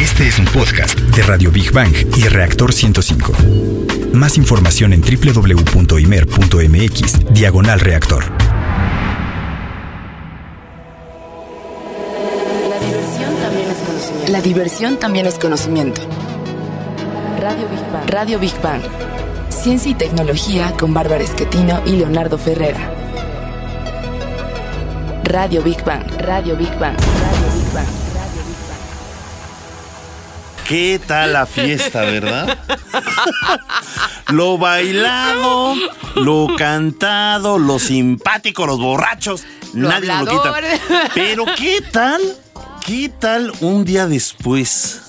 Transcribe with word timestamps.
Este 0.00 0.26
es 0.26 0.38
un 0.40 0.46
podcast 0.46 0.98
de 0.98 1.22
Radio 1.22 1.50
Big 1.52 1.70
Bang 1.72 1.94
y 2.16 2.26
Reactor 2.28 2.72
105. 2.72 3.32
Más 4.12 4.36
información 4.36 4.92
en 4.92 5.00
www.imer.mx, 5.02 5.94
diagonal 7.32 7.78
reactor. 7.80 8.24
La 14.28 14.40
diversión 14.40 14.98
también 14.98 15.26
es 15.26 15.38
conocimiento. 15.38 16.00
Radio 17.40 17.68
Big 17.68 17.92
Bang. 17.92 18.10
Radio 18.10 18.38
Big 18.40 18.60
Bang. 18.60 18.82
Ciencia 19.48 19.92
y 19.92 19.94
tecnología 19.94 20.72
con 20.78 20.92
Bárbara 20.92 21.22
Esquetino 21.22 21.82
y 21.86 21.92
Leonardo 21.92 22.36
Ferrera. 22.36 22.92
Radio 25.22 25.62
Big 25.62 25.84
Bang. 25.84 26.04
Radio 26.18 26.56
Big 26.56 26.76
Bang. 26.80 26.96
Radio 26.98 27.52
Big 27.54 27.72
Bang. 27.72 28.03
¿Qué 30.66 31.00
tal 31.06 31.34
la 31.34 31.46
fiesta, 31.46 32.00
verdad? 32.02 32.58
lo 34.28 34.56
bailado, 34.56 35.74
lo 36.16 36.48
cantado, 36.56 37.58
lo 37.58 37.78
simpático, 37.78 38.66
los 38.66 38.78
borrachos. 38.78 39.44
Lo 39.74 39.88
nadie 39.88 40.08
nos 40.08 40.24
lo 40.24 40.30
quita. 40.30 40.48
hablador. 40.48 41.10
Pero 41.14 41.44
¿qué 41.56 41.80
tal? 41.92 42.22
¿Qué 42.84 43.10
tal 43.10 43.52
un 43.60 43.84
día 43.84 44.06
después? 44.06 45.02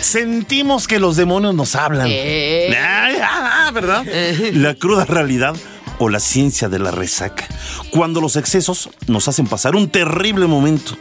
Sentimos 0.00 0.88
que 0.88 0.98
los 0.98 1.16
demonios 1.16 1.54
nos 1.54 1.76
hablan. 1.76 2.08
Eh. 2.10 2.76
Ay, 2.76 3.16
ah, 3.22 3.70
¿Verdad? 3.72 4.04
La 4.52 4.74
cruda 4.74 5.04
realidad 5.04 5.54
o 5.98 6.08
la 6.08 6.18
ciencia 6.18 6.68
de 6.68 6.80
la 6.80 6.90
resaca. 6.90 7.46
Cuando 7.90 8.20
los 8.20 8.36
excesos 8.36 8.90
nos 9.06 9.28
hacen 9.28 9.46
pasar 9.46 9.76
un 9.76 9.88
terrible 9.88 10.46
momento. 10.46 10.96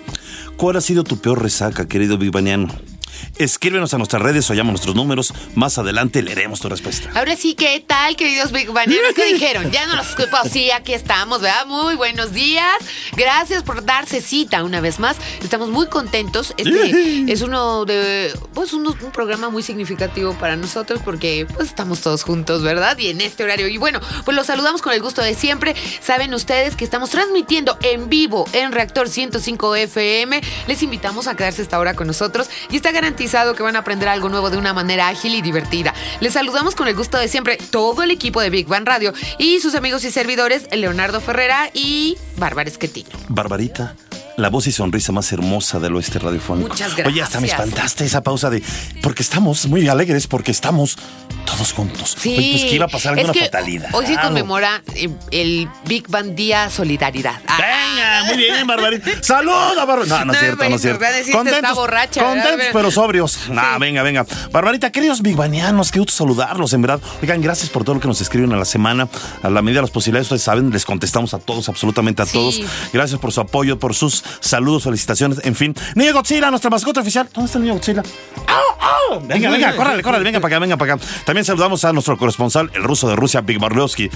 ¿Cuál 0.57 0.77
ha 0.77 0.81
sido 0.81 1.03
tu 1.03 1.17
peor 1.19 1.41
resaca, 1.41 1.87
querido 1.87 2.19
Vivianiano? 2.19 2.67
Escríbenos 3.37 3.93
a 3.93 3.97
nuestras 3.97 4.21
redes 4.21 4.49
o 4.49 4.53
llama 4.53 4.71
nuestros 4.71 4.95
números. 4.95 5.33
Más 5.55 5.77
adelante 5.77 6.21
leeremos 6.21 6.59
tu 6.59 6.69
respuesta. 6.69 7.09
Ahora 7.15 7.35
sí, 7.35 7.55
¿qué 7.55 7.83
tal, 7.85 8.15
queridos 8.15 8.51
Big 8.51 8.69
Baneros? 8.71 9.13
¿Qué 9.15 9.25
dijeron? 9.33 9.71
Ya 9.71 9.87
no 9.87 9.95
los 9.95 10.09
escupo. 10.09 10.37
Sí, 10.51 10.71
aquí 10.71 10.93
estamos, 10.93 11.41
¿verdad? 11.41 11.65
Muy 11.65 11.95
buenos 11.95 12.33
días. 12.33 12.75
Gracias 13.15 13.63
por 13.63 13.85
darse 13.85 14.21
cita 14.21 14.63
una 14.63 14.81
vez 14.81 14.99
más. 14.99 15.17
Estamos 15.43 15.69
muy 15.69 15.87
contentos. 15.87 16.53
Este 16.57 17.25
es 17.31 17.41
uno 17.41 17.85
de, 17.85 18.33
pues, 18.53 18.73
un 18.73 18.93
programa 19.13 19.49
muy 19.49 19.63
significativo 19.63 20.33
para 20.33 20.55
nosotros 20.55 21.01
porque, 21.03 21.47
pues, 21.53 21.69
estamos 21.69 22.01
todos 22.01 22.23
juntos, 22.23 22.63
¿verdad? 22.63 22.97
Y 22.97 23.09
en 23.09 23.21
este 23.21 23.43
horario. 23.43 23.67
Y 23.67 23.77
bueno, 23.77 23.99
pues 24.25 24.35
los 24.35 24.47
saludamos 24.47 24.81
con 24.81 24.93
el 24.93 25.01
gusto 25.01 25.21
de 25.21 25.35
siempre. 25.35 25.75
Saben 26.01 26.33
ustedes 26.33 26.75
que 26.75 26.83
estamos 26.83 27.09
transmitiendo 27.09 27.77
en 27.81 28.09
vivo 28.09 28.45
en 28.53 28.71
Reactor 28.71 29.09
105 29.09 29.75
FM. 29.75 30.41
Les 30.67 30.83
invitamos 30.83 31.27
a 31.27 31.35
quedarse 31.35 31.61
esta 31.61 31.79
hora 31.79 31.93
con 31.93 32.07
nosotros 32.07 32.49
y 32.69 32.75
está 32.77 32.91
garantizado 32.91 33.10
que 33.55 33.63
van 33.63 33.75
a 33.75 33.79
aprender 33.79 34.09
algo 34.09 34.29
nuevo 34.29 34.49
de 34.49 34.57
una 34.57 34.73
manera 34.73 35.07
ágil 35.07 35.35
y 35.35 35.41
divertida. 35.41 35.93
Les 36.19 36.33
saludamos 36.33 36.75
con 36.75 36.87
el 36.87 36.95
gusto 36.95 37.17
de 37.17 37.27
siempre 37.27 37.57
todo 37.57 38.03
el 38.03 38.11
equipo 38.11 38.41
de 38.41 38.49
Big 38.49 38.67
Bang 38.67 38.85
Radio 38.85 39.13
y 39.37 39.59
sus 39.59 39.75
amigos 39.75 40.03
y 40.03 40.11
servidores 40.11 40.67
Leonardo 40.71 41.21
Ferrera 41.21 41.69
y 41.73 42.17
Bárbara 42.37 42.69
Esquetino. 42.69 43.09
Barbarita, 43.27 43.95
la 44.41 44.49
voz 44.49 44.67
y 44.67 44.71
sonrisa 44.71 45.11
más 45.11 45.31
hermosa 45.31 45.79
del 45.79 45.95
oeste 45.95 46.19
radiofónico. 46.19 46.69
Muchas 46.69 46.93
Oye, 47.05 47.21
hasta 47.21 47.39
me 47.39 47.47
gracias. 47.47 47.67
espantaste 47.67 48.05
esa 48.05 48.21
pausa 48.23 48.49
de. 48.49 48.61
Porque 49.01 49.23
estamos 49.23 49.67
muy 49.67 49.87
alegres, 49.87 50.27
porque 50.27 50.51
estamos 50.51 50.97
todos 51.45 51.71
juntos. 51.73 52.15
Sí, 52.19 52.35
Oye, 52.37 52.51
pues 52.51 52.63
que 52.65 52.75
iba 52.75 52.85
a 52.85 52.87
pasar 52.87 53.17
alguna 53.17 53.33
fatalidad. 53.33 53.89
Hoy 53.93 54.05
se 54.07 54.15
conmemora 54.19 54.81
eh, 54.95 55.09
el 55.31 55.69
Big 55.85 56.07
Bang 56.07 56.35
Día 56.35 56.69
Solidaridad. 56.69 57.39
Ah, 57.47 57.57
Venga, 57.57 58.23
muy 58.25 58.37
bien, 58.37 58.67
Barbarita. 58.67 59.09
¡Saluda, 59.21 59.85
Barbarita! 59.85 60.19
No, 60.19 60.25
no 60.25 60.33
es 60.33 60.39
cierto, 60.39 60.69
no 60.69 60.75
es 60.75 60.81
cierto. 60.81 60.99
que 61.43 61.49
está 61.51 61.73
borracha, 61.73 62.23
contentos 62.23 62.67
pero 62.73 62.91
sobrios. 62.91 63.37
No, 63.49 63.61
venga, 63.79 64.03
venga. 64.03 64.25
Barbarita, 64.51 64.91
queridos 64.91 65.21
bigbanianos, 65.21 65.91
qué 65.91 65.99
gusto 65.99 66.13
saludarlos, 66.13 66.73
en 66.73 66.81
verdad. 66.81 66.99
Oigan, 67.21 67.41
gracias 67.41 67.69
por 67.69 67.83
todo 67.83 67.95
lo 67.95 68.01
que 68.01 68.07
nos 68.07 68.21
escriben 68.21 68.51
a 68.53 68.57
la 68.57 68.65
semana. 68.65 69.07
A 69.43 69.49
la 69.49 69.61
medida 69.61 69.79
de 69.79 69.83
las 69.83 69.91
posibilidades, 69.91 70.27
ustedes 70.27 70.43
saben, 70.43 70.69
les 70.71 70.85
contestamos 70.85 71.33
a 71.33 71.39
todos, 71.39 71.69
absolutamente 71.69 72.21
a 72.21 72.25
Sí. 72.25 72.33
todos. 72.33 72.61
Gracias 72.93 73.19
por 73.19 73.31
su 73.31 73.41
apoyo, 73.41 73.79
por 73.79 73.93
sus 73.95 74.23
saludos, 74.39 74.83
felicitaciones, 74.83 75.39
en 75.43 75.55
fin. 75.55 75.75
Niño 75.95 76.13
Godzilla, 76.13 76.49
nuestra 76.49 76.69
mascota 76.69 77.01
oficial. 77.01 77.29
¿Dónde 77.33 77.47
está 77.47 77.57
el 77.57 77.63
niño 77.65 77.75
Godzilla? 77.75 78.03
¡Au, 78.47 79.17
au! 79.17 79.27
Venga, 79.27 79.49
venga, 79.49 79.75
córrale, 79.75 80.01
córrale, 80.03 80.23
venga 80.23 80.39
para 80.39 80.55
acá, 80.55 80.59
venga 80.59 80.77
para 80.77 80.93
acá. 80.93 81.05
También 81.25 81.45
saludamos 81.45 81.83
a 81.85 81.93
nuestro 81.93 82.17
corresponsal, 82.17 82.71
el 82.73 82.83
ruso 82.83 83.09
de 83.09 83.15
Rusia, 83.15 83.41
Big 83.41 83.59
Barlowski. 83.59 84.09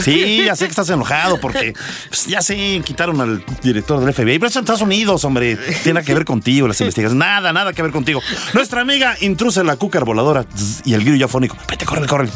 Sí, 0.00 0.42
ya 0.44 0.56
sé 0.56 0.64
que 0.64 0.70
estás 0.70 0.88
enojado 0.90 1.38
porque 1.38 1.74
pues, 2.08 2.26
ya 2.26 2.40
sé, 2.40 2.80
quitaron 2.84 3.20
al 3.20 3.44
director 3.62 4.00
del 4.00 4.14
FBI, 4.14 4.38
pero 4.38 4.48
es 4.48 4.56
en 4.56 4.60
Estados 4.60 4.82
Unidos, 4.82 5.24
hombre. 5.24 5.56
Tiene 5.82 6.02
que 6.02 6.14
ver 6.14 6.24
contigo 6.24 6.66
las 6.66 6.80
investigaciones. 6.80 7.18
Nada, 7.18 7.52
nada 7.52 7.72
que 7.72 7.82
ver 7.82 7.92
contigo. 7.92 8.20
Nuestra 8.54 8.80
amiga 8.80 9.16
intrusa 9.20 9.62
la 9.64 9.76
cúcar 9.76 10.04
voladora 10.04 10.46
y 10.84 10.94
el 10.94 11.04
grillo 11.04 11.26
afónico. 11.26 11.56
Vete, 11.68 11.84
córrele, 11.84 12.08
córrele. 12.08 12.32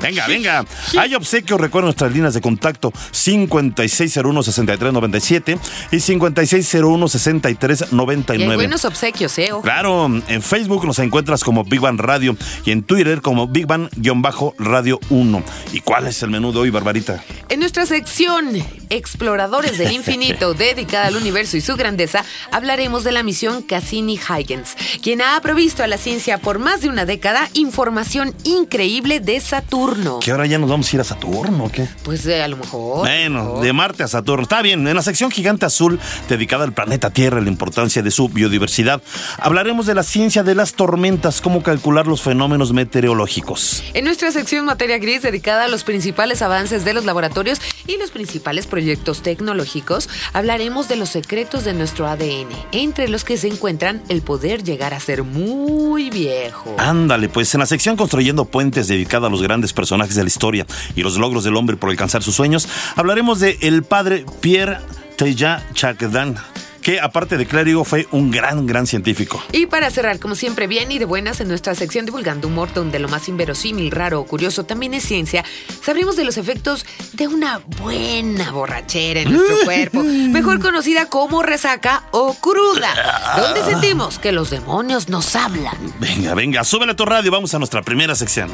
Venga, 0.00 0.26
venga. 0.26 0.64
Hay 0.98 1.14
obsequios, 1.14 1.60
recuerden 1.60 1.86
nuestras 1.86 2.12
líneas 2.12 2.34
de 2.34 2.40
contacto 2.40 2.92
5601-6397 3.12 5.58
y 5.90 5.96
5601-6399. 5.96 8.38
y 8.38 8.42
hay 8.42 8.56
buenos 8.56 8.84
obsequios, 8.84 9.38
¿eh? 9.38 9.52
Ojo. 9.52 9.62
Claro, 9.62 10.06
en 10.06 10.42
Facebook 10.42 10.84
nos 10.86 10.98
encuentras 10.98 11.44
como 11.44 11.64
Big 11.64 11.80
Bang 11.80 11.98
Radio 11.98 12.36
y 12.64 12.70
en 12.70 12.82
Twitter 12.82 13.22
como 13.22 13.48
Big 13.48 13.66
Bang-Radio 13.66 15.00
1. 15.10 15.42
¿Y 15.72 15.80
cuál 15.80 16.06
es 16.06 16.22
el 16.22 16.30
menú 16.30 16.52
de 16.52 16.60
hoy, 16.60 16.70
Barbarita? 16.70 17.22
En 17.48 17.60
nuestra 17.60 17.86
sección 17.86 18.50
Exploradores 18.90 19.78
del 19.78 19.92
Infinito, 19.92 20.54
dedicada 20.54 21.06
al 21.06 21.16
universo 21.16 21.56
y 21.56 21.60
su 21.60 21.76
grandeza, 21.76 22.24
hablaremos 22.50 23.04
de 23.04 23.12
la 23.12 23.22
misión 23.22 23.62
Cassini-Huygens, 23.62 24.76
quien 25.02 25.22
ha 25.22 25.40
provisto 25.40 25.82
a 25.82 25.86
la 25.86 25.98
ciencia 25.98 26.38
por 26.38 26.58
más 26.58 26.80
de 26.80 26.88
una 26.88 27.06
década 27.06 27.48
información 27.54 28.34
increíble 28.44 29.20
de 29.20 29.40
Saturno. 29.40 29.93
¿Que 30.20 30.30
ahora 30.30 30.46
ya 30.46 30.58
nos 30.58 30.70
vamos 30.70 30.92
a 30.92 30.96
ir 30.96 31.00
a 31.00 31.04
Saturno 31.04 31.64
o 31.64 31.70
qué? 31.70 31.88
Pues 32.02 32.26
eh, 32.26 32.42
a 32.42 32.48
lo 32.48 32.56
mejor. 32.56 33.00
Bueno, 33.00 33.60
de 33.60 33.72
Marte 33.72 34.02
a 34.02 34.08
Saturno. 34.08 34.42
Está 34.42 34.62
bien, 34.62 34.86
en 34.86 34.94
la 34.94 35.02
sección 35.02 35.30
gigante 35.30 35.66
azul 35.66 35.98
dedicada 36.28 36.64
al 36.64 36.72
planeta 36.72 37.10
Tierra 37.10 37.40
y 37.40 37.44
la 37.44 37.50
importancia 37.50 38.02
de 38.02 38.10
su 38.10 38.28
biodiversidad, 38.28 39.02
hablaremos 39.38 39.86
de 39.86 39.94
la 39.94 40.02
ciencia 40.02 40.42
de 40.42 40.54
las 40.54 40.74
tormentas, 40.74 41.40
cómo 41.40 41.62
calcular 41.62 42.06
los 42.06 42.22
fenómenos 42.22 42.72
meteorológicos. 42.72 43.82
En 43.94 44.04
nuestra 44.04 44.30
sección 44.32 44.64
Materia 44.64 44.98
Gris, 44.98 45.22
dedicada 45.22 45.64
a 45.64 45.68
los 45.68 45.84
principales 45.84 46.42
avances 46.42 46.84
de 46.84 46.94
los 46.94 47.04
laboratorios 47.04 47.60
y 47.86 47.98
los 47.98 48.10
principales 48.10 48.66
proyectos 48.66 49.22
tecnológicos, 49.22 50.08
hablaremos 50.32 50.88
de 50.88 50.96
los 50.96 51.10
secretos 51.10 51.64
de 51.64 51.74
nuestro 51.74 52.06
ADN, 52.06 52.48
entre 52.72 53.08
los 53.08 53.24
que 53.24 53.36
se 53.36 53.48
encuentran 53.48 54.02
el 54.08 54.22
poder 54.22 54.62
llegar 54.62 54.94
a 54.94 55.00
ser 55.00 55.22
muy 55.22 56.10
viejo. 56.10 56.74
Ándale, 56.78 57.28
pues 57.28 57.54
en 57.54 57.60
la 57.60 57.66
sección 57.66 57.96
Construyendo 57.96 58.44
Puentes 58.46 58.88
dedicada 58.88 59.26
a 59.26 59.30
los 59.30 59.42
grandes 59.42 59.72
personajes 59.74 60.14
de 60.14 60.22
la 60.22 60.28
historia 60.28 60.66
y 60.96 61.02
los 61.02 61.18
logros 61.18 61.44
del 61.44 61.56
hombre 61.56 61.76
por 61.76 61.90
alcanzar 61.90 62.22
sus 62.22 62.34
sueños, 62.34 62.68
hablaremos 62.96 63.40
de 63.40 63.58
el 63.60 63.82
padre 63.82 64.24
Pierre 64.40 64.78
Teilhard 65.16 65.62
Chardin, 65.74 66.36
que 66.82 67.00
aparte 67.00 67.38
de 67.38 67.46
clérigo 67.46 67.82
fue 67.84 68.06
un 68.10 68.30
gran, 68.30 68.66
gran 68.66 68.86
científico. 68.86 69.42
Y 69.52 69.66
para 69.66 69.90
cerrar, 69.90 70.18
como 70.18 70.34
siempre, 70.34 70.66
bien 70.66 70.92
y 70.92 70.98
de 70.98 71.06
buenas 71.06 71.40
en 71.40 71.48
nuestra 71.48 71.74
sección 71.74 72.04
Divulgando 72.04 72.48
Humor, 72.48 72.74
donde 72.74 72.98
lo 72.98 73.08
más 73.08 73.28
inverosímil, 73.28 73.90
raro 73.90 74.20
o 74.20 74.26
curioso 74.26 74.64
también 74.64 74.92
es 74.92 75.02
ciencia, 75.04 75.44
sabremos 75.82 76.16
de 76.16 76.24
los 76.24 76.36
efectos 76.36 76.84
de 77.14 77.26
una 77.26 77.58
buena 77.80 78.52
borrachera 78.52 79.20
en 79.20 79.32
nuestro 79.32 79.56
cuerpo, 79.64 80.02
mejor 80.02 80.60
conocida 80.60 81.06
como 81.06 81.42
resaca 81.42 82.04
o 82.10 82.34
cruda, 82.34 82.94
donde 83.38 83.64
sentimos 83.64 84.18
que 84.18 84.32
los 84.32 84.50
demonios 84.50 85.08
nos 85.08 85.34
hablan. 85.36 85.76
Venga, 86.00 86.34
venga, 86.34 86.64
súbele 86.64 86.92
a 86.92 86.96
tu 86.96 87.06
radio, 87.06 87.30
vamos 87.30 87.54
a 87.54 87.58
nuestra 87.58 87.82
primera 87.82 88.14
sección. 88.14 88.50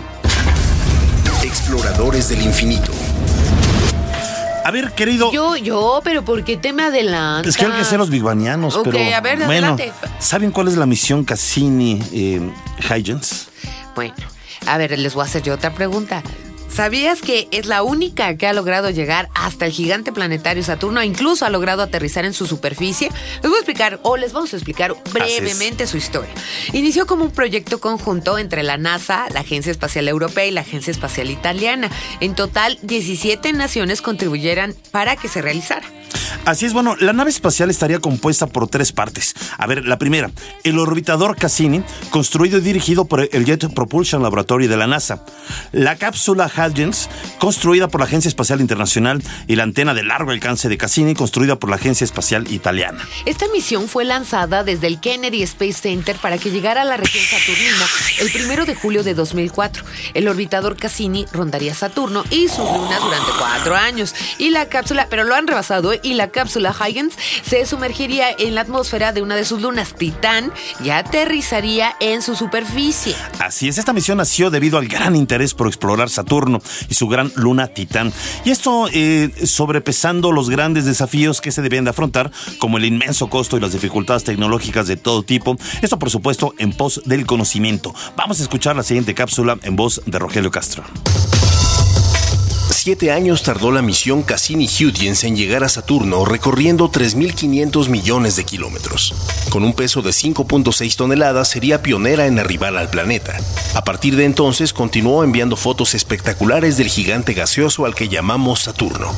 Exploradores 1.50 2.28
del 2.28 2.43
infinito. 2.43 2.93
A 4.65 4.71
ver, 4.71 4.93
querido. 4.93 5.33
Yo, 5.33 5.56
yo, 5.56 6.00
pero 6.05 6.25
¿por 6.25 6.44
qué 6.44 6.56
te 6.56 6.72
me 6.72 6.84
adelantas? 6.84 7.49
Es 7.49 7.56
que 7.56 7.65
hay 7.66 7.72
que 7.72 7.84
ser 7.84 7.99
los 7.99 8.09
bigbanianos, 8.09 8.78
pero. 8.84 8.97
a 8.97 9.21
ver, 9.21 9.38
bueno, 9.38 9.72
adelante. 9.75 9.93
¿saben 10.21 10.53
cuál 10.53 10.69
es 10.69 10.77
la 10.77 10.87
misión 10.87 11.25
Cassini 11.25 12.00
eh, 12.12 12.52
Huygens? 12.88 13.49
Bueno, 13.97 14.14
a 14.64 14.79
ver, 14.79 14.97
les 14.97 15.12
voy 15.14 15.23
a 15.23 15.25
hacer 15.25 15.43
yo 15.43 15.55
otra 15.55 15.75
pregunta. 15.75 16.23
¿Sabías 16.81 17.21
que 17.21 17.47
es 17.50 17.67
la 17.67 17.82
única 17.82 18.38
que 18.38 18.47
ha 18.47 18.55
logrado 18.55 18.88
llegar 18.88 19.29
hasta 19.35 19.67
el 19.67 19.71
gigante 19.71 20.12
planetario 20.12 20.62
Saturno 20.62 21.03
e 21.03 21.05
incluso 21.05 21.44
ha 21.44 21.50
logrado 21.50 21.82
aterrizar 21.82 22.25
en 22.25 22.32
su 22.32 22.47
superficie? 22.47 23.11
Les 23.43 23.50
voy 23.50 23.56
a 23.56 23.59
explicar, 23.59 24.00
o 24.03 24.17
les 24.17 24.32
vamos 24.32 24.55
a 24.55 24.56
explicar 24.56 24.97
brevemente 25.12 25.87
su 25.87 25.99
historia. 25.99 26.32
Inició 26.73 27.06
como 27.06 27.25
un 27.25 27.32
proyecto 27.32 27.81
conjunto 27.81 28.38
entre 28.38 28.62
la 28.62 28.79
NASA, 28.79 29.27
la 29.35 29.41
Agencia 29.41 29.71
Espacial 29.71 30.09
Europea 30.09 30.47
y 30.47 30.53
la 30.53 30.62
Agencia 30.62 30.91
Espacial 30.91 31.29
Italiana. 31.29 31.91
En 32.21 32.35
total, 32.35 32.79
17 32.81 33.53
naciones 33.53 34.00
contribuyeran 34.00 34.75
para 34.91 35.17
que 35.17 35.29
se 35.29 35.43
realizara. 35.43 35.87
Así 36.45 36.67
es, 36.67 36.73
bueno, 36.73 36.97
la 36.99 37.12
nave 37.12 37.31
espacial 37.31 37.71
estaría 37.71 37.99
compuesta 37.99 38.47
por 38.47 38.69
tres 38.69 38.93
partes. 38.93 39.35
A 39.59 39.67
ver, 39.67 39.85
la 39.85 39.99
primera, 39.99 40.31
el 40.65 40.79
orbitador 40.79 41.37
Cassini, 41.37 41.83
construido 42.11 42.59
y 42.59 42.62
dirigido 42.62 43.05
por 43.05 43.29
el 43.31 43.45
Jet 43.45 43.73
Propulsion 43.75 44.23
Laboratory 44.23 44.67
de 44.67 44.77
la 44.77 44.87
NASA. 44.87 45.25
La 45.73 45.97
cápsula 45.97 46.51
Huygens, 46.51 47.09
construida 47.39 47.89
por 47.89 48.01
la 48.01 48.07
Agencia 48.07 48.29
Espacial 48.29 48.61
Internacional, 48.61 49.23
y 49.47 49.57
la 49.57 49.65
antena 49.65 49.95
de 49.95 50.03
largo 50.03 50.31
alcance 50.31 50.69
de 50.69 50.79
Cassini, 50.79 51.15
construida 51.15 51.57
por 51.57 51.71
la 51.71 51.77
Agencia 51.77 52.05
Espacial 52.05 52.51
Italiana. 52.51 53.07
Esta 53.27 53.47
misión 53.49 53.89
fue 53.89 54.05
lanzada 54.05 54.65
desde 54.65 54.87
el 54.87 55.01
Kennedy 55.01 55.43
Space 55.43 55.75
Center 55.75 56.17
para 56.17 56.39
que 56.39 56.51
llegara 56.51 56.83
a 56.83 56.85
la 56.85 56.97
región 56.97 57.25
saturnina 57.25 57.87
el 58.21 58.31
primero 58.31 58.65
de 58.65 58.75
julio 58.75 59.03
de 59.03 59.15
2004. 59.15 59.85
El 60.15 60.29
orbitador 60.29 60.77
Cassini 60.77 61.27
rondaría 61.33 61.75
Saturno 61.75 62.25
y 62.31 62.49
sus 62.49 62.59
lunas 62.59 63.01
durante 63.01 63.31
cuatro 63.39 63.77
años. 63.77 64.15
Y 64.39 64.51
la 64.51 64.69
cápsula, 64.69 65.07
pero 65.11 65.25
lo 65.25 65.35
han 65.35 65.47
rebasado, 65.47 65.93
¿eh? 65.93 66.00
Y 66.02 66.14
la 66.14 66.31
cápsula 66.31 66.75
Huygens 66.79 67.14
se 67.43 67.64
sumergiría 67.67 68.26
en 68.38 68.55
la 68.55 68.62
atmósfera 68.62 69.12
de 69.12 69.23
una 69.23 69.37
de 69.37 69.44
sus 69.44 69.61
lunas, 69.61 69.94
Titán, 69.94 70.52
y 70.85 70.91
aterrizaría 70.91 71.94
en 72.00 72.23
su 72.23 72.37
superficie. 72.37 73.14
Así 73.38 73.69
es, 73.69 73.79
esta 73.79 73.93
misión 73.93 74.19
nació 74.19 74.50
debido 74.50 74.79
al 74.79 74.88
gran 74.88 75.17
interés 75.17 75.55
por 75.55 75.67
explorar 75.67 76.11
Saturno 76.11 76.61
y 76.88 76.94
su 76.94 77.08
gran 77.08 77.32
luna 77.37 77.69
Titán. 77.69 78.12
Y 78.44 78.50
esto 78.50 78.88
eh, 78.93 79.31
sobrepesando 79.44 80.32
los 80.32 80.50
grandes 80.50 80.85
desafíos 80.85 81.41
que 81.41 81.52
se 81.52 81.62
debían 81.62 81.85
de 81.85 81.91
afrontar, 81.91 82.31
como 82.58 82.79
el 82.79 82.85
inmenso 82.85 83.29
costo 83.29 83.56
y 83.56 83.61
las 83.61 83.73
dificultades 83.73 84.25
tecnológicas 84.25 84.87
de 84.87 84.97
todo 84.97 85.23
tipo. 85.23 85.56
Esto, 85.82 85.99
por 85.99 86.11
supuesto, 86.11 86.55
en 86.58 86.73
pos 86.73 87.02
del 87.05 87.26
conocimiento. 87.26 87.94
Vamos 88.17 88.41
a 88.41 88.43
escuchar 88.43 88.76
la 88.76 88.82
siguiente 88.82 89.14
cápsula 89.14 89.58
en 89.62 89.76
voz 89.76 90.02
de 90.06 90.19
Rogelio 90.19 90.50
Castro. 90.50 90.85
Siete 92.82 93.12
años 93.12 93.43
tardó 93.43 93.73
la 93.73 93.82
misión 93.82 94.23
Cassini-Huygens 94.23 95.25
en 95.25 95.37
llegar 95.37 95.65
a 95.65 95.69
Saturno, 95.69 96.25
recorriendo 96.25 96.91
3.500 96.91 97.91
millones 97.91 98.37
de 98.37 98.44
kilómetros. 98.44 99.15
Con 99.50 99.65
un 99.65 99.75
peso 99.75 100.00
de 100.00 100.12
5.6 100.12 100.97
toneladas, 100.97 101.49
sería 101.49 101.82
pionera 101.82 102.27
en 102.27 102.38
arribar 102.38 102.75
al 102.79 102.88
planeta. 102.88 103.37
A 103.75 103.85
partir 103.85 104.17
de 104.17 104.25
entonces, 104.25 104.73
continuó 104.73 105.23
enviando 105.23 105.56
fotos 105.56 105.94
espectaculares 105.94 106.79
del 106.79 106.88
gigante 106.88 107.35
gaseoso 107.35 107.85
al 107.85 107.94
que 107.94 108.09
llamamos 108.09 108.61
Saturno. 108.61 109.12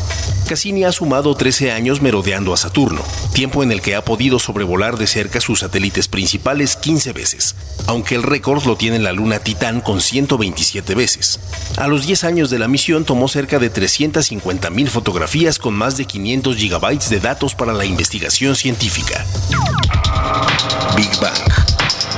Cassini 0.49 0.83
ha 0.83 0.91
sumado 0.91 1.37
13 1.37 1.71
años 1.71 2.03
merodeando 2.03 2.53
a 2.53 2.57
Saturno, 2.57 3.03
tiempo 3.33 3.63
en 3.63 3.71
el 3.71 3.81
que 3.81 3.95
ha 3.95 4.05
podido 4.05 4.41
sobrevolar 4.41 4.99
de 4.99 5.07
cerca 5.07 5.41
sus 5.41 5.61
satélites 5.61 6.09
principales 6.09 6.75
15 6.75 7.13
veces, 7.13 7.55
aunque 7.87 8.17
el 8.17 8.25
récord 8.25 8.65
lo 8.67 8.75
tiene 8.75 8.99
la 8.99 9.13
luna 9.13 9.39
Titán 9.39 9.81
con 9.81 10.01
127 10.01 10.97
veces. 10.97 11.39
A 11.77 11.87
los 11.87 12.07
10 12.07 12.25
años 12.25 12.51
de 12.51 12.59
la 12.59 12.67
misión 12.69 13.05
tomó 13.05 13.29
cerca 13.29 13.52
de 13.59 13.71
350 13.71 14.71
mil 14.71 14.89
fotografías 14.89 15.59
con 15.59 15.75
más 15.75 15.97
de 15.97 16.05
500 16.05 16.57
gigabytes 16.57 17.11
de 17.11 17.21
datos 17.21 17.55
para 17.55 17.73
la 17.73 17.85
investigación 17.85 18.57
científica. 18.57 19.25
Big 20.97 21.11
Bang. 21.21 21.62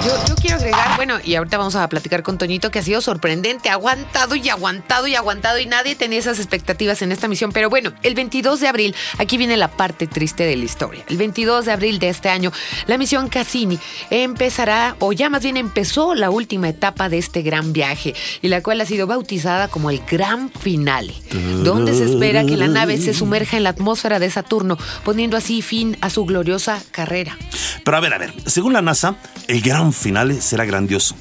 Yo, 0.05 0.35
quiero 0.37 0.57
agregar, 0.57 0.97
bueno, 0.97 1.19
y 1.25 1.35
ahorita 1.35 1.57
vamos 1.57 1.77
a 1.77 1.89
platicar 1.89 2.23
con 2.23 2.37
Toñito, 2.37 2.71
que 2.71 2.79
ha 2.79 2.83
sido 2.83 3.01
sorprendente, 3.01 3.71
aguantado 3.71 4.35
y 4.35 4.47
aguantado 4.51 5.07
y 5.07 5.15
aguantado, 5.15 5.59
y 5.59 5.65
nadie 5.65 5.95
tenía 5.95 6.19
esas 6.19 6.39
expectativas 6.39 7.01
en 7.01 7.11
esta 7.11 7.27
misión. 7.27 7.53
Pero 7.53 7.71
bueno, 7.71 7.95
el 8.03 8.15
22 8.15 8.61
de 8.61 8.69
abril, 8.69 8.95
aquí 9.17 9.39
viene 9.39 9.57
la 9.57 9.69
parte 9.69 10.07
triste 10.07 10.45
de 10.45 10.57
la 10.57 10.65
historia. 10.65 11.05
El 11.09 11.17
22 11.17 11.65
de 11.65 11.73
abril 11.73 11.99
de 11.99 12.11
este 12.11 12.29
año, 12.29 12.53
la 12.87 12.99
misión 12.99 13.29
Cassini 13.29 13.79
empezará, 14.11 14.97
o 14.99 15.15
ya 15.15 15.31
más 15.31 15.43
bien 15.43 15.57
empezó 15.57 16.15
la 16.15 16.29
última 16.29 16.69
etapa 16.69 17.09
de 17.09 17.17
este 17.17 17.41
gran 17.41 17.73
viaje, 17.73 18.15
y 18.43 18.49
la 18.49 18.63
cual 18.63 18.83
ha 18.83 18.87
sido 18.87 19.07
bautizada 19.07 19.69
como 19.69 19.89
el 19.89 20.03
Gran 20.05 20.51
Finale, 20.51 21.15
donde 21.63 21.95
se 21.95 22.05
espera 22.05 22.45
que 22.45 22.59
la 22.59 22.69
nave 22.69 22.99
se 22.99 23.15
sumerja 23.15 23.57
en 23.57 23.63
la 23.63 23.71
atmósfera 23.71 24.19
de 24.19 24.31
Saturno, 24.31 24.77
poniendo 25.03 25.39
así 25.39 25.63
fin 25.63 25.97
a 26.03 26.11
su 26.11 26.27
gloriosa 26.27 26.83
carrera. 26.91 27.39
Pero 27.85 27.97
a 27.97 28.01
ver, 28.01 28.13
a 28.13 28.19
ver, 28.19 28.35
según 28.45 28.75
la 28.75 28.83
NASA, 28.83 29.17
el 29.49 29.63
gran 29.63 29.94
final 29.95 30.41
será 30.41 30.65
grandioso, 30.65 31.15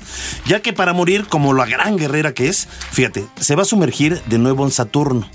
ya 0.45 0.61
que 0.61 0.73
para 0.73 0.93
morir 0.93 1.25
como 1.27 1.53
la 1.53 1.65
gran 1.65 1.97
guerrera 1.97 2.33
que 2.33 2.47
es, 2.47 2.67
fíjate, 2.91 3.25
se 3.39 3.55
va 3.55 3.61
a 3.61 3.65
sumergir 3.65 4.21
de 4.25 4.37
nuevo 4.37 4.65
en 4.65 4.71
Saturno. 4.71 5.29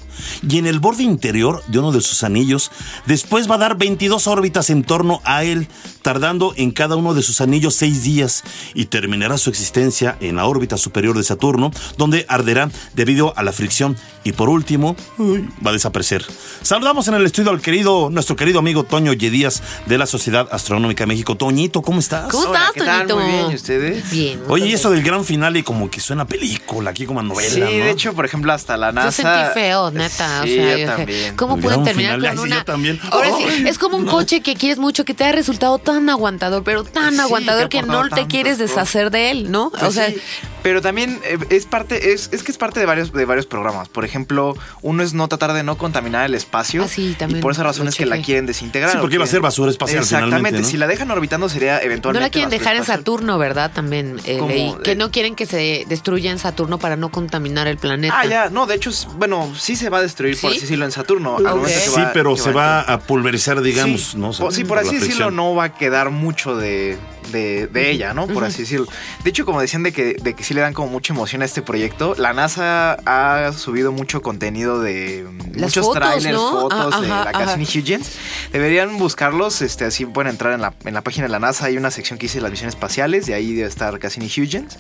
Y 0.49 0.59
en 0.59 0.67
el 0.67 0.81
borde 0.81 1.03
interior 1.03 1.63
de 1.69 1.79
uno 1.79 1.93
de 1.93 2.01
sus 2.01 2.23
anillos, 2.25 2.71
después 3.07 3.51
va 3.51 3.57
a 3.57 3.59
dar 3.59 3.77
22 3.77 4.27
órbitas 4.27 4.71
en 4.71 4.85
torno 4.85 5.21
a 5.25 5.45
él, 5.45 5.69
tardando 6.03 6.53
en 6.57 6.71
cada 6.71 6.97
uno 6.97 7.15
de 7.15 7.23
sus 7.23 7.41
anillos 7.41 7.75
seis 7.75 8.03
días, 8.03 8.45
y 8.75 8.87
terminará 8.87 9.39
su 9.39 9.51
existencia 9.51 10.17
en 10.21 10.37
la 10.37 10.47
órbita 10.47 10.77
superior 10.77 11.17
de 11.17 11.25
Saturno, 11.25 11.71
donde 11.97 12.25
arderá 12.29 12.71
debido 12.95 13.33
a 13.37 13.43
la 13.43 13.53
fricción. 13.53 13.97
Y 14.25 14.33
por 14.33 14.49
último, 14.49 14.97
uy, 15.19 15.49
va 15.65 15.71
a 15.71 15.73
desaparecer. 15.75 16.25
Saludamos 16.63 17.09
en 17.09 17.15
el 17.15 17.25
estudio 17.25 17.51
al 17.51 17.61
querido, 17.61 18.11
nuestro 18.11 18.37
querido 18.37 18.59
amigo 18.59 18.85
Toño 18.85 19.13
Yedías 19.13 19.63
de 19.87 19.97
la 19.99 20.07
Sociedad 20.07 20.49
Astronómica 20.51 21.05
de 21.05 21.09
México. 21.09 21.37
Toñito, 21.37 21.83
¿cómo 21.83 22.01
estás? 22.01 22.31
¿Cómo 22.31 22.49
Hola, 22.51 22.59
estás, 22.59 22.73
¿qué 22.75 22.81
tal? 22.81 23.07
Toñito? 23.07 23.17
Muy 23.17 23.33
bien, 23.33 23.51
¿y 23.51 23.55
ustedes? 23.55 24.11
Bien. 24.11 24.41
Oye, 24.49 24.67
y 24.67 24.73
eso 24.73 24.91
del 24.91 25.03
gran 25.03 25.25
final 25.25 25.57
y 25.57 25.63
como 25.63 25.91
que 25.91 26.01
suena 26.01 26.23
a 26.25 26.27
película, 26.27 26.91
aquí 26.91 27.07
como 27.07 27.21
a 27.21 27.23
novela, 27.23 27.49
Sí, 27.49 27.61
¿no? 27.61 27.67
de 27.67 27.91
hecho, 27.91 28.13
por 28.15 28.25
ejemplo, 28.25 28.53
hasta 28.53 28.77
la 28.77 28.93
NASA. 28.93 29.09
Yo 29.09 29.13
sentí 29.13 29.55
feo, 29.55 29.91
neta. 30.09 30.43
Sí, 30.45 30.53
o 30.53 30.55
sea, 30.55 30.65
yo 30.65 30.71
yo 30.71 30.75
dije, 30.77 30.87
también. 30.87 31.37
¿Cómo 31.37 31.57
pueden 31.59 31.85
terminar 31.85 32.17
final, 32.17 32.21
con 32.21 32.31
ay, 32.31 32.37
sí, 32.37 32.43
una? 32.53 32.57
yo 32.59 32.65
también. 32.65 33.01
Ahora 33.11 33.29
sí, 33.37 33.45
Ay. 33.49 33.65
es 33.69 33.79
como 33.79 33.97
un 33.97 34.07
coche 34.07 34.41
que 34.41 34.55
quieres 34.55 34.79
mucho, 34.79 35.05
que 35.05 35.15
te 35.15 35.25
ha 35.25 35.33
resultado 35.33 35.79
tan 35.79 36.09
aguantador, 36.09 36.63
pero 36.65 36.85
tan 36.85 37.15
Sí, 37.15 37.21
aguantador 37.21 37.69
que 37.69 37.83
no 37.83 38.03
te 38.05 38.09
tantas 38.11 38.27
quieres 38.29 38.55
cosas. 38.59 38.69
deshacer 38.71 39.11
de 39.11 39.31
él, 39.31 39.51
¿no? 39.51 39.71
Pues 39.71 39.83
o 39.83 39.91
sea, 39.93 40.09
sí, 40.09 40.17
pero 40.63 40.83
también 40.83 41.21
eh, 41.25 41.39
es 41.51 41.67
parte, 41.67 42.13
es, 42.13 42.29
es 42.33 42.43
que 42.43 42.51
es 42.53 42.59
parte 42.59 42.81
de 42.81 42.87
varios, 42.87 43.13
de 43.13 43.25
varios 43.25 43.47
programas. 43.47 43.89
Por 43.89 44.05
ejemplo, 44.05 44.57
uno 44.83 45.03
es 45.03 45.15
no 45.15 45.29
tratar 45.29 45.53
de 45.53 45.63
no 45.63 45.79
contaminar 45.79 46.27
el 46.27 46.35
espacio. 46.35 46.83
Ah, 46.85 46.89
sí, 46.89 47.15
también 47.19 47.39
Y 47.39 47.43
por 47.43 47.53
esa 47.53 47.63
razón 47.63 47.85
lo 47.85 47.91
es 47.91 47.97
que 47.97 48.07
la 48.07 48.17
chequé. 48.17 48.27
quieren 48.27 48.47
desintegrar. 48.47 48.93
Sí, 48.93 48.99
porque 49.01 49.15
iba 49.17 49.25
a 49.25 49.29
ser 49.29 49.41
basura 49.41 49.71
espacial 49.71 50.01
Exactamente. 50.03 50.37
finalmente, 50.37 50.61
¿no? 50.63 50.69
Si 50.69 50.77
la 50.77 50.87
dejan 50.87 51.11
orbitando 51.11 51.49
sería 51.49 51.77
no 51.77 51.83
eventualmente. 51.83 52.27
la 52.27 52.31
quieren 52.31 52.49
basura 52.51 52.59
dejar 52.59 52.75
en 52.77 52.83
espacial. 52.83 52.99
Saturno, 53.01 53.39
¿verdad? 53.39 53.71
También 53.75 54.21
eh, 54.25 54.39
Como 54.39 54.51
leí. 54.51 54.75
Que 54.83 54.91
de- 54.91 54.97
no 54.97 55.11
quieren 55.11 55.35
que 55.37 55.47
se 55.47 55.85
destruya 55.89 56.31
en 56.33 56.39
Saturno 56.39 56.79
para 56.79 56.97
no 56.97 57.11
contaminar 57.11 57.67
el 57.69 57.79
planeta. 57.79 58.15
Ah, 58.19 58.27
ya, 58.27 58.51
no, 58.51 58.67
de 58.67 58.75
hecho, 58.75 58.91
es- 58.91 59.07
bueno, 59.17 59.53
sí 59.59 59.77
se 59.77 59.89
va 59.91 59.98
a 59.99 60.03
destruir, 60.03 60.41
por 60.41 60.51
¿Sí? 60.51 60.57
así 60.57 60.61
decirlo, 60.67 60.85
en 60.85 60.93
Saturno. 60.93 61.39
Sí, 61.67 62.01
pero 62.13 62.35
que 62.35 62.41
se 62.41 62.53
va 62.53 62.81
a 62.81 62.99
pulverizar, 63.01 63.61
digamos, 63.61 64.11
sí, 64.13 64.19
¿no? 64.19 64.33
por, 64.33 64.53
sí, 64.53 64.65
por 64.65 64.79
así 64.79 64.99
decirlo, 64.99 65.31
no 65.31 65.55
va 65.55 65.65
a 65.65 65.75
quedar 65.75 66.11
mucho 66.11 66.57
de, 66.57 66.97
de, 67.33 67.67
de 67.67 67.91
ella, 67.91 68.15
¿no? 68.15 68.27
Por 68.27 68.45
así 68.45 68.63
decirlo. 68.63 68.87
De 69.25 69.31
hecho, 69.31 69.45
como 69.45 69.61
decían 69.61 69.83
de 69.83 69.93
que, 69.93 70.15
de 70.15 70.35
que 70.35 70.45
sí 70.45 70.55
le 70.55 70.61
dan 70.61 70.75
como 70.75 70.89
mucha 70.89 71.13
emoción 71.13 71.43
a 71.43 71.45
este 71.45 71.63
proyecto, 71.63 72.15
la 72.19 72.33
NASA 72.33 72.95
ha 73.07 73.53
subido 73.53 73.93
mucho 73.93 74.23
contenido 74.23 74.81
de 74.81 75.27
Las 75.55 75.63
muchos 75.77 75.87
fotos, 75.87 76.03
trailers, 76.03 76.35
¿no? 76.37 76.51
fotos 76.51 76.95
Ah, 76.95 77.01
de 77.01 77.07
ajá, 77.13 77.25
la. 77.25 77.33
Cassini 77.33 77.65
Huygens. 77.65 78.13
Deberían 78.53 78.99
buscarlos, 78.99 79.63
este, 79.63 79.85
así 79.85 80.07
pueden 80.07 80.31
entrar 80.31 80.53
en 80.55 80.61
la, 80.61 80.75
en 80.85 80.95
la 80.95 81.03
página 81.03 81.27
de 81.27 81.31
la 81.33 81.39
NASA, 81.39 81.67
hay 81.67 81.77
una 81.77 81.91
sección 81.91 82.19
que 82.19 82.27
dice 82.27 82.41
las 82.41 82.51
misiones 82.51 82.75
espaciales 82.75 83.29
y 83.29 83.33
ahí 83.33 83.55
debe 83.55 83.69
estar 83.69 83.99
Cassini 83.99 84.27
Huygens. 84.27 84.79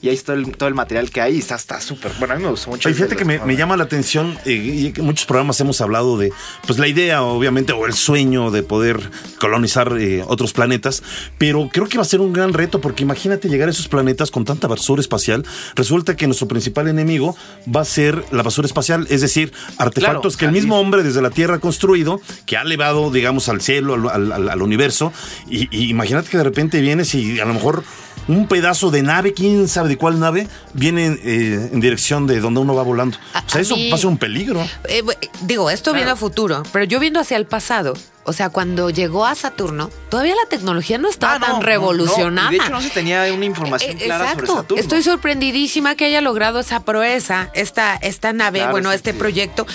Y 0.00 0.08
ahí 0.08 0.14
está 0.14 0.32
el- 0.34 0.56
todo 0.56 0.68
el 0.68 0.76
material 0.76 1.10
que 1.10 1.20
hay 1.20 1.34
y 1.36 1.38
está 1.38 1.56
está 1.56 1.80
súper. 1.80 2.12
Bueno, 2.20 2.34
a 2.34 2.36
mí 2.36 2.44
me 2.44 2.50
gustó 2.50 2.70
mucho. 2.70 2.88
Oye, 2.88 2.94
fíjate 2.94 3.16
que 3.16 3.24
me, 3.24 3.40
me 3.40 3.56
llama 3.56 3.76
la 3.76 3.82
atención, 3.84 4.38
eh, 4.44 4.52
y 4.52 4.92
que 4.92 5.00
en 5.00 5.06
muchos 5.06 5.26
programas 5.26 5.60
hemos 5.60 5.80
hablado 5.80 6.16
de, 6.16 6.32
pues 6.66 6.78
la 6.78 6.86
idea, 6.86 7.22
obviamente, 7.22 7.72
o 7.72 7.84
el 7.84 7.94
sueño 7.94 8.52
de 8.52 8.62
poder 8.62 9.10
colonizar 9.40 9.96
eh, 9.98 10.22
otros 10.26 10.52
planetas, 10.52 11.02
pero 11.36 11.68
creo 11.82 11.88
que 11.90 11.98
va 11.98 12.02
a 12.02 12.06
ser 12.06 12.20
un 12.20 12.32
gran 12.32 12.52
reto, 12.52 12.80
porque 12.80 13.02
imagínate 13.02 13.48
llegar 13.48 13.68
a 13.68 13.70
esos 13.72 13.88
planetas 13.88 14.30
con 14.30 14.44
tanta 14.44 14.66
basura 14.68 15.00
espacial, 15.00 15.44
resulta 15.74 16.16
que 16.16 16.26
nuestro 16.26 16.48
principal 16.48 16.88
enemigo 16.88 17.36
va 17.74 17.80
a 17.82 17.84
ser 17.84 18.24
la 18.30 18.42
basura 18.42 18.66
espacial, 18.66 19.06
es 19.10 19.20
decir, 19.20 19.52
artefactos 19.78 20.36
Claro, 20.36 20.38
que 20.38 20.44
el 20.46 20.52
mismo 20.52 20.78
hombre 20.80 21.02
desde 21.02 21.22
la 21.22 21.30
Tierra 21.30 21.56
ha 21.56 21.60
construido, 21.60 22.20
que 22.46 22.56
ha 22.56 22.62
elevado, 22.62 23.10
digamos, 23.10 23.48
al 23.48 23.60
cielo, 23.60 23.94
al, 23.94 24.08
al- 24.08 24.32
al- 24.32 24.48
al 24.48 24.62
universo, 24.62 25.12
y, 25.48 25.68
y 25.76 25.88
imagínate 25.90 26.28
que 26.30 26.36
de 26.38 26.44
repente 26.44 26.80
vienes 26.80 27.14
y 27.14 27.40
a 27.40 27.44
lo 27.44 27.54
mejor 27.54 27.82
un 28.26 28.46
pedazo 28.46 28.90
de 28.90 29.02
nave, 29.02 29.32
quién 29.32 29.68
sabe 29.68 29.88
de 29.88 29.96
cuál 29.96 30.20
nave, 30.20 30.48
viene 30.74 31.18
eh, 31.24 31.70
en 31.72 31.80
dirección 31.80 32.26
de 32.26 32.40
donde 32.40 32.60
uno 32.60 32.74
va 32.74 32.82
volando. 32.82 33.16
A- 33.32 33.40
o 33.46 33.48
sea, 33.48 33.58
a 33.58 33.62
eso 33.62 33.74
mí- 33.76 33.88
va 33.88 33.94
a 33.94 33.98
ser 33.98 34.08
un 34.08 34.18
peligro. 34.18 34.60
Eh, 34.88 35.02
digo, 35.42 35.70
esto 35.70 35.92
viendo 35.94 36.12
a 36.12 36.16
futuro, 36.16 36.62
pero 36.72 36.84
yo 36.84 37.00
viendo 37.00 37.20
hacia 37.20 37.38
el 37.38 37.46
pasado, 37.46 37.94
o 38.28 38.32
sea, 38.32 38.50
cuando 38.50 38.90
llegó 38.90 39.26
a 39.26 39.34
Saturno, 39.34 39.90
todavía 40.10 40.34
la 40.34 40.48
tecnología 40.48 40.98
no 40.98 41.08
estaba 41.08 41.34
Ah, 41.34 41.38
no, 41.38 41.46
tan 41.46 41.62
revolucionada. 41.62 42.50
no, 42.50 42.54
y 42.56 42.58
de 42.58 42.64
hecho, 42.64 42.72
no 42.72 42.80
se 42.80 42.90
tenía 42.90 43.32
una 43.32 43.44
información 43.44 43.96
Eh, 43.98 44.04
clara 44.04 44.32
sobre 44.34 44.46
Saturno. 44.46 44.80
Estoy 44.82 45.02
sorprendidísima 45.02 45.94
que 45.94 46.04
haya 46.06 46.20
logrado 46.20 46.60
esa 46.60 46.80
proeza, 46.84 47.50
esta, 47.54 47.94
esta 47.96 48.32
nave, 48.32 48.58
Claro, 48.60 48.72
bueno, 48.72 48.92
este 48.92 49.12
sí. 49.12 49.18
proyecto. 49.18 49.66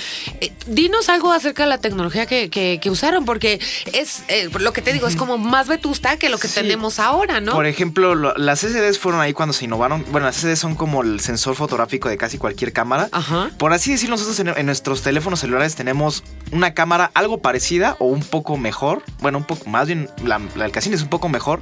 Eh, 0.42 0.52
dinos 0.68 1.10
algo 1.10 1.32
acerca 1.32 1.64
de 1.64 1.70
la 1.70 1.78
tecnología 1.78 2.26
que, 2.26 2.50
que- 2.50 2.80
que 2.82 2.90
usaron, 2.90 3.26
porque 3.26 3.60
es 3.94 4.24
eh, 4.28 4.50
lo 4.60 4.74
que 4.74 4.82
te 4.82 4.94
digo, 4.94 5.08
es 5.08 5.16
como 5.16 5.38
más 5.38 5.68
vetusta 5.68 6.18
que 6.18 6.30
lo 6.30 6.38
que 6.38 6.48
Sí. 6.48 6.56
tenemos 6.56 7.00
ahora, 7.00 7.40
¿no? 7.42 7.54
Por 7.54 7.66
ejemplo, 7.66 8.14
lo- 8.16 8.34
las 8.36 8.60
SSDs 8.60 9.00
fueron 9.00 9.22
ahí 9.22 9.34
cuando 9.34 9.54
se 9.54 9.66
innovaron. 9.66 10.06
Bueno, 10.12 10.28
las 10.28 10.36
SSDs 10.38 10.60
son 10.60 10.76
como 10.76 11.02
el 11.04 11.20
sensor 11.20 11.56
fotográfico 11.56 12.10
de 12.10 12.18
casi 12.18 12.38
cualquier 12.38 12.74
cámara. 12.74 13.10
Ajá. 13.12 13.50
Por 13.58 13.72
así 13.74 13.92
decirlo, 13.92 14.16
nosotros 14.16 14.40
en, 14.40 14.50
en 14.50 14.66
nuestros 14.66 15.02
teléfonos 15.02 15.40
celulares 15.40 15.76
tenemos 15.76 16.24
una 16.52 16.74
cámara 16.74 17.10
algo 17.14 17.40
parecida 17.40 17.96
o 18.00 18.06
un 18.08 18.22
poco 18.22 18.43
mejor. 18.58 19.04
Bueno, 19.22 19.38
un 19.40 19.44
poco 19.46 19.70
más 19.70 19.88
bien, 19.88 20.10
la, 20.24 20.40
la 20.56 20.64
del 20.64 20.72
Cassini 20.72 20.96
es 20.96 21.02
un 21.02 21.10
poco 21.10 21.30
mejor. 21.30 21.62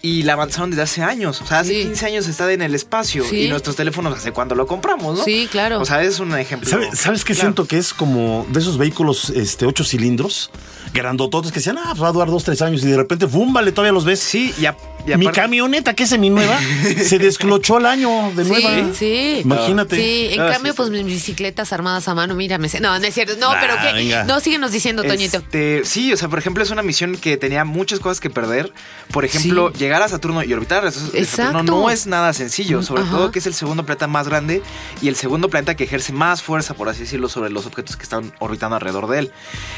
y 0.00 0.22
la 0.22 0.34
avanzaron 0.34 0.70
desde 0.70 0.82
hace 0.82 1.02
años. 1.02 1.40
O 1.42 1.46
sea, 1.46 1.58
hace 1.58 1.74
Sí. 1.74 1.82
15 1.88 2.06
años 2.06 2.28
está 2.28 2.50
en 2.52 2.62
el 2.62 2.72
espacio 2.76 3.24
Sí. 3.28 3.40
y 3.46 3.48
nuestros 3.48 3.74
teléfonos 3.74 4.16
hace 4.16 4.30
cuando 4.30 4.54
lo 4.54 4.64
compramos, 4.68 5.18
¿no? 5.18 5.24
Sí, 5.24 5.48
claro. 5.50 5.80
O 5.80 5.84
sea, 5.84 6.00
es 6.04 6.20
un 6.20 6.32
ejemplo. 6.38 6.70
¿Sabe- 6.70 6.94
¿Sabes 6.94 7.24
qué 7.24 7.34
claro. 7.34 7.48
siento? 7.48 7.66
Que 7.66 7.78
es 7.78 7.92
como 7.94 8.46
de 8.48 8.60
esos 8.60 8.78
vehículos 8.78 9.30
este, 9.30 9.66
ocho 9.66 9.82
cilindros, 9.82 10.52
grandototes, 10.94 11.50
que 11.50 11.58
decían, 11.58 11.78
ah, 11.78 11.94
va 11.94 12.08
a 12.08 12.12
durar 12.12 12.30
dos, 12.30 12.44
tres 12.44 12.62
años, 12.62 12.84
y 12.84 12.86
de 12.86 12.96
repente, 12.96 13.26
¡bum! 13.26 13.52
Vale, 13.52 13.72
todavía 13.72 13.92
los 13.92 14.04
ves. 14.04 14.20
Sí, 14.20 14.54
y, 14.60 14.66
a- 14.66 14.76
y 15.06 15.16
Mi 15.16 15.28
camioneta, 15.28 15.94
que 15.94 16.02
es 16.04 16.10
seminueva, 16.10 16.58
se 17.02 17.18
desclochó 17.18 17.76
al 17.78 17.86
año 17.86 18.30
de 18.34 18.44
nueva. 18.44 18.70
Sí, 18.92 18.92
sí. 18.94 19.40
Imagínate. 19.42 19.96
Sí, 19.96 20.28
en 20.34 20.40
Ah, 20.42 20.50
cambio, 20.52 20.72
sí, 20.72 20.76
pues 20.76 20.90
mis 20.90 21.04
bicicletas 21.04 21.72
armadas 21.72 22.08
a 22.08 22.14
mano, 22.14 22.34
mira, 22.34 22.58
me 22.58 22.68
sé- 22.68 22.80
No, 22.80 22.98
no 22.98 23.06
es 23.06 23.14
cierto. 23.14 23.34
No, 23.38 23.50
pero 23.60 23.74
¿qué? 23.80 23.92
venga. 23.94 24.24
No, 24.24 24.38
síguenos 24.40 24.70
diciendo, 24.72 25.02
Toñito. 25.04 25.38
Este, 25.38 25.82
sí, 25.84 26.12
o 26.12 26.16
sea, 26.16 26.28
por 26.28 26.38
ejemplo, 26.38 26.62
es 26.62 26.70
una 26.70 26.82
misión 26.82 27.16
que 27.16 27.36
tenía 27.36 27.64
muchas 27.64 28.00
cosas 28.00 28.20
que 28.20 28.28
perder. 28.30 28.72
Por 29.12 29.24
ejemplo, 29.24 29.70
Sí. 29.72 29.78
llegar 29.78 30.02
a 30.02 30.08
Saturno 30.08 30.42
y 30.42 30.52
orbitar 30.52 30.84
a 30.84 30.90
Saturno 30.90 31.18
Exacto. 31.18 31.62
no 31.62 31.90
es 31.90 32.06
nada 32.06 32.32
sencillo, 32.34 32.82
sobre 32.82 33.02
Ajá. 33.02 33.10
todo 33.16 33.30
que 33.30 33.38
es 33.38 33.46
el 33.46 33.54
segundo 33.54 33.84
planeta 33.86 34.06
más 34.06 34.28
grande 34.28 34.62
y 35.00 35.08
el 35.08 35.16
segundo 35.16 35.48
planeta 35.48 35.74
que 35.74 35.84
ejerce 35.84 36.12
más 36.12 36.42
fuerza, 36.42 36.74
por 36.74 36.88
así 36.88 37.00
decirlo, 37.00 37.28
sobre 37.28 37.50
los 37.50 37.64
objetos 37.66 37.96
que 37.96 38.02
están 38.02 38.32
orbitando 38.40 38.76
alrededor 38.76 39.08
de 39.08 39.20
él. 39.20 39.32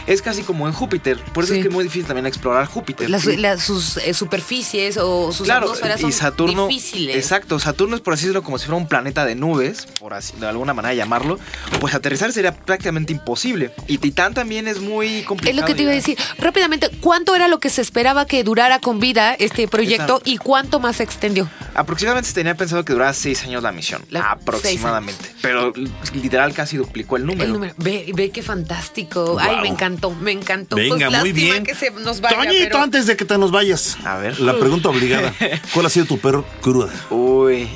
Es 0.06 0.22
casi 0.22 0.42
como 0.42 0.66
en 0.66 0.72
Júpiter, 0.72 1.18
por 1.32 1.44
eso 1.44 1.52
Sí. 1.52 1.60
es 1.60 1.62
que 1.64 1.68
es 1.68 1.74
muy 1.74 1.84
difícil 1.84 2.06
también 2.06 2.26
explorar 2.26 2.66
Júpiter. 2.66 3.08
Las- 3.08 3.60
sus 3.62 3.96
eh, 3.98 4.14
superficies 4.14 4.96
o 4.96 5.09
sus 5.32 5.46
Claro, 5.46 5.66
atmósferas 5.66 5.98
y 6.00 6.02
son 6.02 6.12
Saturno. 6.12 6.66
difíciles. 6.68 7.16
Exacto, 7.16 7.58
Saturno 7.58 7.96
es 7.96 8.02
por 8.02 8.14
así 8.14 8.22
decirlo 8.24 8.42
como 8.42 8.58
si 8.58 8.66
fuera 8.66 8.76
un 8.78 8.88
planeta 8.88 9.24
de 9.24 9.34
nubes, 9.34 9.86
por 9.98 10.14
así 10.14 10.34
de 10.38 10.46
alguna 10.48 10.74
manera 10.74 10.94
llamarlo. 10.94 11.38
Pues 11.80 11.94
aterrizar 11.94 12.32
sería 12.32 12.54
prácticamente 12.54 13.12
imposible. 13.12 13.72
Y 13.86 13.98
Titán 13.98 14.34
también 14.34 14.68
es 14.68 14.80
muy 14.80 15.22
complicado. 15.22 15.50
Es 15.56 15.60
lo 15.60 15.66
que 15.66 15.74
te 15.74 15.82
iba 15.82 15.92
a 15.92 15.94
decir. 15.94 16.18
Rápidamente, 16.38 16.90
¿cuánto 17.00 17.34
era 17.34 17.48
lo 17.48 17.58
que 17.60 17.70
se 17.70 17.80
esperaba 17.82 18.26
que 18.26 18.42
durara 18.44 18.78
con 18.80 19.00
vida 19.00 19.34
este 19.34 19.68
proyecto 19.68 20.14
Exacto. 20.16 20.22
y 20.30 20.36
cuánto 20.38 20.80
más 20.80 20.96
se 20.96 21.02
extendió? 21.02 21.48
Aproximadamente 21.74 22.28
se 22.28 22.34
tenía 22.34 22.54
pensado 22.56 22.84
que 22.84 22.92
durara 22.92 23.12
seis 23.12 23.42
años 23.44 23.62
la 23.62 23.72
misión. 23.72 24.02
La- 24.10 24.30
aproximadamente. 24.32 25.24
Pero 25.42 25.72
literal 26.14 26.52
casi 26.52 26.76
duplicó 26.76 27.16
el 27.16 27.26
número. 27.26 27.44
El 27.44 27.52
número. 27.52 27.74
Ve, 27.78 28.10
ve 28.14 28.30
qué 28.30 28.42
fantástico. 28.42 29.36
Ay, 29.40 29.56
me 29.62 29.68
encantó, 29.68 30.10
me 30.10 30.32
encantó. 30.32 30.76
Venga, 30.76 30.96
Pues, 30.96 31.20
muy 31.20 31.30
lástima 31.30 31.52
bien. 31.52 31.64
que 31.64 31.74
se 31.74 31.90
nos 31.90 32.20
vaya, 32.20 32.36
Toñito, 32.36 32.64
pero- 32.64 32.78
antes 32.82 33.06
de 33.06 33.16
que 33.16 33.24
te 33.24 33.38
nos 33.38 33.50
vayas. 33.50 33.96
A 34.04 34.16
ver. 34.18 34.40
La 34.40 34.58
pregunta 34.58 34.88
obligada. 35.00 35.35
¿Cuál 35.75 35.87
ha 35.87 35.90
sido 35.90 36.07
tu 36.07 36.19
peor 36.19 36.45
cruda? 36.61 36.88
Uy. 37.11 37.69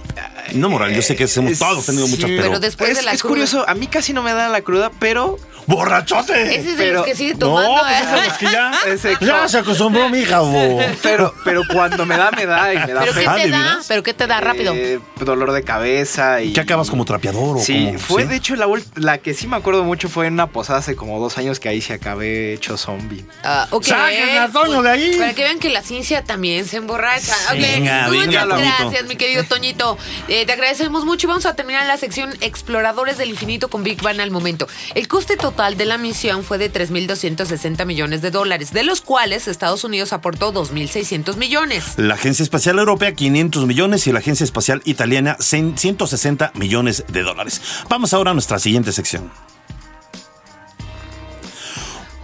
No, 0.52 0.68
Moral, 0.68 0.94
yo 0.94 1.02
sé 1.02 1.16
que 1.16 1.24
hemos 1.24 1.52
Es- 1.52 1.58
todos 1.58 1.86
tenido 1.86 2.06
muchas, 2.06 2.28
sí. 2.28 2.36
pero... 2.36 2.48
Pero 2.48 2.60
después 2.60 2.90
es, 2.90 2.96
de 2.98 3.02
la 3.02 3.12
es 3.12 3.20
cruda. 3.22 3.30
curioso, 3.32 3.68
a 3.68 3.74
mí 3.74 3.86
casi 3.86 4.12
no 4.12 4.22
me 4.22 4.32
da 4.32 4.48
la 4.48 4.60
cruda, 4.60 4.90
pero 5.00 5.38
¡Borrachote! 5.66 6.56
Ese 6.56 6.70
es 6.70 6.76
de 6.78 6.84
Pero- 6.84 6.94
los 6.98 7.06
que 7.06 7.14
sigue 7.14 7.32
No, 7.34 7.38
tomando. 7.40 7.80
pues 7.80 7.92
¿eh? 7.92 8.04
ese 8.18 8.26
es 8.26 8.32
que 8.38 8.44
ya, 8.46 8.72
Ese- 8.86 9.16
ya 9.20 9.48
se 9.48 9.58
acostumbró 9.58 10.08
mi 10.08 10.18
hija, 10.20 10.40
bo. 10.40 10.78
pero 11.02 11.34
pero 11.44 11.62
cuando 11.72 12.04
me 12.06 12.16
da 12.16 12.30
me 12.30 12.46
da 12.46 12.72
y 12.74 12.78
me 12.78 12.92
da 12.92 13.00
¿Pero 13.00 13.14
qué. 13.14 13.26
Ah, 13.26 13.34
te 13.36 13.42
¿de 13.42 13.50
da? 13.50 13.78
¿Pero 13.88 14.02
qué 14.02 14.14
te 14.14 14.26
da? 14.26 14.40
Rápido. 14.40 14.72
Eh, 14.74 15.00
dolor 15.20 15.52
de 15.52 15.62
cabeza 15.62 16.42
y 16.42 16.52
¿Qué 16.52 16.60
acabas 16.60 16.90
como 16.90 17.04
trapeador 17.04 17.56
o 17.56 17.60
Sí, 17.60 17.86
como- 17.86 17.98
fue 17.98 18.22
sí? 18.22 18.28
de 18.28 18.36
hecho 18.36 18.56
la, 18.56 18.66
ult- 18.66 18.86
la 18.96 19.18
que 19.18 19.34
sí 19.34 19.46
me 19.46 19.56
acuerdo 19.56 19.84
mucho 19.84 20.08
fue 20.08 20.26
en 20.26 20.34
una 20.34 20.48
posada 20.48 20.80
hace 20.80 20.96
como 20.96 21.18
dos 21.20 21.38
años 21.38 21.60
que 21.60 21.68
ahí 21.68 21.80
se 21.80 21.94
acabé 21.94 22.52
hecho 22.54 22.76
zombie. 22.76 23.24
Ah, 23.42 23.66
ok. 23.70 23.84
¡Saquen 23.84 24.38
a 24.38 24.48
Toño 24.52 24.82
de 24.82 24.90
ahí! 24.90 25.16
Para 25.18 25.32
que 25.34 25.42
vean 25.44 25.58
que 25.58 25.70
la 25.70 25.82
ciencia 25.82 26.22
también 26.24 26.66
se 26.66 26.76
emborracha. 26.76 27.34
Ok, 27.50 27.54
Venga, 27.58 28.08
Muchas 28.08 28.26
venga, 28.26 28.40
Toñito. 28.46 28.56
gracias, 28.78 29.04
mi 29.06 29.16
querido 29.16 29.44
Toñito. 29.44 29.96
Eh, 30.28 30.44
te 30.46 30.52
agradecemos 30.52 31.04
mucho 31.04 31.26
y 31.26 31.28
vamos 31.28 31.46
a 31.46 31.54
terminar 31.56 31.86
la 31.86 31.96
sección 31.96 32.34
Exploradores 32.40 33.16
del 33.18 33.30
Infinito 33.30 33.68
con 33.68 33.82
Big 33.82 34.02
Bang 34.02 34.20
al 34.20 34.30
momento. 34.30 34.66
El 34.94 35.08
coste 35.08 35.36
total 35.36 35.53
de 35.54 35.84
la 35.84 35.98
misión 35.98 36.42
fue 36.42 36.58
de 36.58 36.70
3.260 36.70 37.86
millones 37.86 38.22
de 38.22 38.32
dólares, 38.32 38.72
de 38.72 38.82
los 38.82 39.00
cuales 39.00 39.46
Estados 39.46 39.84
Unidos 39.84 40.12
aportó 40.12 40.52
2.600 40.52 41.36
millones. 41.36 41.94
La 41.96 42.14
Agencia 42.14 42.42
Espacial 42.42 42.78
Europea 42.80 43.14
500 43.14 43.64
millones 43.64 44.06
y 44.08 44.12
la 44.12 44.18
Agencia 44.18 44.42
Espacial 44.42 44.82
Italiana 44.84 45.36
100 45.38 45.78
160 45.78 46.52
millones 46.54 47.04
de 47.08 47.22
dólares. 47.22 47.62
Vamos 47.88 48.12
ahora 48.12 48.32
a 48.32 48.34
nuestra 48.34 48.58
siguiente 48.58 48.92
sección. 48.92 49.30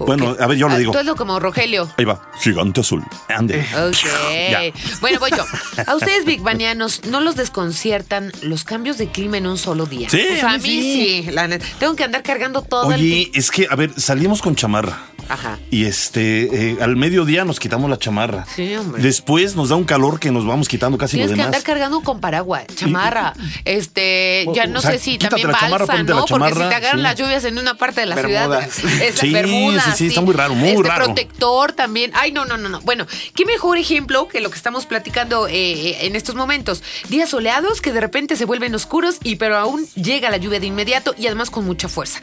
Bueno, 0.07 0.37
a 0.39 0.47
ver, 0.47 0.57
yo 0.59 0.69
lo 0.69 0.75
Ah, 0.75 0.79
digo. 0.79 0.97
Hazlo 0.97 1.17
como 1.17 1.39
Rogelio. 1.41 1.89
Ahí 1.97 2.05
va, 2.05 2.21
gigante 2.41 2.81
azul. 2.81 3.05
Ande. 3.29 3.61
Ok. 3.61 4.75
Bueno, 5.01 5.19
voy 5.21 5.31
yo. 5.31 5.45
A 5.87 5.95
ustedes, 5.95 6.25
Big 6.25 6.41
Banianos, 6.43 7.03
¿no 7.07 7.21
los 7.21 7.37
desconciertan 7.37 8.33
los 8.43 8.65
cambios 8.65 8.99
de 8.99 9.09
clima 9.09 9.39
en 9.39 9.47
un 9.47 9.57
solo 9.59 9.87
día? 9.87 10.09
Sí, 10.11 10.21
a 10.43 10.59
mí 10.59 10.61
sí. 10.61 11.23
sí. 11.25 11.31
la 11.31 11.49
neta. 11.49 11.65
Tengo 11.79 11.97
que 11.97 12.05
andar 12.05 12.23
cargando 12.23 12.63
todo 12.63 12.93
el 12.93 13.01
Oye, 13.01 13.31
es 13.35 13.51
que, 13.51 13.67
a 13.71 13.77
ver, 13.77 13.99
salimos 13.99 14.43
con 14.43 14.55
chamarra. 14.57 15.10
Ajá. 15.31 15.59
Y 15.71 15.85
este, 15.85 16.73
eh, 16.73 16.79
al 16.81 16.97
mediodía 16.97 17.45
nos 17.45 17.61
quitamos 17.61 17.89
la 17.89 17.99
chamarra. 17.99 18.45
Sí, 18.55 18.75
hombre. 18.75 19.01
Después 19.01 19.55
nos 19.57 19.69
da 19.69 19.77
un 19.77 19.85
calor 19.85 20.19
que 20.21 20.31
nos 20.33 20.45
vamos 20.45 20.69
quitando 20.69 20.99
casi 20.99 21.13
Tienes 21.17 21.31
lo 21.31 21.37
que 21.37 21.43
demás. 21.43 21.55
andar 21.55 21.63
cargando 21.63 22.01
con 22.03 22.21
paraguas, 22.21 22.67
chamarra, 22.75 23.33
este, 23.65 24.45
O- 24.49 24.55
ya 24.55 24.65
o 24.65 24.67
no 24.67 24.81
sea, 24.81 24.93
sé 24.93 24.99
si 24.99 25.19
también 25.19 25.47
la 25.49 25.55
chamarra, 25.59 25.87
balsa, 25.87 26.03
la 26.03 26.15
¿no? 26.15 26.25
Porque 26.27 26.27
si 26.27 26.51
chamarra, 26.51 26.69
te 26.69 26.75
agarran 26.75 26.99
sí. 26.99 27.03
las 27.03 27.17
lluvias 27.17 27.45
en 27.45 27.59
una 27.59 27.75
parte 27.75 28.01
de 28.01 28.07
la 28.07 28.15
Bermudas. 28.17 28.73
ciudad, 28.75 29.03
es 29.03 29.15
Sí, 29.21 29.33
Bermudas, 29.33 29.85
sí, 29.85 29.91
sí, 29.97 30.07
está 30.09 30.21
muy 30.21 30.35
raro, 30.35 30.55
muy 30.55 30.71
este 30.71 30.83
raro. 30.83 31.05
protector 31.07 31.73
también. 31.73 32.11
Ay, 32.15 32.33
no, 32.33 32.45
no, 32.45 32.57
no, 32.57 32.69
no. 32.69 32.81
Bueno, 32.81 33.07
qué 33.35 33.45
mejor 33.47 33.79
ejemplo 33.79 34.27
que 34.29 34.41
lo 34.41 34.51
que 34.51 34.57
estamos 34.57 34.87
platicando 34.87 35.47
eh, 35.49 36.05
en 36.07 36.17
estos 36.17 36.35
momentos. 36.35 36.83
Días 37.09 37.29
soleados 37.31 37.81
que 37.81 37.93
de 37.93 38.01
repente 38.01 38.35
se 38.37 38.45
vuelven 38.45 38.75
oscuros 38.75 39.19
y 39.23 39.37
pero 39.37 39.57
aún 39.57 39.87
llega 39.95 40.29
la 40.31 40.39
lluvia 40.39 40.59
de 40.61 40.67
inmediato 40.67 41.15
y 41.17 41.27
además 41.27 41.51
con 41.51 41.65
mucha 41.65 41.89
fuerza. 41.89 42.21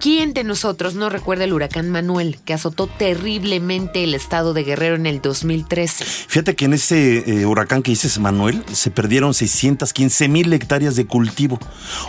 ¿Quién 0.00 0.32
de 0.32 0.44
nosotros 0.44 0.94
no 0.94 1.08
recuerda 1.08 1.44
el 1.44 1.52
huracán 1.52 1.90
Manuel 1.90 2.38
que 2.48 2.54
azotó 2.54 2.86
terriblemente 2.86 4.02
el 4.04 4.14
estado 4.14 4.54
de 4.54 4.64
Guerrero 4.64 4.94
en 4.96 5.04
el 5.04 5.20
2013? 5.20 6.02
Fíjate 6.06 6.56
que 6.56 6.64
en 6.64 6.72
ese 6.72 7.18
eh, 7.42 7.44
huracán 7.44 7.82
que 7.82 7.90
dices, 7.90 8.18
Manuel, 8.18 8.64
se 8.72 8.90
perdieron 8.90 9.34
615 9.34 10.28
mil 10.28 10.50
hectáreas 10.54 10.96
de 10.96 11.06
cultivo. 11.06 11.58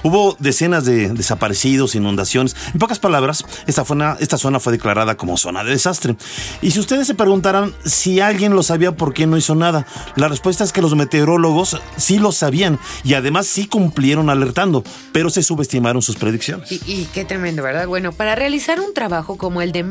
Hubo 0.01 0.37
decenas 0.39 0.85
de 0.85 1.09
desaparecidos, 1.09 1.93
inundaciones. 1.95 2.55
En 2.73 2.79
pocas 2.79 2.99
palabras, 2.99 3.43
esta, 3.67 3.83
fue 3.83 3.97
una- 3.97 4.15
esta 4.21 4.37
zona 4.37 4.61
fue 4.61 4.71
declarada 4.71 5.17
como 5.17 5.35
zona 5.35 5.61
de 5.65 5.71
desastre. 5.71 6.15
Y 6.61 6.71
si 6.71 6.79
ustedes 6.79 7.05
se 7.05 7.15
preguntaran 7.15 7.73
si 7.83 8.21
alguien 8.21 8.53
lo 8.55 8.63
sabía, 8.63 8.93
¿por 8.93 9.13
qué 9.13 9.27
no 9.27 9.35
hizo 9.35 9.55
nada? 9.55 9.85
La 10.15 10.29
respuesta 10.29 10.63
es 10.63 10.71
que 10.71 10.81
los 10.81 10.95
meteorólogos 10.95 11.81
sí 11.97 12.17
lo 12.17 12.31
sabían 12.31 12.79
y 13.03 13.15
además 13.15 13.45
sí 13.45 13.67
cumplieron 13.67 14.29
alertando, 14.29 14.85
pero 15.11 15.29
se 15.29 15.43
subestimaron 15.43 16.01
sus 16.01 16.15
predicciones. 16.15 16.71
Y, 16.71 16.75
y 16.85 17.09
qué 17.13 17.25
tremendo, 17.25 17.61
¿verdad? 17.61 17.87
Bueno, 17.87 18.13
para 18.13 18.35
realizar 18.35 18.79
un 18.79 18.93
trabajo 18.93 19.35
como 19.37 19.61
el 19.61 19.73
de 19.73 19.83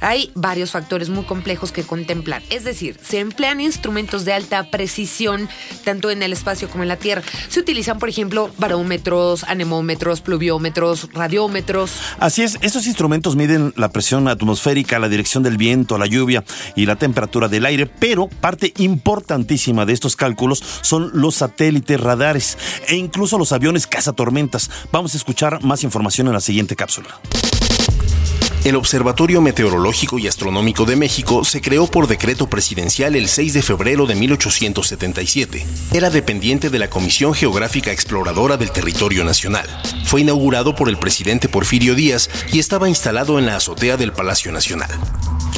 hay 0.00 0.30
varios 0.34 0.70
factores 0.70 1.08
muy 1.08 1.24
complejos 1.24 1.72
que 1.72 1.82
contemplar. 1.82 2.42
Es 2.50 2.64
decir, 2.64 2.98
se 3.02 3.20
emplean 3.20 3.60
instrumentos 3.60 4.24
de 4.24 4.32
alta 4.32 4.70
precisión, 4.70 5.48
tanto 5.84 6.10
en 6.10 6.22
el 6.22 6.32
espacio 6.32 6.68
como 6.68 6.82
en 6.82 6.88
la 6.88 6.96
Tierra. 6.96 7.22
Se 7.48 7.60
utilizan, 7.60 7.98
por 7.98 8.08
ejemplo, 8.08 8.50
barómetros, 8.58 9.44
anemómetros, 9.44 10.20
pluviómetros, 10.20 11.08
radiómetros. 11.12 11.92
Así 12.18 12.42
es, 12.42 12.58
estos 12.62 12.86
instrumentos 12.86 13.36
miden 13.36 13.72
la 13.76 13.90
presión 13.90 14.28
atmosférica, 14.28 14.98
la 14.98 15.08
dirección 15.08 15.42
del 15.42 15.56
viento, 15.56 15.98
la 15.98 16.06
lluvia 16.06 16.44
y 16.76 16.86
la 16.86 16.96
temperatura 16.96 17.48
del 17.48 17.66
aire, 17.66 17.86
pero 17.86 18.28
parte 18.28 18.72
importantísima 18.78 19.86
de 19.86 19.92
estos 19.92 20.16
cálculos 20.16 20.62
son 20.82 21.10
los 21.14 21.36
satélites 21.36 22.00
radares 22.00 22.58
e 22.88 22.96
incluso 22.96 23.38
los 23.38 23.52
aviones 23.52 23.86
cazatormentas. 23.86 24.70
Vamos 24.92 25.14
a 25.14 25.16
escuchar 25.16 25.62
más 25.62 25.84
información 25.84 26.26
en 26.26 26.34
la 26.34 26.40
siguiente 26.40 26.76
cápsula. 26.76 27.20
El 28.62 28.76
Observatorio 28.76 29.40
Meteorológico 29.40 30.18
y 30.18 30.28
Astronómico 30.28 30.84
de 30.84 30.94
México 30.94 31.44
se 31.44 31.62
creó 31.62 31.86
por 31.86 32.06
decreto 32.06 32.46
presidencial 32.46 33.16
el 33.16 33.26
6 33.26 33.54
de 33.54 33.62
febrero 33.62 34.04
de 34.04 34.14
1877. 34.14 35.66
Era 35.94 36.10
dependiente 36.10 36.68
de 36.68 36.78
la 36.78 36.90
Comisión 36.90 37.32
Geográfica 37.32 37.90
Exploradora 37.90 38.58
del 38.58 38.70
Territorio 38.70 39.24
Nacional. 39.24 39.66
Fue 40.04 40.20
inaugurado 40.20 40.74
por 40.74 40.90
el 40.90 40.98
presidente 40.98 41.48
Porfirio 41.48 41.94
Díaz 41.94 42.28
y 42.52 42.58
estaba 42.58 42.90
instalado 42.90 43.38
en 43.38 43.46
la 43.46 43.56
azotea 43.56 43.96
del 43.96 44.12
Palacio 44.12 44.52
Nacional. 44.52 44.90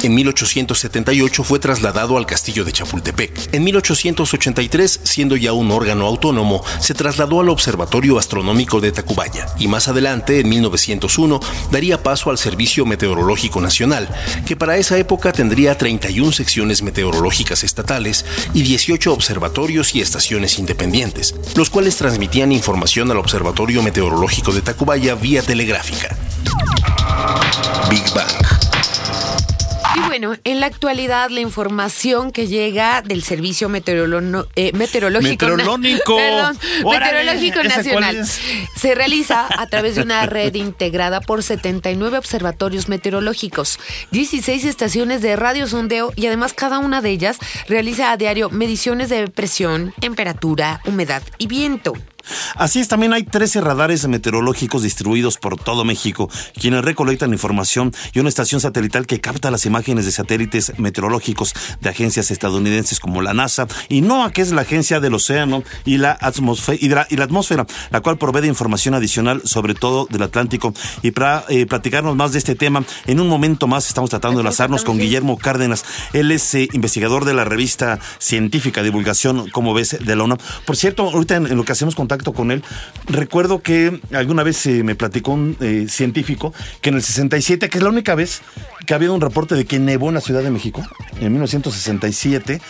En 0.03 0.15
1878 0.15 1.43
fue 1.45 1.59
trasladado 1.59 2.17
al 2.17 2.25
castillo 2.25 2.65
de 2.65 2.73
Chapultepec. 2.73 3.53
En 3.53 3.63
1883, 3.63 4.99
siendo 5.03 5.37
ya 5.37 5.53
un 5.53 5.71
órgano 5.71 6.05
autónomo, 6.05 6.61
se 6.81 6.93
trasladó 6.93 7.39
al 7.39 7.47
Observatorio 7.47 8.19
Astronómico 8.19 8.81
de 8.81 8.91
Tacubaya 8.91 9.45
y 9.57 9.69
más 9.69 9.87
adelante, 9.87 10.41
en 10.41 10.49
1901, 10.49 11.39
daría 11.71 12.03
paso 12.03 12.29
al 12.31 12.37
Servicio 12.37 12.85
Meteorológico 12.93 13.59
Nacional, 13.59 14.07
que 14.45 14.55
para 14.55 14.77
esa 14.77 14.99
época 14.99 15.31
tendría 15.33 15.75
31 15.75 16.31
secciones 16.31 16.83
meteorológicas 16.83 17.63
estatales 17.63 18.23
y 18.53 18.61
18 18.61 19.11
observatorios 19.11 19.95
y 19.95 20.01
estaciones 20.01 20.59
independientes, 20.59 21.33
los 21.55 21.71
cuales 21.71 21.95
transmitían 21.97 22.51
información 22.51 23.09
al 23.09 23.17
Observatorio 23.17 23.81
Meteorológico 23.81 24.51
de 24.51 24.61
Tacubaya 24.61 25.15
vía 25.15 25.41
telegráfica. 25.41 26.15
Big 27.89 28.05
Bang. 28.13 28.62
Y 29.95 29.99
bueno, 30.07 30.35
en 30.43 30.59
la 30.59 30.65
actualidad 30.67 31.29
la 31.29 31.39
información 31.41 32.31
que 32.31 32.47
llega 32.47 33.01
del 33.01 33.23
Servicio 33.23 33.69
Meteorolo- 33.69 34.47
eh, 34.55 34.71
Meteorológico, 34.73 35.45
Meteorológico. 35.45 36.15
Perdón, 36.15 36.57
Órale, 36.83 37.13
Meteorológico 37.23 37.59
¿esa 37.61 37.83
cuál 37.91 38.17
Nacional 38.17 38.27
se 38.75 38.95
realiza 38.95 39.47
a 39.49 39.67
través 39.67 39.95
de 39.95 40.01
una 40.01 40.25
red 40.25 40.53
integrada 40.55 41.21
por 41.21 41.43
79 41.43 42.17
observatorios 42.17 42.89
meteorológicos, 42.89 43.79
16 44.11 44.65
estaciones 44.65 45.21
de 45.21 45.35
radiosondeo 45.35 46.11
y 46.15 46.27
además 46.27 46.53
cada 46.53 46.79
una 46.79 47.01
de 47.01 47.09
ellas 47.11 47.37
realiza 47.67 48.11
a 48.11 48.17
diario 48.17 48.49
mediciones 48.49 49.09
de 49.09 49.27
presión, 49.27 49.93
temperatura, 49.99 50.81
humedad 50.85 51.21
y 51.37 51.47
viento. 51.47 51.93
Así 52.55 52.79
es, 52.79 52.87
también 52.87 53.13
hay 53.13 53.23
13 53.23 53.61
radares 53.61 54.07
meteorológicos 54.07 54.83
distribuidos 54.83 55.37
por 55.37 55.57
todo 55.57 55.83
México, 55.83 56.29
quienes 56.59 56.83
recolectan 56.83 57.33
información 57.33 57.93
y 58.13 58.19
una 58.19 58.29
estación 58.29 58.61
satelital 58.61 59.07
que 59.07 59.19
capta 59.19 59.51
las 59.51 59.65
imágenes 59.65 60.05
de 60.05 60.11
satélites 60.11 60.73
meteorológicos 60.77 61.53
de 61.81 61.89
agencias 61.89 62.31
estadounidenses 62.31 62.99
como 62.99 63.21
la 63.21 63.33
NASA 63.33 63.67
y 63.89 64.01
NOAA, 64.01 64.31
que 64.31 64.41
es 64.41 64.51
la 64.51 64.61
Agencia 64.61 64.99
del 64.99 65.13
Océano 65.13 65.63
y 65.85 65.97
la, 65.97 66.17
atmósfera, 66.19 66.77
y 66.79 66.89
la, 66.89 67.07
y 67.09 67.17
la 67.17 67.25
atmósfera, 67.25 67.65
la 67.91 68.01
cual 68.01 68.17
provee 68.17 68.41
de 68.41 68.47
información 68.47 68.93
adicional 68.93 69.41
sobre 69.45 69.73
todo 69.73 70.07
del 70.09 70.23
Atlántico. 70.23 70.73
Y 71.01 71.11
para 71.11 71.45
eh, 71.49 71.65
platicarnos 71.65 72.15
más 72.15 72.31
de 72.31 72.39
este 72.39 72.55
tema, 72.55 72.83
en 73.05 73.19
un 73.19 73.27
momento 73.27 73.67
más 73.67 73.87
estamos 73.87 74.09
tratando 74.09 74.37
de 74.37 74.41
enlazarnos 74.41 74.83
con 74.83 74.97
Guillermo 74.97 75.37
Cárdenas. 75.37 75.85
Él 76.13 76.31
es 76.31 76.53
eh, 76.55 76.67
investigador 76.73 77.25
de 77.25 77.33
la 77.33 77.43
revista 77.43 77.99
científica 78.19 78.83
Divulgación, 78.83 79.49
como 79.49 79.73
ves, 79.73 79.97
de 79.99 80.15
la 80.15 80.23
UNAM. 80.23 80.37
Por 80.65 80.75
cierto, 80.75 81.03
ahorita 81.03 81.35
en, 81.35 81.47
en 81.47 81.57
lo 81.57 81.63
que 81.63 81.71
hacemos 81.71 81.95
contacto 82.13 82.33
con 82.33 82.51
él, 82.51 82.63
recuerdo 83.07 83.61
que 83.61 83.99
alguna 84.13 84.43
vez 84.43 84.65
eh, 84.67 84.83
me 84.83 84.95
platicó 84.95 85.31
un 85.31 85.57
eh, 85.61 85.87
científico 85.89 86.53
que 86.81 86.89
en 86.89 86.95
el 86.95 87.01
67, 87.01 87.69
que 87.69 87.77
es 87.77 87.83
la 87.83 87.89
única 87.89 88.15
vez 88.15 88.41
que 88.85 88.93
ha 88.93 88.97
habido 88.97 89.13
un 89.13 89.21
reporte 89.21 89.55
de 89.55 89.65
que 89.65 89.79
nevó 89.79 90.09
en 90.09 90.15
la 90.15 90.21
Ciudad 90.21 90.43
de 90.43 90.51
México, 90.51 90.83
en 91.19 91.31
1967, 91.31 92.61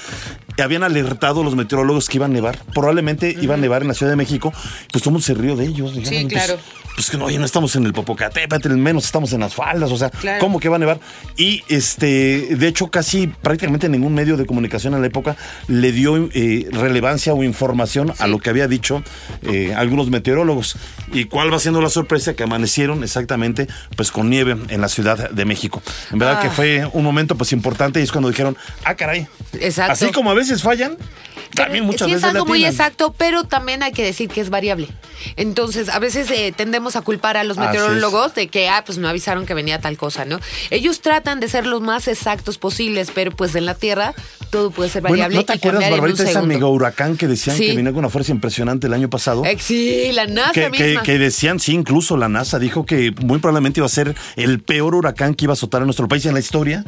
habían 0.62 0.84
alertado 0.84 1.44
los 1.44 1.56
meteorólogos 1.56 2.08
que 2.08 2.18
iba 2.18 2.28
a 2.28 2.30
nevar. 2.30 2.60
Probablemente 2.74 3.36
iba 3.42 3.56
a 3.56 3.58
nevar 3.58 3.82
en 3.82 3.88
la 3.90 3.94
Ciudad 3.94 4.12
de 4.12 4.16
México, 4.16 4.52
pues 4.92 5.04
todo 5.04 5.10
el 5.10 5.14
mundo 5.14 5.26
se 5.26 5.34
rió 5.34 5.56
de 5.56 5.66
ellos. 5.66 5.96
dijeron, 5.96 6.30
pues, 6.30 6.46
claro. 6.46 6.60
Pues 6.96 7.10
que 7.10 7.18
no, 7.18 7.26
oye, 7.26 7.40
no 7.40 7.46
estamos 7.46 7.76
en 7.76 7.86
el 7.86 7.94
Popocatépetl, 7.94 8.70
menos 8.76 9.06
estamos 9.06 9.34
en 9.34 9.40
las 9.40 9.56
faldas, 9.56 9.92
o 9.92 9.98
sea, 9.98 10.10
Claro. 10.12 10.40
¿cómo 10.40 10.60
que 10.60 10.70
va 10.70 10.76
a 10.76 10.80
nevar? 10.80 11.00
Y 11.36 11.64
este, 11.68 12.56
de 12.56 12.68
hecho, 12.68 12.92
casi 12.92 13.26
prácticamente 13.28 13.90
ningún 13.90 14.14
medio 14.14 14.38
de 14.38 14.46
comunicación 14.46 14.94
en 14.94 15.02
la 15.02 15.08
época 15.08 15.36
le 15.68 15.92
dio 15.92 16.30
eh, 16.34 16.68
relevancia 16.72 17.34
o 17.34 17.44
información 17.44 18.14
a 18.20 18.28
lo 18.28 18.38
que 18.38 18.52
había 18.52 18.68
dicho 18.68 19.02
eh, 19.42 19.74
algunos 19.76 20.10
meteorólogos. 20.12 20.76
¿Y 21.12 21.26
cuál 21.26 21.52
va 21.52 21.58
siendo 21.60 21.82
la 21.82 21.90
sorpresa? 21.90 22.36
Que 22.36 22.44
amanecieron 22.44 23.04
exactamente 23.04 23.68
pues 23.96 24.12
con 24.12 24.30
nieve 24.30 24.56
en 24.70 24.80
la 24.82 24.88
Ciudad 24.88 25.32
de 25.32 25.46
México. 25.46 25.82
En 26.12 26.20
verdad 26.20 26.38
Ah. 26.40 26.42
que 26.44 26.50
fue 26.52 26.88
un 26.94 27.04
momento 27.04 27.36
pues 27.36 27.54
importante 27.54 28.00
y 28.00 28.04
es 28.04 28.12
cuando 28.12 28.30
dijeron, 28.30 28.56
ah, 28.86 28.96
caray. 28.96 29.28
Exacto. 29.54 29.94
Así 29.94 30.12
como 30.12 30.30
a 30.30 30.36
veces 30.36 30.62
fallan, 30.62 30.98
también 31.56 31.86
muchas 31.86 32.08
sí 32.08 32.14
veces 32.14 32.28
es 32.30 32.36
algo 32.36 32.46
muy 32.46 32.66
exacto, 32.66 33.14
pero 33.18 33.44
también 33.46 33.84
hay 33.84 33.92
que 33.92 34.04
decir 34.04 34.30
que 34.30 34.42
es 34.42 34.50
variable. 34.50 34.88
Entonces, 35.36 35.90
a 35.90 36.00
veces 36.00 36.30
eh, 36.32 36.54
tendemos 36.56 36.96
a 36.96 37.02
culpar 37.02 37.38
a 37.38 37.44
los 37.44 37.58
Así 37.58 37.68
meteorólogos 37.68 38.36
de 38.36 38.48
que, 38.48 38.68
ah, 38.70 38.84
pues 38.86 38.98
no 38.98 39.08
avisaron 39.08 39.46
que 39.46 39.54
venía 39.54 39.80
tal 39.80 39.98
cosa, 39.98 40.26
¿no? 40.26 40.40
Ellos 40.70 41.02
tratan 41.02 41.40
de 41.40 41.48
ser 41.48 41.66
los 41.66 41.82
más 41.82 42.08
exactos 42.08 42.58
posibles, 42.58 43.12
pero 43.14 43.32
pues 43.32 43.56
en 43.56 43.66
la 43.66 43.76
Tierra 43.76 44.14
todo 44.50 44.72
puede 44.72 44.90
ser 44.90 45.02
Bueno, 45.02 45.14
variable 45.16 45.38
¿no 45.38 45.46
te 45.46 45.54
y 45.54 45.58
acuerdas, 45.58 45.84
en 45.86 45.92
Barbarita, 45.92 46.26
segundo. 46.26 46.48
mega 46.48 46.68
huracán 46.68 47.18
que 47.18 47.28
decían 47.28 47.56
Sí. 47.58 47.68
que 47.68 47.76
venía 47.76 47.92
con 47.92 48.00
una 48.00 48.10
fuerza 48.10 48.32
impresionante 48.32 48.88
el 48.88 48.94
año 48.94 49.10
pasado? 49.10 49.46
Eh, 49.46 49.58
sí, 49.60 50.12
la 50.14 50.28
NASA 50.28 50.52
que, 50.52 50.72
que- 50.72 50.84
misma. 50.88 51.04
que 51.04 51.18
decían, 51.18 51.60
sí, 51.60 51.74
incluso 51.74 52.18
la 52.18 52.30
NASA 52.30 52.60
dijo 52.60 52.86
que 52.86 53.12
muy 53.24 53.40
probablemente 53.40 53.80
iba 53.80 53.86
a 53.86 53.90
ser 53.90 54.16
el 54.36 54.60
peor 54.60 54.94
huracán 54.96 55.34
que 55.36 55.46
iba 55.46 55.54
a 55.54 55.56
azotar 55.56 55.82
a 55.82 55.86
nuestro 55.86 56.08
país 56.08 56.26
en 56.26 56.34
la 56.34 56.40
historia. 56.40 56.84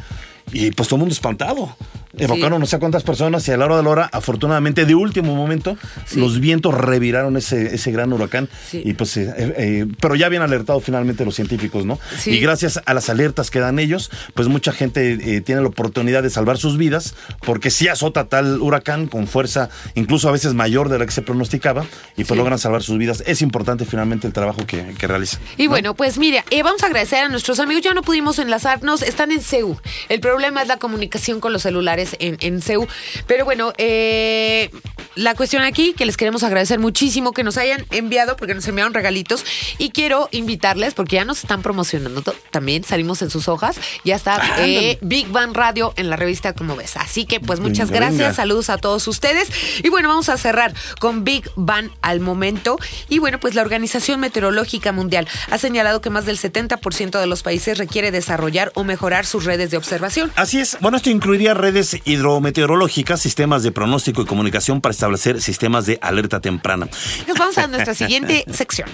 Y 0.52 0.72
pues 0.72 0.88
todo 0.88 0.98
el 0.98 1.00
mundo 1.02 1.14
espantado. 1.14 1.76
Evocaron 2.18 2.62
no 2.62 2.66
sé 2.66 2.80
cuántas 2.80 3.04
personas 3.04 3.46
y 3.50 3.52
a 3.52 3.58
la 3.58 3.66
hora 3.66 3.76
de 3.76 3.84
la 3.84 3.90
hora, 3.90 4.10
afortunadamente, 4.10 4.86
de 4.86 4.96
último 4.96 5.36
momento, 5.36 5.76
los 6.16 6.40
vientos 6.40 6.74
reviraron 6.74 7.36
ese, 7.36 7.76
ese 7.76 7.92
gran 7.92 8.14
huracán. 8.14 8.48
Sí. 8.70 8.82
Y 8.86 8.94
pues, 8.94 9.18
eh, 9.18 9.34
eh, 9.38 9.86
pero 10.00 10.16
ya 10.16 10.28
habían 10.28 10.42
alertado 10.42 10.80
finalmente 10.80 11.26
los 11.26 11.36
científicos, 11.36 11.86
¿no? 11.86 12.00
Sí. 12.18 12.32
Y 12.32 12.40
gracias 12.40 12.80
a 12.86 12.94
las 12.94 13.10
alertas 13.10 13.52
que 13.52 13.60
dan 13.60 13.80
ellos, 13.80 14.12
pues 14.34 14.48
mucha 14.48 14.72
gente 14.72 15.36
eh, 15.36 15.42
tiene 15.42 15.60
la 15.62 15.68
oportunidad 15.68 16.24
de 16.24 16.30
salvar 16.30 16.58
sus 16.58 16.78
vidas, 16.78 17.16
porque 17.46 17.70
sí 17.70 17.90
azota 17.90 18.30
tal 18.30 18.62
huracán 18.62 19.08
con 19.08 19.28
fuerza, 19.28 19.70
incluso 19.96 20.30
a 20.30 20.32
veces 20.32 20.54
mayor 20.54 20.88
de 20.88 21.00
la 21.00 21.06
que 21.06 21.12
se 21.12 21.22
pronosticaba, 21.22 21.84
y 22.16 22.24
pues 22.24 22.30
Sí. 22.30 22.36
logran 22.36 22.60
salvar 22.60 22.82
sus 22.82 22.98
vidas. 22.98 23.24
Es 23.28 23.42
importante 23.42 23.84
finalmente 23.84 24.26
el 24.26 24.32
trabajo 24.32 24.66
que, 24.66 24.94
que 24.98 25.06
realizan. 25.08 25.42
Y 25.58 25.68
bueno, 25.68 25.96
pues 25.96 26.18
mira, 26.18 26.46
eh, 26.50 26.64
vamos 26.64 26.82
a 26.84 26.86
agradecer 26.86 27.26
a 27.26 27.28
nuestros 27.30 27.60
amigos. 27.60 27.84
Ya 27.84 27.94
no 27.94 28.04
pudimos 28.04 28.40
enlazarnos, 28.40 29.02
están 29.02 29.32
en 29.34 29.42
CEU. 29.42 29.78
El 30.08 30.22
problema 30.36 30.62
es 30.62 30.68
la 30.68 30.76
comunicación 30.76 31.40
con 31.40 31.54
los 31.54 31.62
celulares 31.62 32.18
en, 32.20 32.36
en 32.42 32.62
CEU. 32.62 32.86
Pero 33.26 33.46
bueno, 33.46 33.72
eh, 33.78 34.70
la 35.16 35.34
cuestión 35.34 35.64
aquí, 35.64 35.94
que 35.94 36.06
les 36.06 36.18
queremos 36.18 36.44
agradecer 36.44 36.78
muchísimo 36.78 37.32
que 37.32 37.42
nos 37.42 37.58
hayan 37.58 37.86
enviado, 37.92 38.36
porque 38.36 38.54
nos 38.54 38.68
enviaron 38.68 38.94
regalitos. 38.94 39.46
Y 39.78 39.92
quiero 39.92 40.28
invitarles, 40.32 40.94
porque 40.94 41.16
ya 41.16 41.24
nos 41.24 41.40
están 41.40 41.62
promocionando 41.62 42.22
también, 42.52 42.84
salimos 42.84 43.22
en 43.22 43.30
sus 43.30 43.48
hojas. 43.48 43.80
Ya 44.04 44.18
está 44.18 44.42
eh, 44.60 44.98
Big 45.00 45.30
Bang 45.30 45.56
Radio 45.56 45.94
en 45.96 46.10
la 46.10 46.18
revista 46.18 46.52
Como 46.52 46.76
Ves. 46.76 46.98
Así 46.98 47.24
que 47.24 47.40
pues 47.40 47.62
muchas 47.62 47.90
Venga, 47.90 48.08
gracias, 48.08 48.20
venga. 48.20 48.34
saludos 48.34 48.70
a 48.70 48.78
todos 48.78 49.08
ustedes. 49.08 49.50
Y 49.86 49.90
bueno, 49.90 50.10
vamos 50.10 50.28
a 50.28 50.38
cerrar 50.38 50.74
con 51.00 51.24
Big 51.24 51.50
Bang 51.56 51.92
al 52.02 52.20
momento. 52.20 52.78
Y 53.08 53.20
bueno, 53.20 53.40
pues 53.40 53.56
la 53.56 53.62
Organización 53.62 54.20
Meteorológica 54.20 54.92
Mundial 54.92 55.30
ha 55.50 55.58
señalado 55.58 56.02
que 56.02 56.10
más 56.10 56.26
del 56.26 56.38
70% 56.38 57.22
de 57.22 57.26
los 57.26 57.42
países 57.42 57.78
requiere 57.78 58.12
desarrollar 58.12 58.74
o 58.76 58.84
mejorar 58.84 59.26
sus 59.26 59.46
redes 59.46 59.72
de 59.72 59.78
observación. 59.78 60.25
Así 60.36 60.60
es. 60.60 60.78
Bueno, 60.82 60.98
esto 60.98 61.10
incluiría 61.10 61.54
redes 61.54 61.98
hidrometeorológicas, 62.06 63.22
sistemas 63.22 63.64
de 63.64 63.72
pronóstico 63.72 64.22
y 64.22 64.26
comunicación 64.26 64.82
para 64.82 64.92
establecer 64.92 65.42
sistemas 65.42 65.86
de 65.86 66.00
alerta 66.02 66.40
temprana. 66.42 66.88
Nos 67.28 67.38
vamos 67.38 67.58
a 67.58 67.68
nuestra 67.68 67.94
siguiente 67.94 68.46
sección. 68.52 68.90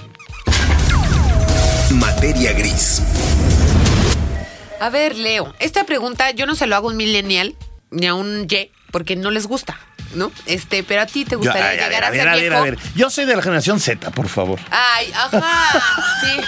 Materia 1.91 2.53
gris. 2.53 3.01
A 4.79 4.89
ver, 4.89 5.15
Leo, 5.15 5.53
esta 5.59 5.83
pregunta 5.85 6.31
yo 6.31 6.45
no 6.45 6.55
se 6.55 6.65
lo 6.67 6.75
hago 6.75 6.87
a 6.89 6.91
un 6.91 6.97
millennial 6.97 7.55
ni 7.91 8.07
a 8.07 8.15
un 8.15 8.47
Y, 8.49 8.71
porque 8.91 9.15
no 9.15 9.29
les 9.29 9.45
gusta, 9.45 9.77
¿no? 10.15 10.31
Este, 10.45 10.83
pero 10.83 11.01
a 11.01 11.05
ti 11.05 11.23
te 11.25 11.31
Yo- 11.31 11.39
gustaría 11.39 11.69
ay, 11.69 11.79
a 11.79 11.83
llegar 11.87 11.89
ver, 11.89 12.03
a, 12.03 12.07
a 12.07 12.11
ver, 12.11 12.19
ser 12.21 12.27
a 12.29 12.33
ver, 12.33 12.41
viejo. 12.41 12.55
a 12.57 12.61
ver. 12.63 12.79
Yo 12.95 13.09
soy 13.09 13.25
de 13.25 13.35
la 13.35 13.41
generación 13.41 13.79
Z, 13.79 14.09
por 14.11 14.27
favor. 14.29 14.59
Ay, 14.71 15.11
ajá. 15.13 15.83
Sí, 16.21 16.41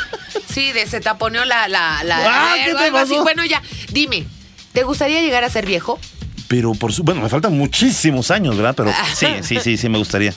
sí, 0.54 0.72
de 0.72 0.82
taponeó 1.02 1.46
la. 1.46 1.68
la, 1.68 2.04
la 2.04 2.18
Ah, 2.26 2.56
¿qué 2.66 2.74
te 2.74 2.90
así. 2.98 3.16
Bueno, 3.18 3.44
ya, 3.46 3.62
dime, 3.92 4.26
¿te 4.74 4.84
gustaría 4.84 5.22
llegar 5.22 5.44
a 5.44 5.50
ser 5.50 5.66
viejo? 5.66 6.00
Pero 6.48 6.74
por 6.74 6.92
su, 6.92 7.04
bueno, 7.04 7.22
me 7.22 7.30
faltan 7.30 7.58
muchísimos 7.58 8.32
años, 8.32 8.58
¿verdad? 8.58 8.76
Pero 8.76 8.92
sí, 9.16 9.28
sí, 9.42 9.58
sí, 9.62 9.78
sí, 9.78 9.90
me 9.90 9.98
gustaría. 9.98 10.34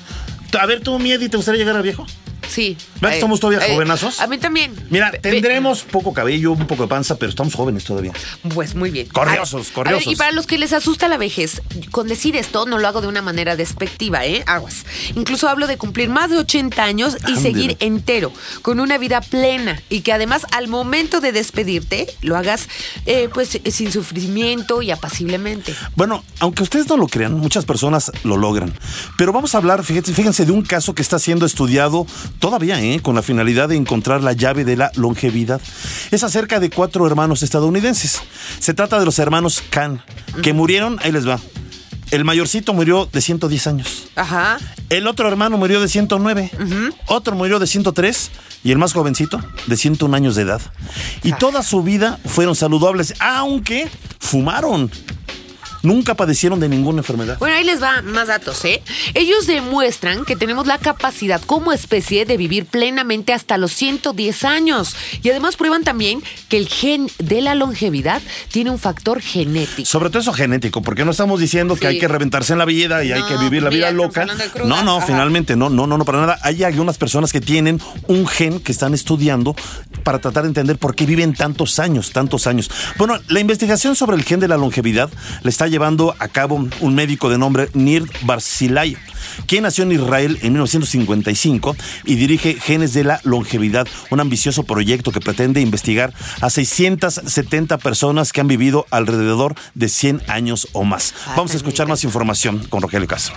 A 0.59 0.67
ver, 0.67 0.81
tú, 0.81 0.99
Miedi, 0.99 1.29
¿te 1.29 1.37
gustaría 1.37 1.59
llegar 1.59 1.77
a 1.77 1.83
viejo? 1.83 2.07
Sí. 2.49 2.77
¿Ves 3.01 3.15
que 3.15 3.21
somos 3.21 3.41
todavía 3.41 3.67
jovenazos? 3.67 4.21
A 4.21 4.27
mí 4.27 4.39
también. 4.39 4.75
Mira, 4.91 5.11
tendremos 5.13 5.83
poco 5.83 6.13
cabello, 6.13 6.53
un 6.53 6.67
poco 6.67 6.85
de 6.85 6.89
panza, 6.89 7.17
pero 7.17 7.31
estamos 7.31 7.55
jóvenes 7.55 7.85
todavía. 7.85 8.13
Pues 8.55 8.75
muy 8.75 8.91
bien. 8.91 9.09
Corriosos, 9.09 9.69
corriosos. 9.69 10.13
y 10.13 10.17
para 10.17 10.33
los 10.33 10.47
que 10.47 10.59
les 10.59 10.73
asusta 10.73 11.09
la 11.09 11.17
vejez, 11.17 11.63
con 11.91 12.09
decir 12.09 12.37
esto 12.37 12.67
no 12.67 12.79
lo 12.79 12.89
hago 12.89 13.01
de 13.01 13.09
una 13.09 13.23
manera 13.23 13.57
despectiva, 13.57 14.25
¿eh? 14.25 14.43
Aguas. 14.47 14.85
Incluso 15.15 15.49
hablo 15.49 15.67
de 15.67 15.77
cumplir 15.77 16.09
más 16.09 16.31
de 16.31 16.39
80 16.39 16.83
años 16.83 17.17
y 17.29 17.37
seguir 17.37 17.77
entero, 17.81 18.33
con 18.63 18.81
una 18.81 18.99
vida 18.99 19.21
plena 19.21 19.81
y 19.89 20.01
que 20.01 20.13
además 20.13 20.47
al 20.53 20.69
momento 20.69 21.21
de 21.21 21.33
despedirte 21.33 22.07
lo 22.23 22.37
hagas 22.37 22.69
eh, 23.07 23.29
pues 23.33 23.57
eh, 23.57 23.71
sin 23.71 23.93
sufrimiento 23.93 24.83
y 24.83 24.91
apaciblemente. 24.91 25.75
Bueno, 25.95 26.25
aunque 26.41 26.63
ustedes 26.63 26.89
no 26.89 26.97
lo 26.97 27.09
crean, 27.09 27.35
muchas 27.35 27.65
personas 27.65 28.13
lo 28.25 28.37
logran. 28.37 28.73
Pero 29.17 29.33
vamos 29.33 29.55
a 29.55 29.59
hablar, 29.59 29.85
fíjense, 29.85 30.13
fíjense 30.13 30.45
de 30.45 30.53
un 30.53 30.63
caso 30.63 30.95
que 30.95 31.03
está 31.03 31.19
siendo 31.19 31.47
estudiado 31.47 32.07
todavía, 32.39 32.81
¿eh? 32.83 33.01
con 33.01 33.15
la 33.15 33.23
finalidad 33.23 33.69
de 33.69 33.77
encontrar 33.77 34.23
la 34.23 34.33
llave 34.33 34.65
de 34.65 34.77
la 34.77 34.91
longevidad. 34.95 35.61
Es 36.11 36.23
acerca 36.25 36.61
de 36.61 36.71
cuatro 36.71 37.07
hermanos 37.07 37.43
estadounidenses. 37.43 38.21
Se 38.59 38.75
trata 38.75 38.99
de 38.99 39.05
los 39.05 39.19
hermanos 39.19 39.63
Khan, 39.71 40.03
que 40.43 40.53
murieron, 40.53 40.99
ahí 41.03 41.13
les 41.13 41.29
va. 41.29 41.41
El 42.11 42.25
mayorcito 42.25 42.73
murió 42.73 43.09
de 43.13 43.21
110 43.21 43.67
años. 43.67 44.09
Ajá. 44.15 44.59
El 44.91 45.09
otro 45.09 45.27
hermano 45.27 45.59
murió 45.59 45.81
de 45.81 45.89
109. 45.89 46.51
Otro 47.07 47.35
murió 47.35 47.59
de 47.59 47.67
103. 47.67 48.31
Y 48.63 48.73
el 48.73 48.79
más 48.79 48.93
jovencito, 48.93 49.41
de 49.67 49.77
101 49.77 50.17
años 50.17 50.35
de 50.37 50.43
edad. 50.43 50.61
Y 51.23 51.33
toda 51.33 51.63
su 51.63 51.83
vida 51.83 52.19
fueron 52.25 52.55
saludables, 52.55 53.15
aunque 53.21 53.89
fumaron. 54.19 54.91
Nunca 55.87 56.15
padecieron 56.15 56.61
de 56.61 56.69
ninguna 56.69 56.99
enfermedad. 56.99 57.39
Bueno, 57.39 57.57
ahí 57.57 57.65
les 57.65 57.83
va 57.83 58.03
más 58.03 58.29
datos, 58.29 58.65
¿eh? 58.65 58.83
Ellos 59.15 59.47
demuestran 59.47 60.25
que 60.25 60.37
tenemos 60.37 60.67
la 60.67 60.79
capacidad 60.79 61.41
como 61.41 61.73
especie 61.73 62.25
de 62.27 62.37
vivir 62.37 62.67
plenamente 62.67 63.33
hasta 63.33 63.57
los 63.57 63.73
110 63.73 64.45
años. 64.45 64.97
Y 65.23 65.31
además 65.31 65.57
prueban 65.57 65.85
también 65.85 66.23
que 66.49 66.59
el 66.59 66.69
gen 66.69 67.09
de 67.19 67.41
la 67.41 67.55
longevidad 67.55 68.21
tiene 68.51 68.71
un 68.71 68.79
factor 68.79 69.21
genético. 69.21 69.87
Sobre 69.87 70.11
todo 70.11 70.21
eso 70.21 70.33
genético, 70.33 70.83
porque 70.83 71.05
no 71.05 71.13
estamos 71.13 71.41
diciendo 71.41 71.77
que 71.77 71.87
hay 71.87 71.99
que 71.99 72.09
reventarse 72.09 72.53
en 72.53 72.59
la 72.59 72.65
vida 72.65 73.05
y 73.05 73.13
hay 73.13 73.23
que 73.23 73.37
vivir 73.37 73.63
la 73.63 73.71
mira, 73.71 73.91
vida 73.91 73.93
loca. 73.93 74.27
No, 74.65 74.83
no, 74.83 74.99
Ajá. 74.99 75.07
finalmente, 75.07 75.57
no, 75.57 75.71
no, 75.71 75.87
no, 75.87 75.97
no, 75.99 76.05
para 76.05 76.21
nada. 76.21 76.39
Hay 76.43 76.65
algunas 76.65 76.99
personas 76.99 77.33
que 77.33 77.41
tienen 77.41 77.81
un 78.09 78.27
gen 78.27 78.61
que 78.61 78.73
están 78.73 78.95
estudiando 78.95 79.55
para 80.03 80.19
tratar 80.19 80.43
de 80.43 80.49
entender 80.49 80.79
por 80.79 80.95
qué 80.95 81.07
viven 81.07 81.35
tantos 81.35 81.79
años, 81.79 82.11
tantos 82.11 82.47
años. 82.47 82.71
Bueno, 82.97 83.19
la 83.29 83.41
investigación 83.41 83.95
sobre 83.95 84.17
el 84.17 84.25
gen 84.25 84.41
de 84.41 84.49
la 84.49 84.57
longevidad 84.57 85.11
la 85.43 85.51
está 85.51 85.67
llevando 85.77 86.17
a 86.19 86.29
cabo 86.29 86.67
un 86.81 86.95
médico 86.95 87.29
de 87.29 87.37
nombre 87.37 87.69
Nir 87.75 88.11
Barzilai, 88.23 88.97
quien 89.47 89.65
nació 89.65 89.85
en 89.85 89.93
Israel 89.93 90.39
en 90.41 90.55
1955 90.55 91.77
y 92.07 92.15
dirige 92.15 92.55
Genes 92.55 92.95
de 92.95 93.05
la 93.05 93.21
Longevidad, 93.25 93.87
un 94.11 94.21
ambicioso 94.21 94.63
proyecto 94.63 95.13
que 95.13 95.21
pretende 95.21 95.61
investigar 95.61 96.15
a 96.41 96.49
670 96.49 97.77
personas 97.77 98.33
que 98.33 98.41
han 98.41 98.49
vivido 98.49 98.87
alrededor 98.91 99.55
de 99.75 99.91
100 99.91 100.23
años 100.29 100.67
o 100.73 100.85
más. 100.85 101.13
Vamos 101.37 101.53
a 101.53 101.59
escuchar 101.59 101.87
más 101.89 102.05
información 102.05 102.67
con 102.71 102.81
Rogelio 102.81 103.07
Castro. 103.07 103.37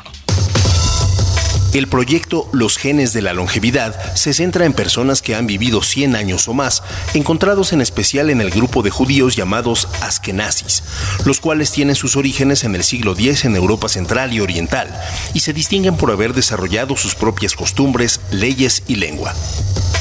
El 1.73 1.87
proyecto 1.87 2.49
Los 2.51 2.77
genes 2.77 3.13
de 3.13 3.21
la 3.21 3.33
longevidad 3.33 4.15
se 4.15 4.33
centra 4.33 4.65
en 4.65 4.73
personas 4.73 5.21
que 5.21 5.35
han 5.35 5.45
vivido 5.45 5.83
100 5.83 6.15
años 6.15 6.47
o 6.47 6.53
más, 6.55 6.81
encontrados 7.13 7.73
en 7.73 7.81
especial 7.81 8.31
en 8.31 8.41
el 8.41 8.49
grupo 8.49 8.81
de 8.81 8.89
judíos 8.89 9.35
llamados 9.35 9.87
askenazis, 10.01 10.83
los 11.25 11.39
cuales 11.39 11.71
tienen 11.71 11.95
sus 11.95 12.15
orígenes 12.15 12.63
en 12.63 12.73
el 12.73 12.83
siglo 12.83 13.13
X 13.13 13.45
en 13.45 13.55
Europa 13.55 13.87
Central 13.87 14.33
y 14.33 14.39
Oriental 14.39 14.99
y 15.35 15.41
se 15.41 15.53
distinguen 15.53 15.95
por 15.95 16.11
haber 16.11 16.33
desarrollado 16.33 16.97
sus 16.97 17.13
propias 17.13 17.53
costumbres, 17.53 18.19
leyes 18.31 18.81
y 18.87 18.95
lengua. 18.95 19.35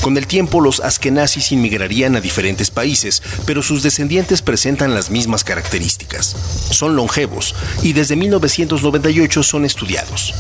Con 0.01 0.17
el 0.17 0.27
tiempo, 0.27 0.61
los 0.61 0.81
askenazis 0.81 1.53
inmigrarían 1.53 2.17
a 2.17 2.21
diferentes 2.21 2.71
países, 2.71 3.23
pero 3.47 3.63
sus 3.63 3.83
descendientes 3.83 4.43
presentan 4.43 4.95
las 4.95 5.11
mismas 5.11 5.45
características. 5.45 6.37
Son 6.71 6.97
longevos 6.97 7.55
y 7.83 7.93
desde 7.93 8.17
1998 8.17 9.43
son 9.43 9.65
estudiados. 9.65 10.35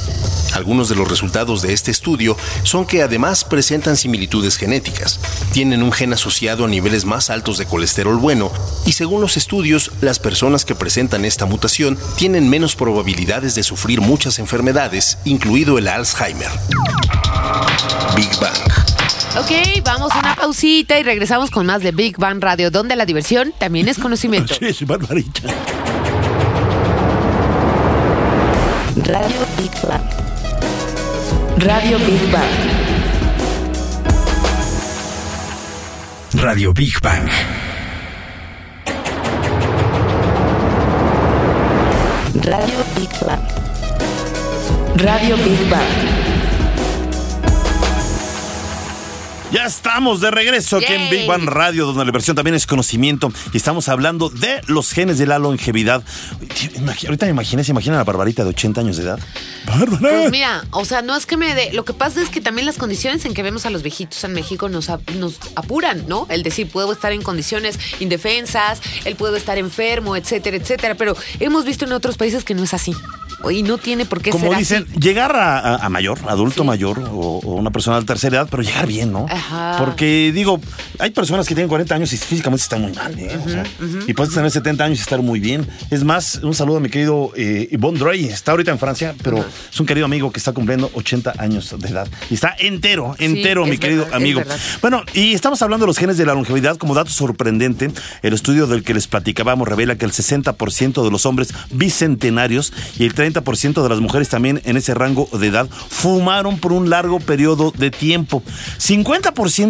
Algunos 0.55 0.88
de 0.88 0.94
los 0.94 1.09
resultados 1.09 1.62
de 1.62 1.73
este 1.73 1.90
estudio 1.90 2.37
son 2.62 2.87
que 2.87 3.03
además 3.03 3.44
presentan 3.44 3.97
similitudes 3.97 4.57
genéticas, 4.57 5.21
tienen 5.53 5.83
un 5.83 5.92
gen 5.92 6.12
asociado 6.12 6.64
a 6.64 6.68
niveles 6.68 7.05
más 7.05 7.31
altos 7.31 7.59
de 7.59 7.66
colesterol 7.66 8.16
bueno 8.16 8.51
y 8.87 8.92
según 8.92 9.21
los 9.21 9.37
estudios, 9.37 9.90
las 10.01 10.18
personas 10.18 10.64
que 10.64 10.75
presentan 10.75 11.25
esta 11.25 11.47
mutación 11.47 11.99
tienen 12.16 12.49
menos 12.49 12.77
probabilidades 12.77 13.55
de 13.55 13.62
sufrir 13.62 14.01
muchas 14.01 14.38
enfermedades, 14.38 15.18
incluido 15.25 15.79
el 15.79 15.88
Alzheimer. 15.88 16.51
Big 18.16 18.31
Bang. 18.40 18.88
Ok, 19.37 19.83
vamos 19.85 20.11
a 20.12 20.19
una 20.19 20.35
pausita 20.35 20.99
y 20.99 21.03
regresamos 21.03 21.51
con 21.51 21.67
más 21.67 21.83
de 21.83 21.93
Big 21.93 22.17
Bang 22.19 22.43
Radio, 22.43 22.71
donde 22.71 22.97
la 22.97 23.07
diversión 23.07 23.53
también 23.59 23.88
es 23.88 23.99
conocimiento. 23.99 24.55
Sí, 24.79 24.85
barbarita. 24.85 25.43
Radio 29.05 29.47
Big 29.57 29.71
Bang. 29.87 30.03
Radio 31.59 31.99
Big 31.99 32.31
Bang. 32.31 32.45
Radio 36.35 36.73
Big 36.73 37.01
Bang. 37.01 37.29
Radio 42.35 42.85
Big 42.97 43.11
Bang. 43.27 43.43
Radio 44.97 45.37
Big 45.37 45.71
Bang. 45.71 46.17
Ya 49.50 49.64
estamos 49.64 50.20
de 50.20 50.30
regreso 50.30 50.76
aquí 50.76 50.92
en. 50.92 51.08
Big 51.08 51.26
Bang 51.26 51.44
Radio, 51.48 51.87
donde 51.87 52.00
la 52.00 52.04
diversión 52.04 52.37
también 52.37 52.54
es 52.54 52.66
conocimiento. 52.66 53.32
Y 53.54 53.56
estamos 53.56 53.88
hablando 53.88 54.28
de 54.28 54.61
los 54.66 54.92
genes 54.92 55.16
de 55.16 55.26
la 55.26 55.38
longevidad. 55.38 56.02
Ahorita 57.06 57.24
me 57.24 57.30
imaginé, 57.30 57.64
se 57.64 57.70
imagina 57.70 57.96
la 57.96 58.04
barbarita 58.04 58.42
de 58.44 58.50
80 58.50 58.82
años 58.82 58.98
de 58.98 59.04
edad. 59.04 59.18
¡Bárbara! 59.66 60.00
Pues 60.00 60.30
mira, 60.30 60.64
o 60.72 60.84
sea, 60.84 61.00
no 61.00 61.16
es 61.16 61.24
que 61.24 61.38
me 61.38 61.54
dé. 61.54 61.72
Lo 61.72 61.87
que 61.87 61.94
pasa 61.94 62.20
es 62.20 62.28
que 62.28 62.42
también 62.42 62.66
las 62.66 62.76
condiciones 62.76 63.24
en 63.24 63.32
que 63.32 63.42
vemos 63.42 63.64
a 63.64 63.70
los 63.70 63.82
viejitos 63.82 64.22
en 64.24 64.34
México 64.34 64.68
nos, 64.68 64.90
nos 65.16 65.38
apuran, 65.56 66.04
¿no? 66.08 66.26
El 66.28 66.42
decir, 66.42 66.68
puedo 66.70 66.92
estar 66.92 67.12
en 67.12 67.22
condiciones 67.22 67.78
indefensas, 68.00 68.82
él 69.06 69.16
puedo 69.16 69.37
estar 69.37 69.56
enfermo, 69.56 70.14
etcétera, 70.14 70.58
etcétera. 70.58 70.94
Pero 70.94 71.16
hemos 71.40 71.64
visto 71.64 71.87
en 71.87 71.92
otros 71.92 72.18
países 72.18 72.44
que 72.44 72.52
no 72.54 72.64
es 72.64 72.74
así. 72.74 72.94
Y 73.50 73.62
no 73.62 73.78
tiene 73.78 74.04
por 74.04 74.20
qué 74.20 74.30
Como 74.30 74.48
ser 74.48 74.58
dicen, 74.58 74.87
así. 74.90 74.98
llegar 75.00 75.37
a, 75.37 75.58
a- 75.61 75.87
a 75.87 75.88
mayor, 75.88 76.18
adulto 76.26 76.62
Sí. 76.62 76.66
mayor 76.66 76.98
o, 76.98 77.38
o 77.38 77.54
una 77.54 77.70
persona 77.70 78.00
de 78.00 78.04
tercera 78.04 78.38
edad, 78.38 78.48
pero 78.50 78.64
llegar 78.64 78.88
bien, 78.88 79.12
¿no? 79.12 79.26
Ajá. 79.38 79.77
Porque 79.79 80.33
digo, 80.35 80.61
hay 80.98 81.11
personas 81.11 81.46
que 81.46 81.55
tienen 81.55 81.68
40 81.68 81.94
años 81.94 82.12
y 82.12 82.16
físicamente 82.16 82.62
están 82.62 82.83
muy 82.83 82.92
mal, 82.92 83.16
¿eh? 83.18 83.38
O 83.44 83.48
sea, 83.48 83.64
Y 84.07 84.14
puedes 84.14 84.35
tener 84.35 84.51
70 84.51 84.85
años 84.85 84.98
y 84.98 85.03
estar 85.03 85.22
muy 85.22 85.40
bien. 85.40 85.66
Es 85.90 86.05
más, 86.05 86.40
un 86.42 86.55
saludo 86.55 86.79
a 86.79 86.81
mi 86.81 86.88
querido 86.88 87.33
eh, 87.37 87.68
Yvonne 87.70 87.98
Drey, 87.98 88.27
está 88.27 88.53
ahorita 88.53 88.70
en 88.70 88.79
Francia, 88.79 89.14
pero 89.22 89.38
es 89.38 89.81
un 89.81 89.87
querido 89.87 90.07
amigo 90.07 90.33
que 90.33 90.38
está 90.38 90.53
cumpliendo 90.53 90.90
80 90.94 91.35
años 91.38 91.74
de 91.79 91.88
edad. 91.88 92.09
Y 92.31 92.35
está 92.35 92.55
entero, 92.59 93.14
entero, 93.18 93.64
mi 93.66 93.79
querido 93.79 94.05
verdad, 94.05 94.16
amigo. 94.16 94.42
Bueno, 94.81 95.05
y 95.14 95.35
estamos 95.35 95.62
hablando 95.62 95.85
de 95.85 95.88
los 95.88 95.98
genes 95.98 96.16
de 96.16 96.27
la 96.27 96.35
longevidad. 96.35 96.77
Como 96.77 96.94
dato 96.94 97.11
sorprendente, 97.11 97.90
el 98.22 98.33
estudio 98.33 98.66
del 98.66 98.83
que 98.83 98.94
les 98.94 99.07
platicábamos 99.07 99.68
revela 99.68 99.96
que 99.96 100.05
el 100.05 100.12
60% 100.12 101.05
de 101.05 101.11
los 101.11 101.27
hombres 101.27 101.55
bicentenarios 101.70 102.72
y 102.98 103.05
el 103.05 103.14
30% 103.14 103.83
de 103.83 103.88
las 103.88 104.01
mujeres 104.01 104.29
también 104.29 104.61
en 104.64 104.77
ese 104.77 104.94
rango 104.94 105.29
de 105.33 105.46
edad 105.46 105.68
fumaron 105.70 106.59
por 106.59 106.72
un 106.72 106.90
largo 106.90 107.20
periodo 107.20 107.72
de 107.77 107.90
tiempo. 107.90 108.42
50% 108.79 109.28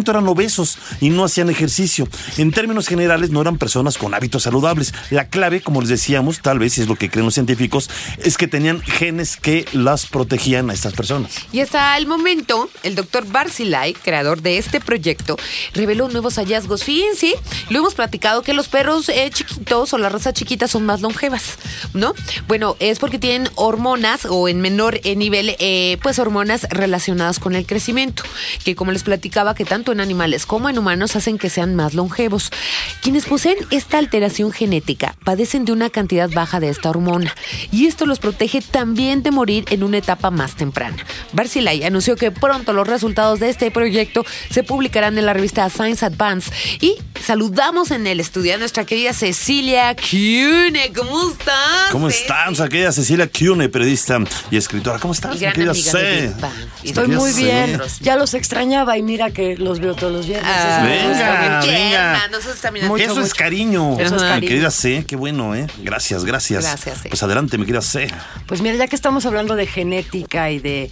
eran 0.09 0.27
obesos 0.27 0.77
y 1.01 1.09
no 1.09 1.23
hacían 1.23 1.49
ejercicio. 1.49 2.07
En 2.37 2.51
términos 2.51 2.87
generales, 2.87 3.29
no 3.29 3.41
eran 3.41 3.57
personas 3.57 3.97
con 3.97 4.13
hábitos 4.13 4.43
saludables. 4.43 4.93
La 5.09 5.29
clave, 5.29 5.61
como 5.61 5.81
les 5.81 5.89
decíamos, 5.89 6.41
tal 6.41 6.59
vez 6.59 6.77
es 6.77 6.87
lo 6.87 6.95
que 6.95 7.09
creen 7.09 7.25
los 7.25 7.33
científicos, 7.33 7.89
es 8.17 8.37
que 8.37 8.47
tenían 8.47 8.81
genes 8.81 9.37
que 9.37 9.65
las 9.73 10.05
protegían 10.05 10.69
a 10.69 10.73
estas 10.73 10.93
personas. 10.93 11.33
Y 11.51 11.59
hasta 11.61 11.97
el 11.97 12.07
momento, 12.07 12.69
el 12.83 12.95
doctor 12.95 13.25
Barzilai, 13.25 13.93
creador 13.93 14.41
de 14.41 14.57
este 14.57 14.79
proyecto, 14.79 15.37
reveló 15.73 16.09
nuevos 16.09 16.35
hallazgos. 16.35 16.83
Fíjense, 16.83 17.33
lo 17.69 17.79
hemos 17.79 17.95
platicado 17.95 18.41
que 18.41 18.53
los 18.53 18.67
perros 18.67 19.09
eh, 19.09 19.29
chiquitos 19.31 19.93
o 19.93 19.97
la 19.97 20.09
raza 20.09 20.33
chiquita 20.33 20.67
son 20.67 20.85
más 20.85 21.01
longevas, 21.01 21.57
¿no? 21.93 22.13
Bueno, 22.47 22.75
es 22.79 22.99
porque 22.99 23.19
tienen 23.19 23.49
hormonas 23.55 24.25
o 24.25 24.47
en 24.47 24.61
menor 24.61 24.99
eh, 25.03 25.15
nivel, 25.15 25.55
eh, 25.59 25.97
pues 26.01 26.19
hormonas 26.19 26.67
relacionadas 26.69 27.39
con 27.39 27.55
el 27.55 27.65
crecimiento, 27.65 28.23
que 28.63 28.75
como 28.75 28.91
les 28.91 29.03
platicaba, 29.03 29.48
que 29.53 29.65
tanto 29.65 29.91
en 29.91 29.99
animales 29.99 30.45
como 30.45 30.69
en 30.69 30.77
humanos 30.77 31.15
hacen 31.15 31.37
que 31.37 31.49
sean 31.49 31.75
más 31.75 31.93
longevos. 31.93 32.51
Quienes 33.01 33.25
poseen 33.25 33.57
esta 33.71 33.97
alteración 33.97 34.51
genética 34.51 35.15
padecen 35.23 35.65
de 35.65 35.71
una 35.71 35.89
cantidad 35.89 36.29
baja 36.29 36.59
de 36.59 36.69
esta 36.69 36.89
hormona 36.89 37.35
y 37.71 37.87
esto 37.87 38.05
los 38.05 38.19
protege 38.19 38.61
también 38.61 39.23
de 39.23 39.31
morir 39.31 39.65
en 39.69 39.83
una 39.83 39.97
etapa 39.97 40.31
más 40.31 40.55
temprana. 40.55 40.97
Barzilai 41.33 41.83
anunció 41.83 42.15
que 42.15 42.31
pronto 42.31 42.73
los 42.73 42.87
resultados 42.87 43.39
de 43.39 43.49
este 43.49 43.71
proyecto 43.71 44.25
se 44.49 44.63
publicarán 44.63 45.17
en 45.17 45.25
la 45.25 45.33
revista 45.33 45.69
Science 45.69 46.05
Advance 46.05 46.51
y 46.81 46.97
saludamos 47.23 47.91
en 47.91 48.07
el 48.07 48.19
estudio 48.19 48.55
a 48.55 48.57
nuestra 48.57 48.85
querida 48.85 49.13
Cecilia 49.13 49.95
Cune. 49.95 50.91
¿Cómo 50.95 51.31
estás? 51.31 51.91
¿Cómo 51.91 52.09
están? 52.09 52.55
Querida 52.69 52.91
Cecilia 52.91 53.29
Cune, 53.29 53.69
periodista 53.69 54.19
y 54.49 54.57
escritora. 54.57 54.99
¿Cómo 54.99 55.13
estás? 55.13 55.39
Estoy 56.83 57.07
muy 57.07 57.33
bien. 57.33 57.79
Ya 58.01 58.15
los 58.15 58.33
extrañaba 58.33 58.97
y 58.97 59.03
mira 59.03 59.31
que 59.31 59.38
los 59.57 59.79
veo 59.79 59.95
todos 59.95 60.11
los 60.13 60.27
viernes. 60.27 60.49
Ah, 60.53 60.83
Venga, 60.83 61.61
venga. 61.65 62.13
ma, 62.13 62.27
nosotros 62.29 62.59
también 62.61 62.87
Mucho, 62.87 63.03
Eso 63.03 63.21
es 63.21 63.33
cariño. 63.33 63.93
Eso 63.99 64.15
es 64.15 64.21
Mi 64.23 64.27
cariño. 64.29 64.47
querida 64.47 64.71
C, 64.71 65.05
qué 65.07 65.15
bueno, 65.15 65.55
¿eh? 65.55 65.67
Gracias, 65.79 66.25
gracias. 66.25 66.63
Gracias, 66.63 67.01
C. 67.01 67.09
Pues 67.09 67.21
adelante, 67.23 67.57
mi 67.57 67.65
querida 67.65 67.81
C. 67.81 68.07
Pues 68.47 68.61
mira, 68.61 68.75
ya 68.75 68.87
que 68.87 68.95
estamos 68.95 69.25
hablando 69.25 69.55
de 69.55 69.65
genética 69.67 70.51
y 70.51 70.59
de 70.59 70.89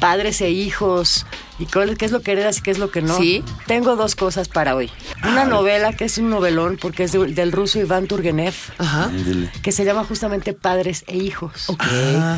padres 0.00 0.40
e 0.40 0.50
hijos 0.50 1.26
y 1.58 1.66
cuál- 1.66 1.96
qué 1.96 2.04
es 2.04 2.12
lo 2.12 2.20
que 2.20 2.32
heredas 2.32 2.58
y 2.58 2.62
qué 2.62 2.70
es 2.70 2.78
lo 2.78 2.90
que 2.90 3.02
no, 3.02 3.16
Sí. 3.18 3.42
tengo 3.66 3.96
dos 3.96 4.14
cosas 4.14 4.48
para 4.48 4.74
hoy. 4.74 4.90
Una 5.24 5.44
novela 5.44 5.92
que 5.92 6.04
es 6.04 6.18
un 6.18 6.30
novelón 6.30 6.78
porque 6.80 7.04
es 7.04 7.12
de- 7.12 7.26
del 7.32 7.52
ruso 7.52 7.78
Iván 7.80 8.06
Turgenev, 8.06 8.54
Ajá. 8.78 9.04
Ándele. 9.04 9.50
que 9.62 9.72
se 9.72 9.84
llama 9.84 10.04
justamente 10.04 10.52
Padres 10.54 11.04
e 11.06 11.16
Hijos. 11.16 11.68
Ok, 11.68 11.82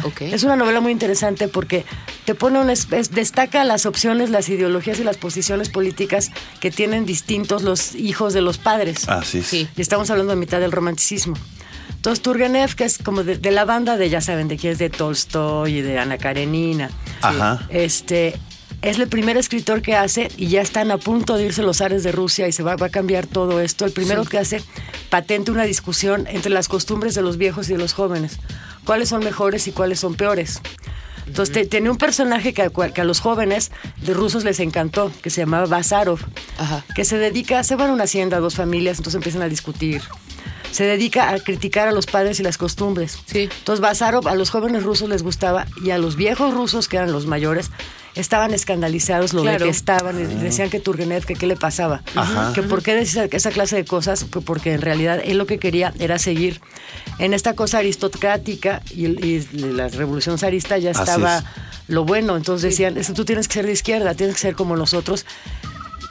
ok. 0.05 0.21
Es 0.23 0.43
una 0.45 0.57
novela 0.57 0.81
muy 0.81 0.93
interesante 0.93 1.49
porque 1.49 1.85
te 2.25 2.35
pone 2.35 2.59
un 2.61 2.71
es- 2.71 2.87
es- 2.93 3.11
destaca 3.11 3.65
las 3.65 3.87
opciones, 3.87 4.31
las 4.31 4.49
ideologías 4.49 4.99
y 5.01 5.05
las 5.05 5.17
posiciones 5.17 5.69
políticas 5.69 6.31
que 6.61 6.71
tienen 6.71 7.05
distintos 7.07 7.63
los 7.63 7.95
hijos 7.95 8.33
de 8.35 8.41
los 8.41 8.59
padres. 8.59 9.09
Así 9.09 9.39
es. 9.39 9.47
Sí. 9.47 9.69
Y 9.77 9.81
estamos 9.83 10.11
hablando 10.11 10.33
a 10.33 10.37
mitad 10.37 10.61
del 10.61 10.73
romanticismo. 10.73 11.37
Entonces 11.91 12.23
Turgenev, 12.23 12.75
que 12.77 12.85
es 12.85 12.97
como 12.97 13.25
de, 13.25 13.37
de 13.37 13.51
la 13.51 13.65
banda 13.67 13.97
de, 13.99 14.09
ya 14.09 14.21
saben, 14.23 14.49
de 14.49 14.57
quién 14.57 14.73
es 14.73 14.79
de 14.79 14.89
Tolstoy 14.89 15.79
y 15.79 15.83
de 15.83 15.99
Ana 15.99 16.17
Karenina. 16.17 16.91
Ajá. 17.21 17.67
Este, 17.69 18.39
es 18.83 18.99
el 18.99 19.09
primer 19.09 19.37
escritor 19.37 19.83
que 19.83 19.95
hace, 19.95 20.29
y 20.37 20.49
ya 20.49 20.62
están 20.62 20.90
a 20.90 20.99
punto 20.99 21.37
de 21.37 21.45
irse 21.47 21.62
los 21.62 21.79
zares 21.79 22.03
de 22.03 22.12
Rusia 22.12 22.49
y 22.49 22.53
se 22.53 22.62
va, 22.62 22.77
va 22.77 22.87
a 22.87 22.90
cambiar 22.90 23.27
todo 23.27 23.61
esto, 23.61 23.85
el 23.85 23.93
primero 23.93 24.25
que 24.25 24.38
hace 24.38 24.62
patente 25.11 25.51
una 25.51 25.64
discusión 25.64 26.27
entre 26.29 26.51
las 26.51 26.69
costumbres 26.69 27.14
de 27.14 27.23
los 27.23 27.37
viejos 27.37 27.69
y 27.69 27.73
de 27.73 27.79
los 27.79 27.93
jóvenes. 27.93 28.38
¿Cuáles 28.85 29.11
son 29.11 29.23
mejores 29.23 29.66
y 29.69 29.73
cuáles 29.73 30.01
son 30.01 30.14
peores? 30.14 30.61
Entonces, 31.27 31.53
te- 31.53 31.66
tenía 31.66 31.90
un 31.90 31.99
personaje 31.99 32.53
que 32.55 32.62
a, 32.62 32.71
cual- 32.71 32.93
que 32.93 33.03
a 33.03 33.05
los 33.05 33.21
jóvenes 33.21 33.71
de 34.03 34.14
rusos 34.14 34.43
les 34.45 34.59
encantó, 34.59 35.12
que 35.23 35.31
se 35.31 35.43
llamaba 35.43 35.66
Bazarov, 35.66 36.19
Ajá. 36.59 36.85
que 36.97 37.05
se 37.05 37.19
dedica, 37.19 37.62
se 37.62 37.77
van 37.77 37.90
a 37.90 37.93
una 37.93 38.05
hacienda, 38.05 38.38
dos 38.40 38.55
familias, 38.57 38.99
entonces 38.99 39.16
empiezan 39.16 39.43
a 39.43 39.49
discutir. 39.49 40.03
Se 40.73 40.85
dedica 40.85 41.31
a 41.31 41.38
criticar 41.40 41.87
a 41.88 41.93
los 41.93 42.07
padres 42.07 42.40
y 42.40 42.43
las 42.43 42.57
costumbres. 42.57 43.19
Sí. 43.27 43.49
Entonces, 43.59 43.81
Bazarov 43.81 44.27
a 44.29 44.35
los 44.35 44.51
jóvenes 44.51 44.83
rusos 44.85 45.09
les 45.09 45.23
gustaba 45.23 45.66
y 45.85 45.90
a 45.90 45.99
los 45.99 46.16
viejos 46.16 46.55
rusos, 46.55 46.88
que 46.88 46.97
eran 46.97 47.12
los 47.12 47.27
mayores, 47.27 47.71
estaban 48.14 48.53
escandalizados, 48.55 49.33
lo 49.33 49.42
Claro. 49.42 49.64
detestaban, 49.66 50.40
decían 50.42 50.68
que 50.70 50.81
Turgenev, 50.81 51.25
que 51.25 51.35
qué 51.35 51.46
le 51.46 51.57
pasaba. 51.57 52.03
Ajá. 52.14 52.53
Que 52.55 52.62
por 52.62 52.83
qué 52.83 52.94
decía 52.94 53.27
esa 53.31 53.51
clase 53.51 53.77
de 53.77 53.85
cosas, 53.85 54.25
que 54.25 54.40
porque 54.40 54.73
en 54.75 54.83
realidad 54.83 55.20
él 55.25 55.38
lo 55.38 55.46
que 55.46 55.59
quería 55.59 55.92
era 55.99 56.18
seguir 56.18 56.61
en 57.18 57.35
esta 57.35 57.55
cosa 57.55 57.79
aristocrática 57.79 58.83
y, 58.90 59.07
y 59.07 59.46
la 59.53 59.88
revolución 59.88 60.38
zarista 60.38 60.77
ya 60.79 60.90
estaba 60.90 61.38
es. 61.38 61.44
lo 61.88 62.05
bueno. 62.05 62.37
Entonces 62.37 62.70
decían, 62.73 62.96
"Es 62.96 63.09
que 63.09 63.12
tú 63.12 63.25
tienes 63.25 63.46
que 63.49 63.55
ser 63.55 63.66
de 63.66 63.73
izquierda, 63.73 64.14
tienes 64.14 64.35
que 64.37 64.40
ser 64.42 64.55
como 64.55 64.77
nosotros. 64.77 65.25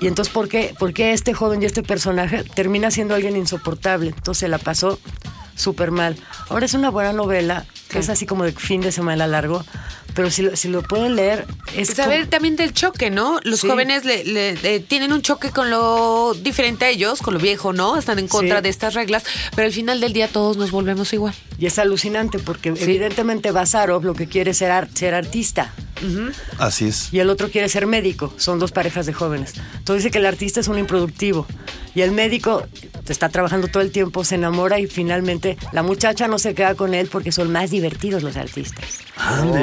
Y 0.02 0.08
entonces, 0.08 0.34
¿por 0.34 0.48
qué, 0.48 0.74
por 0.80 0.94
qué 0.94 1.12
este 1.12 1.34
joven 1.34 1.62
y 1.62 1.66
este 1.66 1.84
personaje 1.84 2.46
termina 2.56 2.90
siendo 2.90 3.16
alguien 3.16 3.36
insoportable? 3.36 4.12
Entonces 4.16 4.40
se 4.40 4.48
la 4.48 4.58
pasó 4.58 4.98
súper 5.56 5.92
mal. 5.92 6.16
Ahora 6.48 6.66
es 6.66 6.74
una 6.74 6.90
buena 6.90 7.12
novela, 7.12 7.66
que 7.90 8.00
es 8.00 8.10
así 8.10 8.26
como 8.26 8.44
de 8.44 8.52
fin 8.52 8.82
de 8.82 8.92
semana 8.92 9.26
largo, 9.28 9.66
pero 10.14 10.30
si 10.32 10.42
lo, 10.44 10.56
si 10.56 10.68
lo 10.68 10.82
pueden 10.84 11.16
leer, 11.16 11.46
es... 11.76 11.90
Saber 11.90 12.20
como- 12.22 12.30
también 12.30 12.56
del 12.56 12.74
choque, 12.74 13.10
¿no? 13.10 13.40
Los 13.44 13.62
Sí. 13.62 13.68
jóvenes 13.68 14.06
le, 14.06 14.24
le- 14.24 14.80
tienen 14.80 15.12
un 15.14 15.22
choque 15.22 15.50
con 15.52 15.70
lo 15.70 16.34
diferente 16.36 16.86
a 16.86 16.90
ellos, 16.90 17.22
con 17.22 17.34
lo 17.34 17.40
viejo, 17.40 17.74
¿no? 17.74 17.98
Están 17.98 18.20
en 18.20 18.28
contra 18.28 18.58
Sí. 18.58 18.64
de 18.64 18.70
estas 18.70 18.94
reglas, 18.94 19.24
pero 19.56 19.66
al 19.68 19.74
final 19.74 20.00
del 20.02 20.14
día 20.14 20.28
todos 20.28 20.58
nos 20.58 20.72
volvemos 20.72 21.12
igual. 21.14 21.34
Y 21.58 21.66
es 21.66 21.80
alucinante 21.80 22.40
porque 22.40 22.70
evidentemente 22.70 23.52
Bazarov 23.52 24.04
lo 24.04 24.14
que 24.14 24.28
quiere 24.28 24.52
es 24.52 24.58
ser, 24.58 24.72
ar- 24.72 24.90
ser 24.94 25.14
artista 25.14 25.74
Así 26.58 26.86
es. 26.88 27.14
y 27.14 27.20
el 27.20 27.30
otro 27.30 27.50
quiere 27.50 27.70
ser 27.70 27.86
médico. 27.88 28.34
Son 28.38 28.60
dos 28.60 28.72
parejas 28.72 29.06
de 29.06 29.14
jóvenes. 29.14 29.54
Entonces 29.78 30.04
dice 30.04 30.12
que 30.12 30.20
el 30.20 30.26
artista 30.26 30.60
es 30.60 30.68
un 30.68 30.78
improductivo 30.80 31.46
y 31.96 32.02
el 32.02 32.12
médico 32.12 32.64
está 33.08 33.30
trabajando 33.30 33.68
todo 33.68 33.82
el 33.82 33.92
tiempo, 33.92 34.24
se 34.24 34.36
enamora 34.36 34.80
y 34.80 34.86
finalmente 34.88 35.58
la 35.72 35.82
muchacha 35.84 36.28
no 36.28 36.38
se 36.38 36.54
queda 36.54 36.76
con 36.76 36.94
él 36.94 37.08
porque 37.12 37.32
son 37.32 37.52
más 37.52 37.72
divertidos 37.72 38.22
los 38.24 38.38
artistas. 38.38 39.00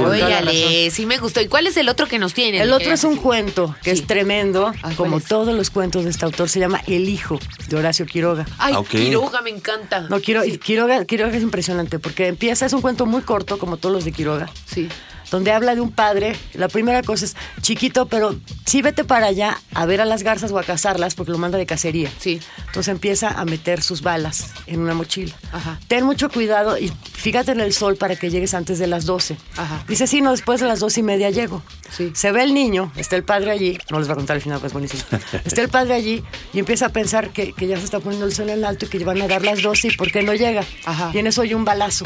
Óyale, 0.05 0.91
sí 0.91 1.07
me 1.07 1.19
gustó. 1.19 1.41
¿Y 1.41 1.49
cuál 1.49 1.67
es 1.67 1.77
el 1.77 1.89
otro 1.89 2.07
que 2.07 2.19
nos 2.19 2.35
tiene? 2.35 2.61
El 2.61 2.73
otro 2.73 2.93
es 2.93 3.05
un 3.05 3.17
cuento 3.17 3.75
que 3.83 3.95
Sí. 3.95 4.01
es 4.03 4.07
tremendo, 4.07 4.67
Ah, 4.69 4.75
¿cuál 4.83 4.97
como 4.97 5.19
es? 5.19 5.25
todos 5.25 5.55
los 5.55 5.71
cuentos 5.71 6.05
de 6.05 6.11
este 6.11 6.25
autor. 6.25 6.49
Se 6.49 6.59
llama 6.61 6.83
El 6.87 7.09
Hijo, 7.09 7.39
de 7.69 7.77
Horacio 7.77 8.07
Quiroga. 8.07 8.47
Ay, 8.59 8.75
Ah. 8.77 8.83
Quiroga, 8.89 9.41
me 9.43 9.51
encanta. 9.51 10.01
No, 10.11 10.19
Quiro- 10.21 10.43
Quiroga, 10.61 11.05
Quiroga 11.05 11.37
es 11.37 11.43
impresionante 11.43 11.99
porque 11.99 12.27
empieza, 12.29 12.67
es 12.67 12.73
un 12.73 12.81
cuento 12.81 13.07
muy 13.07 13.23
corto, 13.23 13.59
como 13.59 13.77
todos 13.77 13.95
los 13.95 14.05
de 14.05 14.13
Quiroga. 14.13 14.49
Sí. 14.67 14.89
Donde 15.31 15.53
habla 15.53 15.75
de 15.75 15.81
un 15.81 15.91
padre. 15.91 16.37
La 16.55 16.69
primera 16.69 17.03
cosa 17.03 17.25
es, 17.25 17.37
chiquito, 17.63 18.07
pero 18.07 18.37
sí 18.65 18.83
vete 18.83 19.05
para 19.05 19.27
allá 19.27 19.59
a 19.75 19.87
ver 19.87 20.01
a 20.01 20.05
las 20.05 20.23
garzas 20.23 20.53
o 20.53 20.59
a 20.59 20.63
cazarlas 20.63 21.15
porque 21.15 21.33
lo 21.33 21.39
manda 21.39 21.59
de 21.59 21.67
cacería. 21.67 22.11
Sí. 22.19 22.41
Entonces 22.67 22.89
empieza 22.89 23.29
a 23.29 23.45
meter 23.45 23.83
sus 23.83 24.03
balas 24.03 24.51
en 24.67 24.81
una 24.81 24.95
mochila. 24.95 25.35
Ajá. 25.53 25.81
Ten 25.89 26.05
mucho 26.05 26.29
cuidado 26.31 26.79
y 26.79 26.93
fíjate 27.13 27.53
en 27.53 27.61
el 27.61 27.73
sol 27.73 27.97
para 27.97 28.17
que 28.17 28.31
llegues 28.31 28.55
antes 28.55 28.79
de 28.79 28.87
las 28.87 29.07
12. 29.07 29.37
Ajá. 29.57 29.85
Dice, 29.89 30.07
sí, 30.07 30.21
no, 30.21 30.31
después 30.31 30.61
de 30.61 30.67
las 30.67 30.81
dos 30.81 30.99
y 30.99 31.03
media 31.03 31.31
llego. 31.31 31.63
Sí. 31.91 32.13
Se 32.15 32.33
ve 32.33 32.43
el 32.43 32.55
niño, 32.55 32.93
está 32.97 33.17
el 33.17 33.25
padre 33.25 33.51
allí, 33.51 33.79
no 33.91 33.99
les 33.99 34.09
voy 34.09 34.15
a 34.15 34.17
contar 34.17 34.37
el 34.37 34.43
final, 34.43 34.59
pues 34.59 34.71
es 34.71 34.73
buenísimo. 34.73 35.03
Está 35.45 35.63
el 35.63 35.69
padre 35.69 35.95
allí 35.95 36.23
y 36.53 36.59
empieza 36.59 36.87
a 36.87 36.89
pensar 36.89 37.31
que, 37.31 37.53
que 37.53 37.67
ya 37.67 37.79
se 37.79 37.85
está 37.85 38.01
poniendo 38.01 38.27
el 38.27 38.33
sol 38.33 38.51
en 38.51 38.65
alto 38.65 38.87
y 38.87 38.89
que 38.89 39.05
van 39.05 39.23
a 39.23 39.29
dar 39.29 39.43
las 39.43 39.63
12 39.63 39.89
y 39.89 39.97
por 39.97 40.11
qué 40.11 40.23
no 40.23 40.35
llega. 40.35 40.65
Ajá. 40.85 41.11
Y 41.15 41.19
en 41.19 41.27
eso 41.27 41.43
oye 41.43 41.55
un 41.55 41.65
balazo. 41.65 42.05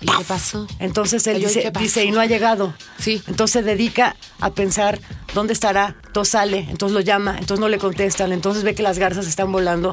¿Y 0.00 0.06
qué 0.06 0.24
pasó? 0.26 0.66
Entonces 0.78 1.26
él 1.26 1.40
dice, 1.40 1.60
¿qué 1.62 1.72
pasó? 1.72 1.82
dice, 1.82 2.04
y 2.04 2.10
no 2.12 2.20
ha 2.20 2.26
llegado. 2.26 2.72
Sí. 2.98 3.22
Entonces 3.26 3.52
se 3.52 3.62
dedica 3.62 4.14
a 4.40 4.50
pensar 4.50 5.00
dónde 5.34 5.52
estará. 5.52 5.96
Entonces 6.06 6.32
sale, 6.32 6.66
entonces 6.70 6.94
lo 6.94 7.00
llama, 7.00 7.32
entonces 7.38 7.58
no 7.60 7.68
le 7.68 7.78
contestan, 7.78 8.32
entonces 8.32 8.62
ve 8.62 8.74
que 8.74 8.82
las 8.82 8.98
garzas 8.98 9.26
están 9.26 9.50
volando. 9.50 9.92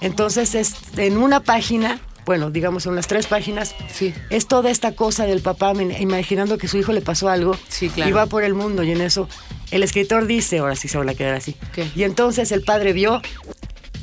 Entonces 0.00 0.54
es 0.54 0.74
en 0.96 1.16
una 1.18 1.40
página, 1.40 2.00
bueno, 2.24 2.50
digamos 2.50 2.86
en 2.86 2.92
unas 2.92 3.06
tres 3.06 3.26
páginas, 3.26 3.74
Sí. 3.92 4.14
es 4.30 4.46
toda 4.48 4.70
esta 4.70 4.92
cosa 4.92 5.24
del 5.26 5.40
papá 5.42 5.72
imaginando 5.98 6.58
que 6.58 6.68
su 6.68 6.76
hijo 6.78 6.92
le 6.92 7.00
pasó 7.00 7.28
algo 7.28 7.56
Sí, 7.68 7.88
claro. 7.88 8.10
y 8.10 8.12
va 8.12 8.26
por 8.26 8.42
el 8.44 8.54
mundo 8.54 8.82
y 8.82 8.92
en 8.92 9.00
eso 9.00 9.28
el 9.70 9.82
escritor 9.82 10.26
dice, 10.26 10.58
ahora 10.58 10.76
sí 10.76 10.88
se 10.88 10.96
van 10.98 11.08
a 11.08 11.14
quedar 11.14 11.34
así. 11.34 11.56
¿Qué? 11.74 11.90
Y 11.94 12.04
entonces 12.04 12.52
el 12.52 12.62
padre 12.62 12.92
vio 12.92 13.20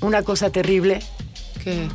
una 0.02 0.24
cosa 0.24 0.50
terrible 0.52 1.00
¿Qué? 1.64 1.88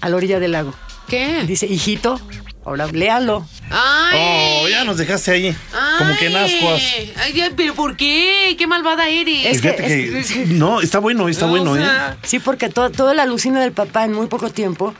a 0.00 0.08
la 0.08 0.16
orilla 0.16 0.38
del 0.40 0.52
lago. 0.52 0.74
¿Qué? 1.08 1.44
Dice, 1.46 1.66
hijito, 1.66 2.20
ahora 2.64 2.86
léalo. 2.88 3.46
¡Ay! 3.70 4.18
Oh, 4.64 4.68
ya 4.68 4.84
nos 4.84 4.96
dejaste 4.96 5.30
ahí. 5.32 5.56
Como 5.98 6.16
que 6.16 6.26
en 6.26 6.36
ascuas. 6.36 6.82
Ay, 7.16 7.32
Dios, 7.32 7.50
¿pero 7.56 7.74
por 7.74 7.96
qué? 7.96 8.54
¿Qué 8.58 8.66
malvada 8.66 9.08
eres? 9.08 9.46
Es 9.46 9.60
que- 9.60 9.72
Fíjate 9.72 9.86
que, 9.88 10.18
es 10.20 10.32
que- 10.32 10.46
no, 10.46 10.80
está 10.80 10.98
bueno, 10.98 11.28
está 11.28 11.46
bueno, 11.46 11.76
¿eh? 11.76 11.80
sea, 11.80 12.16
Sí, 12.22 12.38
porque 12.38 12.68
todo, 12.68 12.90
toda 12.90 13.14
la 13.14 13.22
alucina 13.24 13.60
del 13.60 13.72
papá 13.72 14.04
en 14.04 14.12
muy 14.12 14.26
poco 14.26 14.50
tiempo 14.50 14.94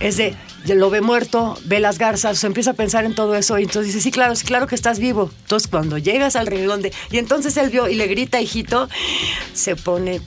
es 0.00 0.16
de, 0.16 0.36
ya 0.64 0.74
lo 0.76 0.90
ve 0.90 1.00
muerto, 1.00 1.58
ve 1.64 1.80
las 1.80 1.98
garzas, 1.98 2.36
o 2.36 2.40
sea, 2.40 2.46
empieza 2.48 2.70
a 2.70 2.74
pensar 2.74 3.04
en 3.04 3.14
todo 3.16 3.34
eso 3.34 3.58
y 3.58 3.64
entonces 3.64 3.92
dice, 3.94 4.00
sí, 4.02 4.10
claro, 4.12 4.36
sí, 4.36 4.44
claro 4.46 4.66
que 4.68 4.74
estás 4.76 4.98
vivo. 5.00 5.30
Entonces 5.42 5.68
cuando 5.68 5.98
llegas 5.98 6.36
al 6.36 6.46
renglón 6.46 6.82
de... 6.82 6.92
Y 7.10 7.18
entonces 7.18 7.56
él 7.56 7.70
vio 7.70 7.88
y 7.88 7.94
le 7.94 8.06
grita, 8.06 8.40
hijito, 8.40 8.88
se 9.54 9.74
pone, 9.74 10.20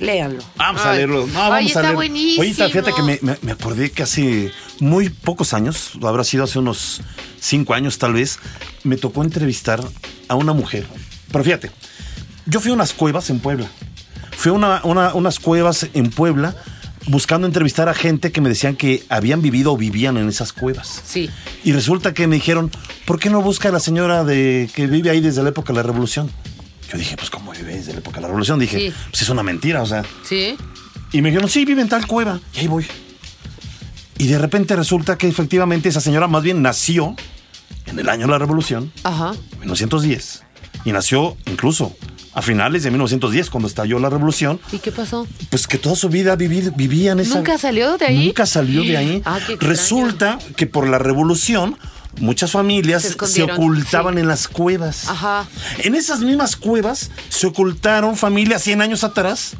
léanlo. 0.00 0.42
Vamos 0.56 0.82
a 0.82 0.92
leerlo. 0.94 1.26
No, 1.26 1.42
Ay, 1.42 1.50
vamos 1.50 1.66
está 1.66 1.78
a 1.80 1.82
leer. 1.82 1.94
buenísimo. 1.94 2.42
Oye, 2.42 2.54
fíjate 2.54 2.92
que 2.92 3.02
me, 3.02 3.18
me- 3.22 3.38
me 3.42 3.52
acordé 3.52 3.90
que 3.90 4.02
hace 4.02 4.52
muy 4.80 5.08
pocos 5.10 5.54
años, 5.54 5.92
habrá 6.02 6.24
sido 6.24 6.44
hace 6.44 6.58
unos 6.58 7.00
cinco 7.40 7.74
años 7.74 7.98
tal 7.98 8.12
vez, 8.14 8.38
me 8.84 8.96
tocó 8.96 9.22
entrevistar 9.22 9.80
a 10.28 10.34
una 10.34 10.52
mujer. 10.52 10.86
Pero 11.32 11.44
fíjate, 11.44 11.70
yo 12.46 12.60
fui 12.60 12.70
a 12.70 12.74
unas 12.74 12.92
cuevas 12.94 13.28
en 13.30 13.40
Puebla. 13.40 13.66
Fui 14.36 14.50
a 14.50 14.54
una- 14.54 14.80
una- 14.84 15.14
unas 15.14 15.38
cuevas 15.40 15.86
en 15.94 16.10
Puebla 16.10 16.54
buscando 17.06 17.46
entrevistar 17.46 17.88
a 17.88 17.94
gente 17.94 18.32
que 18.32 18.40
me 18.40 18.48
decían 18.50 18.76
que 18.76 19.02
habían 19.08 19.40
vivido 19.40 19.72
o 19.72 19.76
vivían 19.76 20.16
en 20.18 20.28
esas 20.28 20.52
cuevas. 20.52 21.02
Sí. 21.06 21.30
Y 21.64 21.72
resulta 21.72 22.12
que 22.14 22.26
me 22.26 22.36
dijeron, 22.36 22.70
¿por 23.06 23.18
qué 23.18 23.30
no 23.30 23.40
busca 23.42 23.70
a 23.70 23.72
la 23.72 23.80
señora 23.80 24.24
de 24.24 24.68
que 24.74 24.86
vive 24.86 25.08
ahí 25.10 25.20
desde 25.20 25.42
la 25.42 25.48
época 25.48 25.72
de 25.72 25.78
la 25.78 25.82
revolución? 25.82 26.30
Yo 26.90 26.96
dije, 26.98 27.16
pues 27.16 27.28
¿cómo 27.30 27.52
vive 27.52 27.74
desde 27.74 27.92
la 27.92 27.98
época 27.98 28.16
de 28.16 28.22
la 28.22 28.28
revolución? 28.28 28.58
Dije, 28.58 28.78
Sí. 28.78 28.94
pues 29.10 29.22
es 29.22 29.28
una 29.28 29.42
mentira, 29.42 29.82
o 29.82 29.86
sea. 29.86 30.04
¿Sí? 30.24 30.56
Y 31.12 31.22
me 31.22 31.30
dijeron, 31.30 31.48
sí, 31.50 31.64
vive 31.64 31.82
en 31.82 31.88
tal 31.88 32.06
cueva. 32.06 32.40
Y 32.54 32.60
ahí 32.60 32.66
voy. 32.66 32.86
Y 34.18 34.26
de 34.26 34.38
repente 34.38 34.74
resulta 34.74 35.16
que 35.16 35.28
efectivamente 35.28 35.88
esa 35.88 36.00
señora 36.00 36.26
más 36.26 36.42
bien 36.42 36.60
nació 36.62 37.14
en 37.86 37.98
el 37.98 38.08
año 38.08 38.26
de 38.26 38.32
la 38.32 38.38
revolución, 38.38 38.92
Ajá. 39.04 39.32
1910. 39.60 40.42
Y 40.84 40.92
nació 40.92 41.36
incluso 41.46 41.96
a 42.34 42.42
finales 42.42 42.82
de 42.84 42.90
1910, 42.90 43.50
cuando 43.50 43.68
estalló 43.68 43.98
la 43.98 44.10
revolución. 44.10 44.60
¿Y 44.72 44.78
qué 44.78 44.92
pasó? 44.92 45.26
Pues 45.50 45.66
que 45.66 45.78
toda 45.78 45.94
su 45.96 46.08
vida 46.08 46.36
vivi- 46.36 46.72
vivía 46.76 47.12
en 47.12 47.20
esa... 47.20 47.36
¿Nunca 47.36 47.58
salió 47.58 47.96
de 47.98 48.06
ahí? 48.06 48.26
Nunca 48.26 48.46
salió 48.46 48.82
de 48.82 48.96
ahí. 48.96 49.22
Ah, 49.24 49.40
qué. 49.46 49.56
Resulta 49.56 50.38
que 50.56 50.66
por 50.66 50.86
la 50.88 50.98
revolución 50.98 51.76
muchas 52.20 52.50
familias 52.52 53.02
Se 53.02 53.42
ocultaban 53.42 54.14
sí. 54.14 54.20
en 54.20 54.28
las 54.28 54.48
cuevas. 54.48 55.08
Ajá. 55.08 55.46
En 55.78 55.94
esas 55.94 56.20
mismas 56.20 56.56
cuevas 56.56 57.10
se 57.28 57.46
ocultaron 57.46 58.16
familias 58.16 58.62
100 58.62 58.82
años 58.82 59.04
atrás 59.04 59.52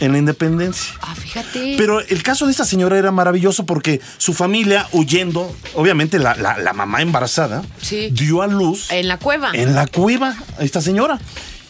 en 0.00 0.12
la 0.12 0.18
independencia. 0.18 0.92
Ah, 1.02 1.14
fíjate. 1.14 1.74
Pero 1.76 2.00
el 2.00 2.22
caso 2.22 2.44
de 2.46 2.52
esta 2.52 2.64
señora 2.64 2.98
era 2.98 3.10
maravilloso 3.10 3.66
porque 3.66 4.00
su 4.16 4.32
familia 4.32 4.86
huyendo, 4.92 5.52
obviamente 5.74 6.18
la, 6.20 6.34
la- 6.36 6.58
la 6.58 6.72
mamá 6.72 7.02
embarazada, 7.02 7.62
Sí. 7.82 8.08
dio 8.12 8.42
a 8.42 8.46
luz 8.46 8.90
En 8.92 9.08
la 9.08 9.18
cueva. 9.18 9.50
en 9.54 9.74
la 9.74 9.86
cueva 9.86 10.36
a 10.58 10.62
esta 10.64 10.80
señora. 10.80 11.18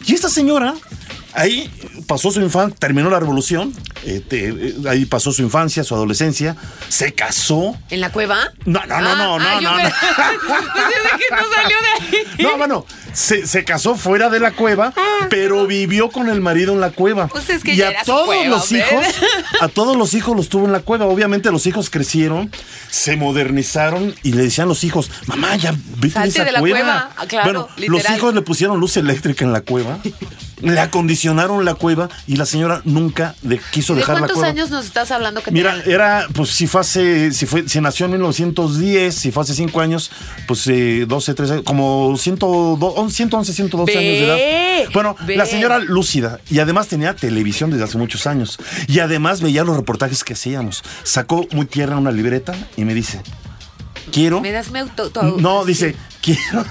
Y 0.05 0.13
esta 0.13 0.29
señora, 0.29 0.75
ahí 1.33 1.69
pasó 2.07 2.31
su 2.31 2.39
infancia, 2.41 2.75
terminó 2.79 3.09
la 3.09 3.19
revolución, 3.19 3.73
este, 4.05 4.49
eh, 4.49 4.75
ahí 4.89 5.05
pasó 5.05 5.31
su 5.31 5.41
infancia, 5.41 5.83
su 5.83 5.95
adolescencia, 5.95 6.55
se 6.87 7.13
casó. 7.13 7.77
¿En 7.89 8.01
la 8.01 8.11
cueva? 8.11 8.51
No, 8.65 8.79
no, 8.85 8.99
no, 9.01 9.09
Ah, 9.09 9.15
no, 9.15 9.35
ah, 9.35 9.39
no, 9.39 9.61
yo 9.61 9.69
no, 9.69 9.75
me- 9.77 9.83
no. 9.83 9.89
Pensé 10.49 11.17
que 11.17 11.35
no 11.35 11.53
salió 11.53 11.77
de 11.81 12.17
ahí. 12.17 12.25
No, 12.39 12.57
bueno, 12.57 12.85
se, 13.13 13.45
se 13.47 13.63
casó 13.63 13.95
fuera 13.95 14.29
de 14.29 14.39
la 14.39 14.51
cueva, 14.51 14.93
pero 15.29 15.65
vivió 15.67 16.09
con 16.09 16.29
el 16.29 16.41
marido 16.41 16.73
en 16.73 16.79
la 16.81 16.91
cueva. 16.91 17.27
Pues 17.27 17.49
es 17.49 17.63
que 17.63 17.73
y 17.73 17.77
ya 17.77 17.89
a 17.89 18.03
todos 18.03 18.25
cueva, 18.25 18.45
los 18.45 18.71
hijos, 18.71 19.05
a 19.61 19.67
todos 19.67 19.95
los 19.97 20.13
hijos 20.13 20.35
los 20.35 20.49
tuvo 20.49 20.65
en 20.65 20.71
la 20.71 20.79
cueva. 20.79 21.05
Obviamente 21.05 21.51
los 21.51 21.65
hijos 21.67 21.89
crecieron, 21.89 22.51
se 22.89 23.15
modernizaron 23.17 24.15
y 24.23 24.33
le 24.33 24.43
decían 24.43 24.67
los 24.67 24.83
hijos, 24.83 25.11
mamá, 25.27 25.55
ya 25.57 25.73
vete 25.97 26.19
de 26.19 26.27
esa 26.27 26.43
de 26.45 26.51
la 26.51 26.59
cueva. 26.59 26.79
cueva. 26.79 27.09
Ah, 27.17 27.25
claro, 27.27 27.69
bueno, 27.77 27.93
los 27.93 28.09
hijos 28.09 28.33
le 28.33 28.41
pusieron 28.41 28.79
luz 28.79 28.97
eléctrica 28.97 29.43
en 29.45 29.51
la 29.53 29.61
cueva 29.61 29.99
Le 30.61 30.79
acondicionaron 30.79 31.63
la 31.63 31.75
cueva 31.75 32.09
y 32.27 32.35
la 32.35 32.45
señora 32.45 32.81
nunca 32.85 33.35
de, 33.41 33.59
quiso 33.71 33.93
¿De 33.93 33.99
dejar 34.01 34.15
la 34.15 34.19
cuántos 34.21 34.37
cueva. 34.37 34.49
años 34.49 34.69
nos 34.69 34.85
estás 34.85 35.09
hablando 35.11 35.41
que 35.41 35.51
Mira, 35.51 35.81
era, 35.85 36.27
pues 36.33 36.49
si 36.49 36.67
fue 36.67 36.81
hace, 36.81 37.31
si 37.31 37.45
fue, 37.45 37.67
si 37.69 37.79
nació 37.79 38.05
en 38.07 38.11
1910, 38.13 39.15
si 39.15 39.31
fue 39.31 39.43
hace 39.43 39.53
5 39.53 39.79
años, 39.81 40.11
pues 40.47 40.67
eh, 40.67 41.05
12, 41.07 41.33
13, 41.33 41.63
como 41.63 42.15
102, 42.17 43.13
111, 43.13 43.53
112 43.53 43.91
Ve, 43.93 43.97
años 43.97 44.11
de 44.19 44.79
edad. 44.83 44.89
Bueno, 44.93 45.15
ve. 45.25 45.37
la 45.37 45.45
señora 45.45 45.79
lúcida 45.79 46.39
y 46.49 46.59
además 46.59 46.87
tenía 46.87 47.15
televisión 47.15 47.69
desde 47.71 47.83
hace 47.85 47.97
muchos 47.97 48.27
años 48.27 48.57
y 48.87 48.99
además 48.99 49.41
veía 49.41 49.63
los 49.63 49.75
reportajes 49.77 50.23
que 50.23 50.33
hacíamos. 50.33 50.83
Sacó 51.03 51.47
muy 51.51 51.65
tierna 51.67 51.97
una 51.97 52.11
libreta 52.11 52.53
y 52.75 52.83
me 52.85 52.93
dice, 52.93 53.21
quiero... 54.11 54.41
¿Me 54.41 54.51
das 54.51 54.71
mi 54.71 54.79
auto? 54.79 55.09
tu- 55.09 55.39
No, 55.39 55.63
dice, 55.65 55.95
quiero, 56.21 56.65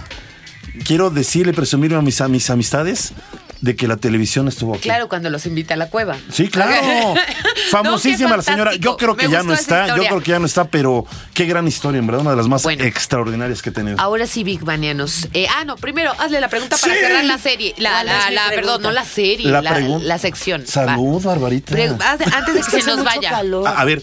quiero 0.84 1.10
decirle, 1.10 1.52
presumirme 1.52 1.96
a 1.96 2.02
mis, 2.02 2.20
a 2.20 2.28
mis 2.28 2.50
amistades 2.50 3.12
de 3.60 3.74
que 3.76 3.88
la 3.88 3.96
televisión 3.96 4.46
estuvo 4.48 4.74
aquí. 4.74 4.82
Claro, 4.84 5.08
cuando 5.08 5.30
los 5.30 5.44
invita 5.46 5.74
a 5.74 5.76
la 5.76 5.88
cueva. 5.88 6.16
Sí, 6.32 6.48
claro. 6.48 7.14
Famosísima 7.70 8.30
No, 8.30 8.36
la 8.36 8.42
señora. 8.42 8.74
Yo 8.76 8.96
creo 8.96 9.16
que 9.16 9.26
Me 9.26 9.32
ya 9.32 9.42
no 9.42 9.52
está, 9.52 9.88
yo 9.96 10.04
creo 10.04 10.20
que 10.20 10.30
ya 10.30 10.38
no 10.38 10.46
está, 10.46 10.64
pero 10.66 11.04
qué 11.34 11.44
gran 11.46 11.66
historia, 11.66 11.98
en 11.98 12.06
verdad, 12.06 12.22
una 12.22 12.30
de 12.30 12.36
las 12.36 12.48
más 12.48 12.62
Bueno. 12.62 12.84
extraordinarias 12.84 13.62
que 13.62 13.70
he 13.70 13.72
tenido. 13.72 13.98
Ahora 14.00 14.26
sí, 14.26 14.44
Big 14.44 14.60
Banianos. 14.64 15.28
Eh, 15.34 15.46
ah, 15.56 15.64
no, 15.64 15.76
primero 15.76 16.12
hazle 16.18 16.40
la 16.40 16.48
pregunta 16.48 16.76
para 16.80 16.94
Sí. 16.94 17.00
cerrar 17.00 17.24
la 17.24 17.38
serie. 17.38 17.74
La, 17.78 17.90
¿Cuál 17.90 18.06
la, 18.06 18.30
la- 18.30 18.48
perdón, 18.50 18.82
no 18.82 18.92
la 18.92 19.04
serie, 19.04 19.50
La 19.50 19.60
la, 19.62 19.74
pregunta. 19.74 20.04
la 20.06 20.18
sección. 20.18 20.66
Salud, 20.66 21.22
Barbarita. 21.22 21.72
Pre- 21.72 21.88
antes 21.88 22.54
de 22.54 22.60
que 22.70 22.82
se 22.82 22.84
nos 22.86 23.04
vaya. 23.04 23.36
a 23.38 23.84
ver, 23.84 24.02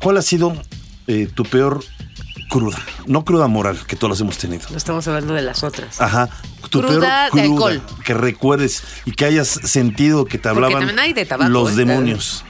¿cuál 0.00 0.16
ha 0.16 0.22
sido 0.22 0.56
eh, 1.06 1.28
tu 1.32 1.44
peor 1.44 1.84
cruda? 2.50 2.78
No 3.06 3.24
cruda 3.24 3.46
moral, 3.48 3.78
que 3.86 3.96
todas 3.96 4.10
las 4.18 4.20
hemos 4.20 4.36
tenido. 4.36 4.68
No 4.70 4.76
estamos 4.76 5.08
hablando 5.08 5.32
de 5.32 5.40
las 5.42 5.62
otras. 5.64 5.98
Ajá. 6.00 6.28
Tu 6.68 6.80
Cruda 6.82 6.90
peor 6.90 7.00
de 7.00 7.30
cruda 7.30 7.42
alcohol. 7.70 7.82
que 8.04 8.12
recuerdes 8.14 8.82
y 9.06 9.12
que 9.12 9.24
hayas 9.24 9.48
sentido 9.48 10.26
que 10.26 10.36
te 10.36 10.48
hablaban 10.50 10.98
hay 10.98 11.14
de 11.14 11.24
tabaco, 11.24 11.50
los 11.50 11.72
¿eh? 11.72 11.76
demonios. 11.76 12.44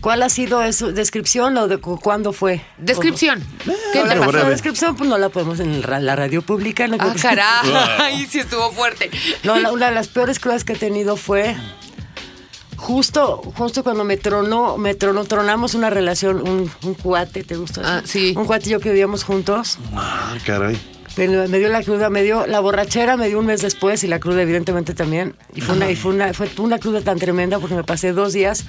¿Cuál 0.00 0.22
ha 0.22 0.28
sido 0.28 0.70
su 0.72 0.92
descripción 0.92 1.56
o 1.56 1.66
de 1.66 1.78
cu- 1.78 1.98
cuándo 1.98 2.32
fue? 2.32 2.62
Descripción. 2.78 3.42
¿Qué 3.64 3.72
te 4.02 4.06
pasó? 4.06 4.14
La 4.20 4.26
breve. 4.26 4.50
descripción 4.50 4.94
pues 4.94 5.08
no 5.10 5.18
la 5.18 5.30
podemos 5.30 5.58
en 5.58 5.80
la 5.82 6.14
radio 6.14 6.42
pública. 6.42 6.86
No, 6.86 6.96
Ah, 7.00 7.14
caray. 7.20 8.26
sí 8.30 8.38
estuvo 8.38 8.70
fuerte. 8.72 9.10
No, 9.42 9.58
la- 9.58 9.72
una 9.72 9.86
de 9.88 9.94
las 9.96 10.06
peores 10.08 10.38
crudas 10.38 10.62
que 10.64 10.74
he 10.74 10.76
tenido 10.76 11.16
fue 11.16 11.56
justo, 12.76 13.42
justo 13.56 13.82
cuando 13.82 14.04
me 14.04 14.16
tronó, 14.16 14.76
me 14.76 14.94
tronó, 14.94 15.24
tronamos 15.24 15.74
una 15.74 15.90
relación, 15.90 16.46
un, 16.48 16.70
un 16.82 16.94
cuate, 16.94 17.44
¿te 17.44 17.56
gusta? 17.56 17.82
Ah, 17.84 18.02
sí. 18.04 18.34
Un 18.36 18.44
cuate 18.46 18.68
y 18.68 18.72
yo 18.72 18.80
que 18.80 18.90
vivíamos 18.90 19.24
juntos. 19.24 19.78
Ah, 19.94 20.34
caray. 20.44 20.78
Me, 21.16 21.28
me 21.48 21.58
dio 21.58 21.68
la 21.68 21.82
cruda, 21.82 22.10
me 22.10 22.22
dio 22.22 22.46
la 22.46 22.60
borrachera, 22.60 23.16
me 23.16 23.28
dio 23.28 23.38
un 23.38 23.46
mes 23.46 23.62
después 23.62 24.04
y 24.04 24.06
la 24.06 24.20
cruda 24.20 24.42
evidentemente 24.42 24.92
también. 24.92 25.34
Y 25.54 25.62
fue 25.62 25.74
una, 25.74 25.90
y 25.90 25.96
fue 25.96 26.12
una, 26.12 26.34
fue 26.34 26.48
una 26.58 26.78
cruda 26.78 27.00
tan 27.00 27.18
tremenda 27.18 27.58
porque 27.58 27.74
me 27.74 27.84
pasé 27.84 28.12
dos 28.12 28.34
días 28.34 28.64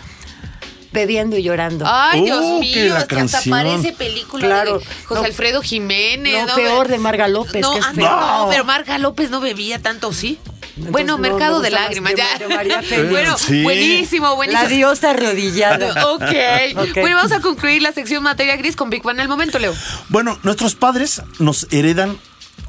bebiendo 0.92 1.38
y 1.38 1.44
llorando. 1.44 1.86
Ay, 1.88 2.22
Dios 2.24 2.40
Uh, 2.44 2.60
que 2.62 2.84
mío, 2.84 2.96
hasta 2.96 3.08
canción. 3.16 3.50
parece 3.58 3.94
película 3.94 4.46
Claro. 4.46 4.80
de 4.80 4.86
José 5.06 5.22
No. 5.22 5.26
Alfredo 5.28 5.62
Jiménez. 5.62 6.46
No, 6.48 6.56
peor, 6.56 6.88
de 6.88 6.98
Marga 6.98 7.28
López, 7.28 7.62
No, 7.62 7.74
que 7.74 7.80
es 7.80 7.86
ah, 7.86 7.94
feo. 7.94 8.10
no, 8.10 8.48
pero 8.50 8.64
Marga 8.66 8.98
López 8.98 9.30
no 9.30 9.40
bebía 9.40 9.80
tanto, 9.82 10.14
¿sí? 10.14 10.40
Entonces, 10.78 10.92
bueno, 10.92 11.14
no, 11.14 11.18
Mercado 11.18 11.58
me 11.60 11.64
de 11.66 11.72
lágrimas, 11.72 12.14
ya. 12.16 12.38
de 12.38 12.48
María 12.48 12.82
bueno, 13.10 13.38
Sí. 13.38 13.64
buenísimo, 13.64 14.36
buenísimo. 14.36 14.64
La 14.64 14.70
diosa 14.70 15.10
arrodillada. 15.12 16.06
Ok. 16.14 16.22
Ok. 16.78 16.96
Bueno, 17.02 17.16
vamos 17.18 17.32
a 17.32 17.40
concluir 17.42 17.82
la 17.82 17.92
sección 17.94 18.22
materia 18.24 18.56
gris 18.58 18.76
con 18.76 18.90
Big 18.90 19.02
Bang 19.04 19.20
al 19.20 19.28
momento, 19.28 19.58
Leo. 19.60 19.74
Bueno, 20.10 20.38
nuestros 20.44 20.76
padres 20.76 21.22
nos 21.40 21.68
heredan 21.72 22.18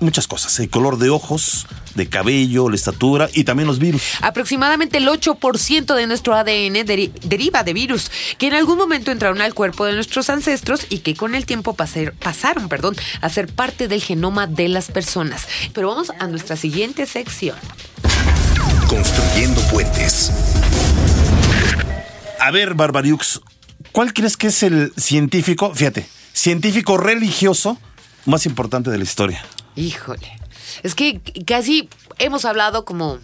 muchas 0.01 0.27
cosas, 0.27 0.59
el 0.61 0.71
color 0.71 0.99
de 0.99 1.11
ojos, 1.11 1.67
de 1.95 2.09
cabello, 2.09 2.69
la 2.69 2.77
estatura 2.77 3.29
y 3.35 3.45
también 3.45 3.67
los 3.67 3.79
virus. 3.79 4.03
Aproximadamente 4.21 4.99
el 4.99 5.09
8% 5.09 5.95
de 5.95 6.07
nuestro 6.07 6.35
ADN 6.35 6.85
deri- 6.87 7.11
deriva 7.23 7.65
de 7.65 7.73
virus 7.73 8.11
que 8.39 8.47
en 8.49 8.55
algún 8.55 8.79
momento 8.79 9.11
entraron 9.11 9.41
al 9.41 9.55
cuerpo 9.55 9.85
de 9.85 9.95
nuestros 9.95 10.31
ancestros 10.31 10.87
y 10.89 10.99
que 11.01 11.15
con 11.15 11.35
el 11.35 11.47
tiempo 11.47 11.75
paser- 11.75 12.13
pasaron 12.13 12.69
perdón, 12.69 12.97
a 13.21 13.29
ser 13.29 13.49
parte 13.53 13.89
del 13.89 14.03
genoma 14.03 14.47
de 14.47 14.69
las 14.69 14.91
personas. 14.91 15.49
Pero 15.75 15.89
vamos 15.89 16.11
a 16.19 16.27
nuestra 16.29 16.57
siguiente 16.57 17.05
sección. 17.07 17.57
Construyendo 18.89 19.61
puentes. 19.69 20.31
A 22.41 22.51
ver, 22.51 22.75
Barbariux, 22.75 23.41
¿cuál 23.93 24.13
crees 24.15 24.37
que 24.37 24.47
es 24.47 24.63
el 24.63 24.93
científico, 24.97 25.75
fíjate, 25.75 26.07
científico 26.33 26.97
religioso 26.97 27.79
más 28.27 28.47
importante 28.47 28.91
de 28.91 28.99
la 28.99 29.05
historia? 29.05 29.45
Híjole. 29.79 30.33
Es 30.83 30.95
que 30.95 31.21
casi 31.47 31.89
hemos 32.19 32.45
hablado 32.45 32.85
como 32.85 33.19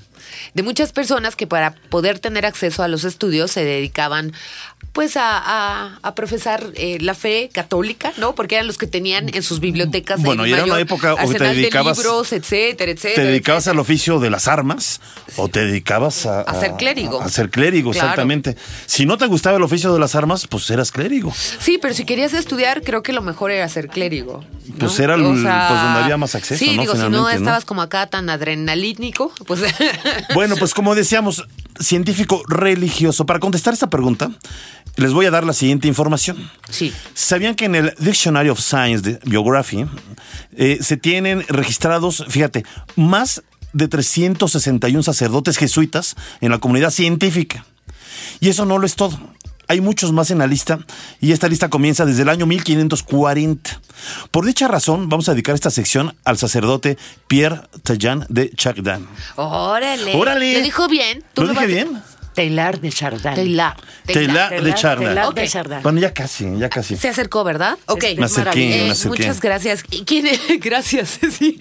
de 0.54 0.62
muchas 0.62 0.92
personas 0.92 1.34
que 1.34 1.46
para 1.46 1.74
poder 1.90 2.20
tener 2.20 2.46
acceso 2.46 2.82
a 2.82 2.88
los 2.88 3.04
estudios 3.04 3.50
se 3.50 3.64
dedicaban 3.64 4.32
pues 4.94 5.16
a, 5.16 5.36
a- 5.38 5.98
a 6.02 6.14
profesar 6.14 6.68
eh, 6.76 6.98
la 7.00 7.14
fe 7.14 7.50
católica, 7.52 8.12
¿no? 8.16 8.34
Porque 8.36 8.54
eran 8.54 8.68
los 8.68 8.78
que 8.78 8.86
tenían 8.86 9.28
en 9.34 9.42
sus 9.42 9.58
bibliotecas 9.58 10.22
Bueno, 10.22 10.46
y 10.46 10.52
era 10.52 10.64
una 10.64 10.78
época 10.78 11.14
o 11.14 11.16
te 11.30 11.38
dedicabas- 11.38 11.96
de 11.96 12.02
libros, 12.04 12.32
etcétera, 12.32 12.92
etcétera. 12.92 13.14
¿Te 13.16 13.24
dedicabas 13.24 13.64
etcétera. 13.64 13.72
al 13.74 13.80
oficio 13.80 14.20
de 14.20 14.30
las 14.30 14.46
armas 14.46 15.00
o 15.36 15.48
te 15.48 15.66
dedicabas 15.66 16.26
a... 16.26 16.42
A 16.42 16.60
ser 16.60 16.74
clérigo. 16.76 17.20
A, 17.20 17.28
ser 17.28 17.50
clérigo, 17.50 17.90
Claro. 17.90 18.06
exactamente. 18.06 18.56
Si 18.86 19.04
no 19.04 19.18
te 19.18 19.26
gustaba 19.26 19.56
el 19.56 19.64
oficio 19.64 19.92
de 19.92 19.98
las 19.98 20.14
armas, 20.14 20.46
pues 20.46 20.70
eras 20.70 20.92
clérigo. 20.92 21.32
Sí, 21.58 21.78
pero 21.82 21.92
si 21.92 22.04
querías 22.04 22.32
estudiar, 22.32 22.82
creo 22.82 23.02
que 23.02 23.12
lo 23.12 23.20
mejor 23.20 23.50
era 23.50 23.68
ser 23.68 23.88
clérigo. 23.88 24.44
¿no? 24.68 24.74
Pues 24.78 24.98
era 25.00 25.16
el- 25.16 25.22
pues, 25.22 25.34
donde 25.42 26.00
había 26.04 26.16
más 26.16 26.36
acceso, 26.36 26.64
Sí, 26.64 26.76
¿no? 26.76 26.82
digo, 26.82 26.94
si 26.94 27.08
no 27.08 27.28
estabas 27.28 27.64
como 27.64 27.82
acá 27.82 28.06
tan 28.06 28.30
adrenalítico, 28.30 29.32
pues. 29.46 29.60
Bueno, 30.34 30.54
pues 30.56 30.72
como 30.72 30.94
decíamos, 30.94 31.44
científico 31.80 32.42
religioso. 32.48 33.26
Para 33.26 33.40
contestar 33.40 33.74
esta 33.74 33.90
pregunta, 33.90 34.30
les 34.96 35.12
voy 35.12 35.26
a 35.26 35.30
dar 35.30 35.44
la 35.44 35.52
siguiente 35.52 35.88
información. 35.88 36.50
Sí. 36.70 36.92
¿Sabían 37.14 37.54
que 37.54 37.64
en 37.66 37.74
el 37.74 37.94
Dictionary 37.98 38.48
of 38.48 38.60
Science 38.60 39.02
de 39.02 39.18
Biography 39.24 39.86
eh, 40.56 40.78
se 40.80 40.96
tienen 40.96 41.44
registrados, 41.48 42.24
fíjate, 42.28 42.64
más 42.96 43.42
de 43.72 43.88
361 43.88 45.02
sacerdotes 45.02 45.56
jesuitas 45.56 46.14
en 46.40 46.50
la 46.50 46.58
comunidad 46.58 46.90
científica? 46.90 47.64
Y 48.40 48.48
eso 48.48 48.64
no 48.64 48.78
lo 48.78 48.86
es 48.86 48.94
todo. 48.94 49.18
Hay 49.68 49.80
muchos 49.80 50.12
más 50.12 50.30
en 50.30 50.38
la 50.38 50.46
lista 50.46 50.78
y 51.20 51.32
esta 51.32 51.48
lista 51.48 51.68
comienza 51.70 52.04
desde 52.04 52.22
el 52.22 52.28
año 52.28 52.46
1540. 52.46 53.80
Por 54.30 54.44
dicha 54.44 54.68
razón, 54.68 55.08
vamos 55.08 55.28
a 55.28 55.32
dedicar 55.32 55.54
esta 55.54 55.70
sección 55.70 56.14
al 56.24 56.38
sacerdote 56.38 56.98
Pierre 57.26 57.62
Tajan 57.82 58.26
de 58.28 58.50
Chagdan. 58.50 59.06
Órale. 59.36 60.14
Órale. 60.14 60.54
¿Lo 60.54 60.60
dijo 60.62 60.88
bien? 60.88 61.24
¿Lo 61.36 61.46
me 61.46 61.52
dije 61.52 61.66
bien? 61.66 62.02
Telar 62.34 62.80
de 62.80 62.90
Chardin. 62.90 63.22
Taylor. 63.22 63.74
Taylor 64.06 64.62
de 64.62 64.74
Chardin. 64.74 65.08
Telar 65.08 65.26
Ok. 65.28 65.34
de 65.36 65.48
Chardin. 65.48 65.82
Bueno, 65.82 66.00
ya 66.00 66.12
casi, 66.12 66.46
ya 66.58 66.68
casi. 66.68 66.96
Se 66.96 67.08
acercó, 67.08 67.44
¿verdad? 67.44 67.78
Ok. 67.86 68.04
Es 68.04 68.18
Me 68.18 68.24
acerqué, 68.26 68.44
maravilloso. 68.44 68.84
me 68.84 68.90
acerqué. 68.90 69.08
muchas 69.08 69.40
gracias. 69.40 69.82
¿Y 69.90 70.04
¿Quién, 70.04 70.26
gracias, 70.60 71.18
sí. 71.30 71.58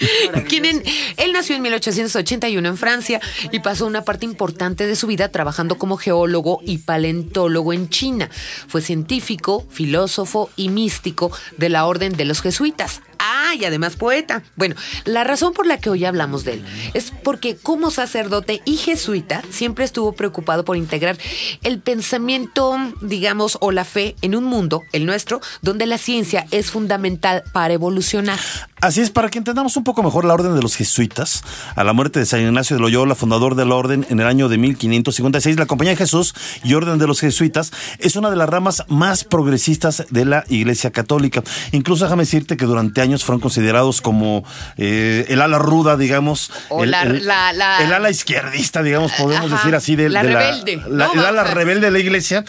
¿Quién 0.49 0.65
en- 0.65 0.83
él 1.17 1.31
nació 1.33 1.55
en 1.55 1.61
1881 1.61 2.67
en 2.67 2.77
Francia 2.77 3.21
y 3.51 3.59
pasó 3.59 3.85
una 3.85 4.03
parte 4.03 4.25
importante 4.25 4.87
de 4.87 4.95
su 4.95 5.07
vida 5.07 5.29
trabajando 5.29 5.77
como 5.77 5.97
geólogo 5.97 6.59
y 6.65 6.79
paleontólogo 6.79 7.73
en 7.73 7.89
China. 7.89 8.29
Fue 8.67 8.81
científico, 8.81 9.65
filósofo 9.69 10.49
y 10.55 10.69
místico 10.69 11.31
de 11.57 11.69
la 11.69 11.85
orden 11.85 12.13
de 12.17 12.25
los 12.25 12.41
jesuitas. 12.41 13.01
Ah, 13.19 13.53
y 13.57 13.65
además 13.65 13.95
poeta. 13.95 14.43
Bueno, 14.55 14.75
la 15.05 15.23
razón 15.23 15.53
por 15.53 15.65
la 15.65 15.77
que 15.77 15.89
hoy 15.89 16.05
hablamos 16.05 16.43
de 16.43 16.53
él 16.53 16.65
es 16.93 17.11
porque 17.23 17.55
como 17.55 17.91
sacerdote 17.91 18.61
y 18.65 18.77
jesuita 18.77 19.41
siempre 19.49 19.85
estuvo 19.85 20.13
preocupado 20.13 20.65
por 20.65 20.77
integrar 20.77 21.17
el 21.63 21.79
pensamiento, 21.79 22.77
digamos, 23.01 23.57
o 23.61 23.71
la 23.71 23.85
fe 23.85 24.15
en 24.21 24.35
un 24.35 24.45
mundo, 24.45 24.81
el 24.91 25.05
nuestro, 25.05 25.41
donde 25.61 25.85
la 25.85 25.97
ciencia 25.97 26.45
es 26.51 26.71
fundamental 26.71 27.43
para 27.51 27.73
evolucionar. 27.73 28.39
Así 28.83 28.99
es, 28.99 29.11
para 29.11 29.29
que 29.29 29.37
entendamos 29.37 29.77
un 29.77 29.85
poco 29.85 30.03
mejor 30.03 30.25
la 30.25 30.33
orden 30.33 30.55
de 30.55 30.61
los 30.61 30.75
jesuitas, 30.75 31.41
a 31.77 31.85
la 31.85 31.93
muerte 31.93 32.19
de 32.19 32.25
San 32.25 32.41
Ignacio 32.41 32.75
de 32.75 32.81
Loyola, 32.81 33.15
fundador 33.15 33.55
de 33.55 33.63
la 33.63 33.75
orden 33.75 34.05
en 34.09 34.19
el 34.19 34.27
año 34.27 34.49
de 34.49 34.57
1556, 34.57 35.57
la 35.57 35.67
Compañía 35.67 35.91
de 35.93 35.95
Jesús 35.95 36.35
y 36.65 36.73
Orden 36.73 36.97
de 36.99 37.07
los 37.07 37.21
Jesuitas 37.21 37.71
es 37.99 38.17
una 38.17 38.29
de 38.29 38.35
las 38.35 38.49
ramas 38.49 38.83
más 38.89 39.23
progresistas 39.23 40.03
de 40.09 40.25
la 40.25 40.43
Iglesia 40.49 40.91
Católica. 40.91 41.41
Incluso 41.71 42.03
déjame 42.03 42.23
decirte 42.23 42.57
que 42.57 42.65
durante 42.65 42.99
años 42.99 43.23
fueron 43.23 43.39
considerados 43.39 44.01
como 44.01 44.43
eh, 44.75 45.27
el 45.29 45.41
ala 45.41 45.59
ruda, 45.59 45.95
digamos, 45.95 46.51
O 46.67 46.83
el, 46.83 46.91
la- 46.91 47.03
el- 47.03 47.25
la- 47.25 47.53
la- 47.53 47.85
el 47.85 47.93
ala 47.93 48.09
izquierdista, 48.09 48.83
digamos, 48.83 49.13
podemos 49.13 49.45
Ajá, 49.49 49.55
decir 49.59 49.75
así, 49.75 49.95
de, 49.95 50.09
la 50.09 50.23
de 50.23 50.35
rebelde, 50.35 50.73
el 50.73 51.01
ala 51.01 51.45
rebelde 51.45 51.85
de 51.85 51.91
la 51.91 51.99
Iglesia. 51.99 52.43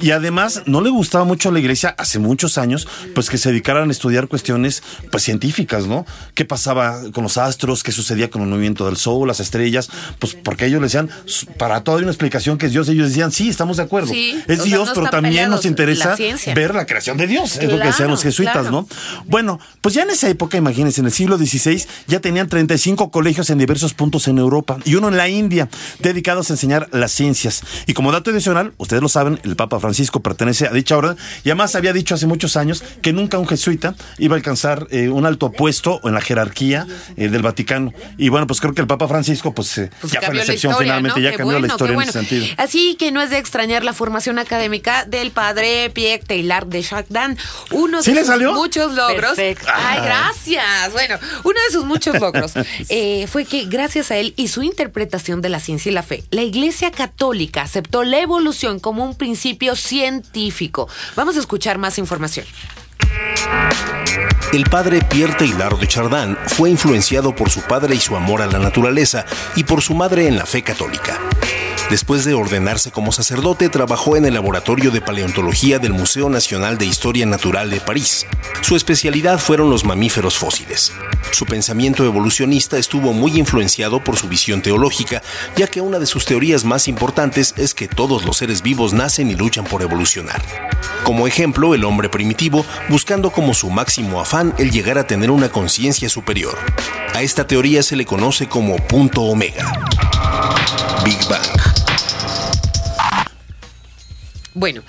Y 0.00 0.12
además 0.12 0.62
no 0.64 0.80
le 0.80 0.88
gustaba 0.88 1.24
mucho 1.24 1.50
a 1.50 1.52
la 1.52 1.58
Iglesia 1.58 1.94
hace 1.98 2.18
muchos 2.18 2.56
años, 2.56 2.88
pues 3.14 3.28
que 3.28 3.36
se 3.36 3.50
dedicaran 3.50 3.90
a 3.90 3.92
estudiar 3.92 4.28
cuestiones 4.28 4.82
pues 5.10 5.22
científicas 5.24 5.73
épocas, 5.74 5.86
¿no? 5.88 6.06
¿Qué 6.34 6.44
pasaba 6.44 7.00
con 7.12 7.24
los 7.24 7.38
astros? 7.38 7.82
¿Qué 7.82 7.92
sucedía 7.92 8.30
con 8.30 8.42
el 8.42 8.48
movimiento 8.48 8.86
del 8.86 8.96
sol, 8.96 9.28
las 9.28 9.40
estrellas? 9.40 9.90
Pues 10.18 10.34
porque 10.34 10.66
ellos 10.66 10.80
le 10.80 10.86
decían, 10.86 11.10
para 11.58 11.82
todo 11.82 11.96
hay 11.96 12.02
una 12.02 12.12
explicación 12.12 12.58
que 12.58 12.66
es 12.66 12.72
Dios. 12.72 12.88
Ellos 12.88 13.08
decían, 13.08 13.32
sí, 13.32 13.48
estamos 13.48 13.76
de 13.76 13.84
acuerdo. 13.84 14.12
Sí, 14.12 14.40
es 14.46 14.56
sea, 14.56 14.64
Dios, 14.64 14.88
no 14.88 14.94
pero 14.94 15.10
también 15.10 15.50
nos 15.50 15.64
interesa 15.64 16.16
la 16.16 16.54
ver 16.54 16.74
la 16.74 16.86
creación 16.86 17.16
de 17.16 17.26
Dios. 17.26 17.56
es 17.56 17.70
lo 17.70 17.78
que 17.78 17.86
decían 17.86 18.10
los 18.10 18.22
jesuitas, 18.22 18.54
claro. 18.54 18.70
¿no? 18.70 18.88
Bueno, 19.26 19.60
pues 19.80 19.94
ya 19.94 20.02
en 20.02 20.10
esa 20.10 20.28
época, 20.28 20.56
imagínense, 20.56 21.00
en 21.00 21.06
el 21.06 21.12
siglo 21.12 21.36
XVI, 21.36 21.84
ya 22.06 22.20
tenían 22.20 22.48
35 22.48 23.10
colegios 23.10 23.50
en 23.50 23.58
diversos 23.58 23.94
puntos 23.94 24.28
en 24.28 24.38
Europa 24.38 24.78
y 24.84 24.94
uno 24.94 25.08
en 25.08 25.16
la 25.16 25.28
India, 25.28 25.68
dedicados 26.00 26.50
a 26.50 26.54
enseñar 26.54 26.88
las 26.92 27.12
ciencias. 27.12 27.62
Y 27.86 27.94
como 27.94 28.12
dato 28.12 28.30
adicional, 28.30 28.72
ustedes 28.78 29.02
lo 29.02 29.08
saben, 29.08 29.40
el 29.44 29.56
Papa 29.56 29.80
Francisco 29.80 30.20
pertenece 30.20 30.66
a 30.66 30.70
dicha 30.70 30.96
orden 30.96 31.16
y 31.44 31.50
además 31.50 31.74
había 31.74 31.92
dicho 31.92 32.14
hace 32.14 32.26
muchos 32.26 32.56
años 32.56 32.82
que 33.02 33.12
nunca 33.12 33.38
un 33.38 33.46
jesuita 33.46 33.94
iba 34.18 34.34
a 34.34 34.38
alcanzar 34.38 34.86
eh, 34.90 35.08
un 35.08 35.26
alto 35.26 35.50
puesto 35.64 35.98
en 36.04 36.12
la 36.12 36.20
jerarquía 36.20 36.86
eh, 37.16 37.28
del 37.28 37.40
Vaticano. 37.40 37.94
Y 38.18 38.28
bueno, 38.28 38.46
pues 38.46 38.60
creo 38.60 38.74
que 38.74 38.82
el 38.82 38.86
Papa 38.86 39.08
Francisco, 39.08 39.54
pues, 39.54 39.78
eh, 39.78 39.90
Pues 39.98 40.12
ya 40.12 40.18
fue 40.20 40.26
cambió 40.26 40.40
la 40.40 40.42
excepción 40.42 40.72
historia, 40.72 40.92
finalmente, 40.92 41.20
¿no? 41.20 41.24
ya 41.24 41.30
Qué 41.30 41.36
cambió 41.38 41.58
la 41.58 41.66
historia 41.68 41.94
en 41.94 42.02
ese 42.02 42.12
sentido. 42.12 42.46
Así 42.58 42.96
que 42.96 43.10
no 43.12 43.22
es 43.22 43.30
de 43.30 43.38
extrañar 43.38 43.82
la 43.82 43.94
formación 43.94 44.38
académica 44.38 45.06
del 45.06 45.30
padre 45.30 45.88
Pierre 45.88 46.22
Teilhard 46.22 46.66
de 46.66 46.82
Chardin. 46.82 47.38
Uno 47.70 47.96
de 47.96 48.02
¿Sí 48.02 48.12
le 48.12 48.20
sus 48.20 48.26
salió? 48.28 48.52
muchos 48.52 48.92
logros. 48.92 49.36
Perfecto. 49.36 49.66
Ay, 49.74 50.00
gracias. 50.04 50.92
Bueno, 50.92 51.16
uno 51.44 51.58
de 51.66 51.72
sus 51.72 51.86
muchos 51.86 52.20
logros 52.20 52.52
eh, 52.90 53.26
fue 53.26 53.46
que 53.46 53.64
gracias 53.64 54.10
a 54.10 54.18
él 54.18 54.34
y 54.36 54.48
su 54.48 54.62
interpretación 54.62 55.40
de 55.40 55.48
la 55.48 55.60
ciencia 55.60 55.88
y 55.88 55.94
la 55.94 56.02
fe, 56.02 56.24
la 56.28 56.42
Iglesia 56.42 56.90
Católica 56.90 57.62
aceptó 57.62 58.04
la 58.04 58.18
evolución 58.20 58.80
como 58.80 59.02
un 59.02 59.14
principio 59.14 59.76
científico. 59.76 60.90
Vamos 61.16 61.38
a 61.38 61.40
escuchar 61.40 61.78
más 61.78 61.96
información. 61.96 62.44
El 64.52 64.64
padre 64.64 65.00
Pierre 65.02 65.34
Teilhard 65.34 65.78
de 65.78 65.88
Chardin 65.88 66.36
fue 66.46 66.70
influenciado 66.70 67.34
por 67.34 67.50
su 67.50 67.62
padre 67.62 67.96
y 67.96 68.00
su 68.00 68.14
amor 68.14 68.40
a 68.40 68.46
la 68.46 68.58
naturaleza 68.58 69.24
y 69.56 69.64
por 69.64 69.82
su 69.82 69.94
madre 69.94 70.28
en 70.28 70.36
la 70.36 70.46
fe 70.46 70.62
católica. 70.62 71.18
Después 71.90 72.24
de 72.24 72.34
ordenarse 72.34 72.90
como 72.90 73.12
sacerdote, 73.12 73.68
trabajó 73.68 74.16
en 74.16 74.24
el 74.24 74.34
laboratorio 74.34 74.90
de 74.90 75.00
paleontología 75.00 75.78
del 75.78 75.92
Museo 75.92 76.30
Nacional 76.30 76.78
de 76.78 76.86
Historia 76.86 77.26
Natural 77.26 77.70
de 77.70 77.80
París. 77.80 78.26
Su 78.62 78.74
especialidad 78.74 79.38
fueron 79.38 79.70
los 79.70 79.84
mamíferos 79.84 80.38
fósiles. 80.38 80.92
Su 81.30 81.44
pensamiento 81.44 82.04
evolucionista 82.04 82.78
estuvo 82.78 83.12
muy 83.12 83.38
influenciado 83.38 84.02
por 84.02 84.16
su 84.16 84.28
visión 84.28 84.62
teológica, 84.62 85.22
ya 85.56 85.66
que 85.66 85.80
una 85.80 85.98
de 85.98 86.06
sus 86.06 86.24
teorías 86.24 86.64
más 86.64 86.88
importantes 86.88 87.54
es 87.56 87.74
que 87.74 87.86
todos 87.86 88.24
los 88.24 88.38
seres 88.38 88.62
vivos 88.62 88.92
nacen 88.92 89.30
y 89.30 89.34
luchan 89.34 89.64
por 89.64 89.82
evolucionar. 89.82 90.42
Como 91.04 91.26
ejemplo, 91.26 91.74
el 91.74 91.84
hombre 91.84 92.08
primitivo, 92.08 92.64
buscando 92.88 93.30
como 93.30 93.52
su 93.52 93.68
máximo 93.68 94.20
afán 94.20 94.54
el 94.58 94.70
llegar 94.70 94.96
a 94.96 95.06
tener 95.06 95.30
una 95.30 95.50
conciencia 95.50 96.08
superior. 96.08 96.56
A 97.14 97.22
esta 97.22 97.46
teoría 97.46 97.82
se 97.82 97.94
le 97.94 98.06
conoce 98.06 98.48
como 98.48 98.76
punto 98.76 99.22
omega. 99.22 99.72
Big 101.04 101.18
Bang. 101.28 101.73
Bueno, 104.54 104.82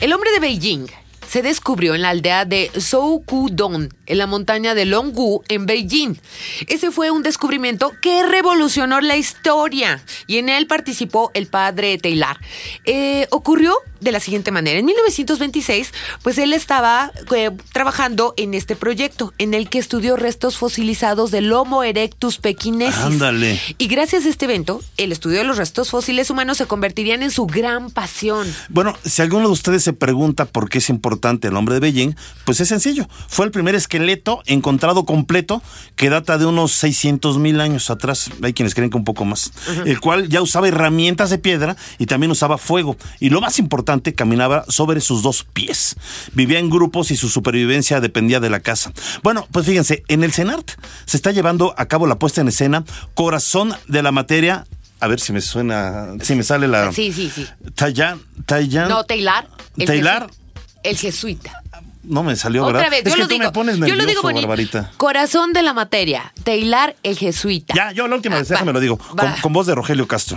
el 0.00 0.12
hombre 0.12 0.32
de 0.32 0.40
Beijing 0.40 0.88
se 1.28 1.42
descubrió 1.42 1.94
en 1.94 2.02
la 2.02 2.10
aldea 2.10 2.44
de 2.44 2.70
Soukudong, 2.76 3.88
en 4.06 4.18
la 4.18 4.26
montaña 4.26 4.74
de 4.74 4.84
Longwu, 4.84 5.42
en 5.48 5.64
Beijing. 5.64 6.16
Ese 6.66 6.90
fue 6.90 7.10
un 7.12 7.22
descubrimiento 7.22 7.92
que 8.02 8.24
revolucionó 8.24 9.00
la 9.00 9.16
historia 9.16 10.04
y 10.26 10.38
en 10.38 10.48
él 10.48 10.66
participó 10.66 11.30
el 11.34 11.46
padre 11.46 11.96
Taylor. 11.98 12.36
Eh, 12.84 13.28
ocurrió 13.30 13.74
de 14.02 14.12
la 14.12 14.20
siguiente 14.20 14.50
manera. 14.50 14.78
En 14.78 14.84
1926, 14.84 15.92
pues 16.22 16.38
él 16.38 16.52
estaba 16.52 17.12
eh, 17.34 17.50
trabajando 17.72 18.34
en 18.36 18.54
este 18.54 18.76
proyecto 18.76 19.32
en 19.38 19.54
el 19.54 19.68
que 19.68 19.78
estudió 19.78 20.16
restos 20.16 20.56
fosilizados 20.56 21.30
del 21.30 21.52
Homo 21.52 21.82
erectus 21.82 22.38
pekinensis. 22.38 23.02
Ándale. 23.02 23.60
Y 23.78 23.86
gracias 23.86 24.26
a 24.26 24.28
este 24.28 24.44
evento, 24.46 24.82
el 24.96 25.12
estudio 25.12 25.38
de 25.38 25.44
los 25.44 25.56
restos 25.56 25.90
fósiles 25.90 26.30
humanos 26.30 26.58
se 26.58 26.66
convertirían 26.66 27.22
en 27.22 27.30
su 27.30 27.46
gran 27.46 27.90
pasión. 27.90 28.52
Bueno, 28.68 28.96
si 29.04 29.22
alguno 29.22 29.46
de 29.46 29.52
ustedes 29.52 29.84
se 29.84 29.92
pregunta 29.92 30.44
por 30.44 30.68
qué 30.68 30.78
es 30.78 30.88
importante 30.88 31.48
el 31.48 31.56
hombre 31.56 31.74
de 31.74 31.80
Beijing, 31.80 32.16
pues 32.44 32.60
es 32.60 32.68
sencillo. 32.68 33.08
Fue 33.28 33.46
el 33.46 33.52
primer 33.52 33.74
esqueleto 33.74 34.42
encontrado 34.46 35.04
completo 35.04 35.62
que 35.94 36.10
data 36.10 36.38
de 36.38 36.46
unos 36.46 36.72
600 36.72 37.38
mil 37.38 37.60
años 37.60 37.90
atrás. 37.90 38.30
Hay 38.42 38.52
quienes 38.52 38.74
creen 38.74 38.90
que 38.90 38.96
un 38.96 39.04
poco 39.04 39.24
más. 39.24 39.52
El 39.86 40.00
cual 40.00 40.28
ya 40.28 40.42
usaba 40.42 40.68
herramientas 40.68 41.30
de 41.30 41.38
piedra 41.38 41.76
y 41.98 42.06
también 42.06 42.30
usaba 42.30 42.58
fuego. 42.58 42.96
Y 43.20 43.30
lo 43.30 43.40
más 43.40 43.58
importante, 43.58 43.91
caminaba 44.00 44.64
sobre 44.68 45.00
sus 45.00 45.22
dos 45.22 45.44
pies. 45.44 45.96
Vivía 46.32 46.58
en 46.58 46.70
grupos 46.70 47.10
y 47.10 47.16
su 47.16 47.28
supervivencia 47.28 48.00
dependía 48.00 48.40
de 48.40 48.50
la 48.50 48.60
casa. 48.60 48.92
Bueno, 49.22 49.46
pues 49.52 49.66
fíjense, 49.66 50.02
en 50.08 50.24
el 50.24 50.32
CENART 50.32 50.70
se 51.04 51.16
está 51.16 51.30
llevando 51.32 51.74
a 51.76 51.86
cabo 51.86 52.06
la 52.06 52.18
puesta 52.18 52.40
en 52.40 52.48
escena 52.48 52.84
Corazón 53.14 53.74
de 53.88 54.02
la 54.02 54.12
Materia. 54.12 54.66
A 55.00 55.08
ver 55.08 55.18
si 55.20 55.32
me 55.32 55.40
suena, 55.40 56.08
si 56.22 56.34
me 56.36 56.44
sale 56.44 56.68
la... 56.68 56.92
Sí, 56.92 57.12
sí, 57.12 57.30
sí. 57.34 57.46
Tayan, 57.74 58.20
Tayan. 58.46 58.88
No, 58.88 59.04
Taylor. 59.04 59.48
el 59.76 59.86
Taylor. 59.86 60.28
jesu- 60.28 60.34
El 60.84 60.96
jesuita. 60.96 61.58
No 62.04 62.24
me 62.24 62.34
salió, 62.34 62.64
Otra 62.64 62.78
¿verdad? 62.78 62.90
vez, 62.90 63.06
es 63.06 63.12
yo 63.12 63.14
que 63.14 63.20
lo 63.22 63.28
tú 63.28 63.34
digo. 63.34 63.44
me 63.44 63.52
pones 63.52 63.76
yo 63.78 63.94
lo 63.94 64.04
digo 64.06 64.22
bonito. 64.22 64.48
Barbarita. 64.48 64.90
Corazón 64.96 65.52
de 65.52 65.62
la 65.62 65.72
materia. 65.72 66.32
Taylor, 66.42 66.96
el 67.04 67.16
jesuita. 67.16 67.74
Ya, 67.76 67.92
yo 67.92 68.08
la 68.08 68.16
última 68.16 68.38
vez, 68.38 68.48
Ah, 68.50 68.54
déjame 68.54 68.70
va, 68.70 68.72
lo 68.74 68.80
digo. 68.80 68.98
Con, 68.98 69.32
con 69.40 69.52
voz 69.52 69.66
de 69.68 69.74
Rogelio 69.76 70.08
Castro. 70.08 70.36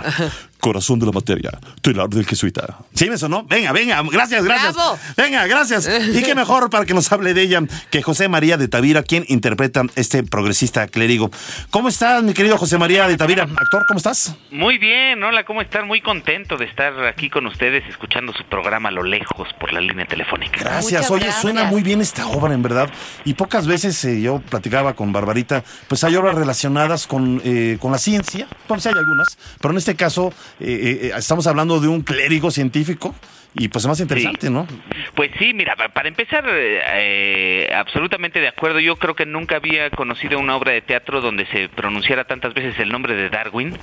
Corazón 0.60 0.98
de 0.98 1.06
la 1.06 1.12
materia, 1.12 1.50
Taylor 1.80 2.08
del 2.08 2.26
jesuita. 2.26 2.78
¿Sí 2.94 3.08
me 3.08 3.18
sonó? 3.18 3.44
Venga, 3.44 3.72
venga, 3.72 4.02
gracias, 4.10 4.44
gracias. 4.44 4.74
Bravo. 4.74 4.98
Venga, 5.16 5.46
gracias. 5.46 5.88
Y 6.14 6.22
qué 6.22 6.34
mejor 6.34 6.70
para 6.70 6.84
que 6.84 6.94
nos 6.94 7.10
hable 7.12 7.34
de 7.34 7.42
ella 7.42 7.62
que 7.90 8.02
José 8.02 8.28
María 8.28 8.56
de 8.56 8.68
Tavira, 8.68 9.02
quien 9.02 9.24
interpreta 9.28 9.82
este 9.94 10.22
progresista 10.22 10.86
clérigo. 10.88 11.30
¿Cómo 11.70 11.88
estás, 11.88 12.22
mi 12.22 12.32
querido 12.34 12.58
José 12.58 12.78
María 12.78 13.06
de 13.06 13.16
Tavira? 13.16 13.44
Actor, 13.44 13.84
¿cómo 13.86 13.98
estás? 13.98 14.34
Muy 14.50 14.78
bien, 14.78 15.22
hola, 15.22 15.44
¿cómo 15.44 15.62
están? 15.62 15.86
Muy 15.86 16.00
contento 16.00 16.56
de 16.56 16.64
estar 16.64 16.92
aquí 17.06 17.30
con 17.30 17.46
ustedes 17.46 17.84
escuchando 17.88 18.32
su 18.32 18.44
programa 18.44 18.88
a 18.88 18.92
lo 18.92 19.02
lejos 19.02 19.48
por 19.60 19.72
la 19.72 19.80
línea 19.80 20.06
telefónica. 20.06 20.60
Gracias. 20.60 20.92
Muchas 20.92 21.10
Oye, 21.10 21.24
gracias. 21.24 21.42
suena 21.42 21.64
muy 21.64 21.82
bien 21.82 22.00
esta 22.00 22.26
obra, 22.28 22.54
en 22.54 22.62
verdad. 22.62 22.90
Y 23.24 23.34
pocas 23.34 23.66
veces 23.66 24.02
eh, 24.04 24.20
yo 24.20 24.40
platicaba 24.40 24.94
con 24.94 25.12
Barbarita, 25.12 25.62
pues 25.88 26.02
hay 26.04 26.16
obras 26.16 26.34
relacionadas 26.34 27.06
con, 27.06 27.40
eh, 27.44 27.78
con 27.80 27.92
la 27.92 27.98
ciencia. 27.98 28.46
Bueno, 28.68 28.80
sí 28.80 28.88
hay 28.88 28.94
algunas, 28.96 29.38
pero 29.60 29.72
en 29.72 29.78
este 29.78 29.94
caso 29.94 30.32
eh, 30.60 31.10
eh, 31.10 31.12
estamos 31.16 31.46
hablando 31.46 31.80
de 31.80 31.88
un 31.88 32.02
clérigo 32.02 32.50
científico 32.50 33.14
y 33.58 33.68
pues 33.68 33.84
es 33.84 33.88
más 33.88 34.00
interesante, 34.00 34.46
Sí. 34.46 34.52
¿no? 34.52 34.66
Pues 35.14 35.30
sí, 35.38 35.52
mira, 35.54 35.76
pa- 35.76 35.88
para 35.88 36.08
empezar, 36.08 36.44
eh, 36.48 37.70
absolutamente 37.74 38.40
de 38.40 38.48
acuerdo. 38.48 38.80
Yo 38.80 38.96
creo 38.96 39.14
que 39.14 39.26
nunca 39.26 39.56
había 39.56 39.90
conocido 39.90 40.38
una 40.38 40.56
obra 40.56 40.72
de 40.72 40.82
teatro 40.82 41.20
donde 41.20 41.46
se 41.46 41.68
pronunciara 41.68 42.24
tantas 42.24 42.54
veces 42.54 42.78
el 42.78 42.88
nombre 42.90 43.14
de 43.14 43.28
Darwin, 43.30 43.76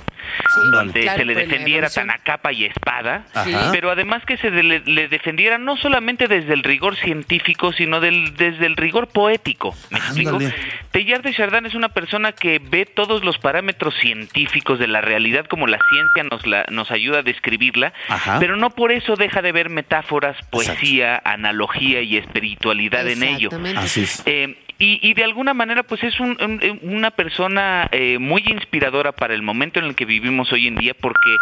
donde 0.72 1.00
claro, 1.02 1.18
se 1.18 1.24
le 1.24 1.34
pues, 1.34 1.48
defendiera 1.48 1.90
tan 1.90 2.10
a 2.10 2.18
capa 2.18 2.52
y 2.52 2.64
espada, 2.64 3.24
Ajá. 3.34 3.70
pero 3.72 3.90
además 3.90 4.24
que 4.24 4.36
se 4.36 4.50
le, 4.50 4.80
le 4.80 5.08
defendiera 5.08 5.58
no 5.58 5.76
solamente 5.76 6.28
desde 6.28 6.54
el 6.54 6.62
rigor 6.62 6.96
científico, 6.96 7.72
sino 7.72 8.00
del, 8.00 8.34
desde 8.36 8.66
el 8.66 8.76
rigor 8.76 9.08
poético. 9.08 9.74
¿Me 9.90 9.98
explico? 9.98 10.38
Teilhard 10.90 11.22
de 11.22 11.34
Chardin 11.34 11.66
es 11.66 11.74
una 11.74 11.88
persona 11.88 12.32
que 12.32 12.60
ve 12.60 12.86
todos 12.86 13.24
los 13.24 13.38
parámetros 13.38 13.94
científicos 14.00 14.78
de 14.78 14.86
la 14.86 15.00
realidad 15.00 15.46
como 15.46 15.66
la 15.66 15.78
ciencia 15.90 16.22
nos, 16.30 16.46
la, 16.46 16.64
nos 16.70 16.90
ayuda 16.90 17.18
a 17.18 17.22
describirla, 17.22 17.92
Ajá. 18.08 18.38
pero 18.38 18.56
no 18.56 18.70
por 18.70 18.92
eso 18.92 19.16
deja 19.16 19.42
de 19.42 19.52
ver 19.52 19.63
metáforas, 19.68 20.36
poesía, 20.50 21.20
analogía 21.24 22.00
y 22.00 22.16
espiritualidad 22.16 23.08
en 23.08 23.22
ello. 23.22 23.48
Exactamente. 23.48 23.80
Así 23.80 24.02
es. 24.02 24.22
Eh, 24.26 24.56
y, 24.78 24.98
y 25.08 25.14
de 25.14 25.24
alguna 25.24 25.54
manera, 25.54 25.82
pues 25.84 26.02
es 26.02 26.18
un- 26.20 26.36
un- 26.40 26.80
una 26.82 27.10
persona 27.12 27.88
eh, 27.92 28.18
muy 28.18 28.42
inspiradora 28.46 29.12
para 29.12 29.34
el 29.34 29.42
momento 29.42 29.78
en 29.78 29.86
el 29.86 29.94
que 29.94 30.04
vivimos 30.04 30.52
hoy 30.52 30.66
en 30.66 30.76
día, 30.76 30.94
porque 31.00 31.36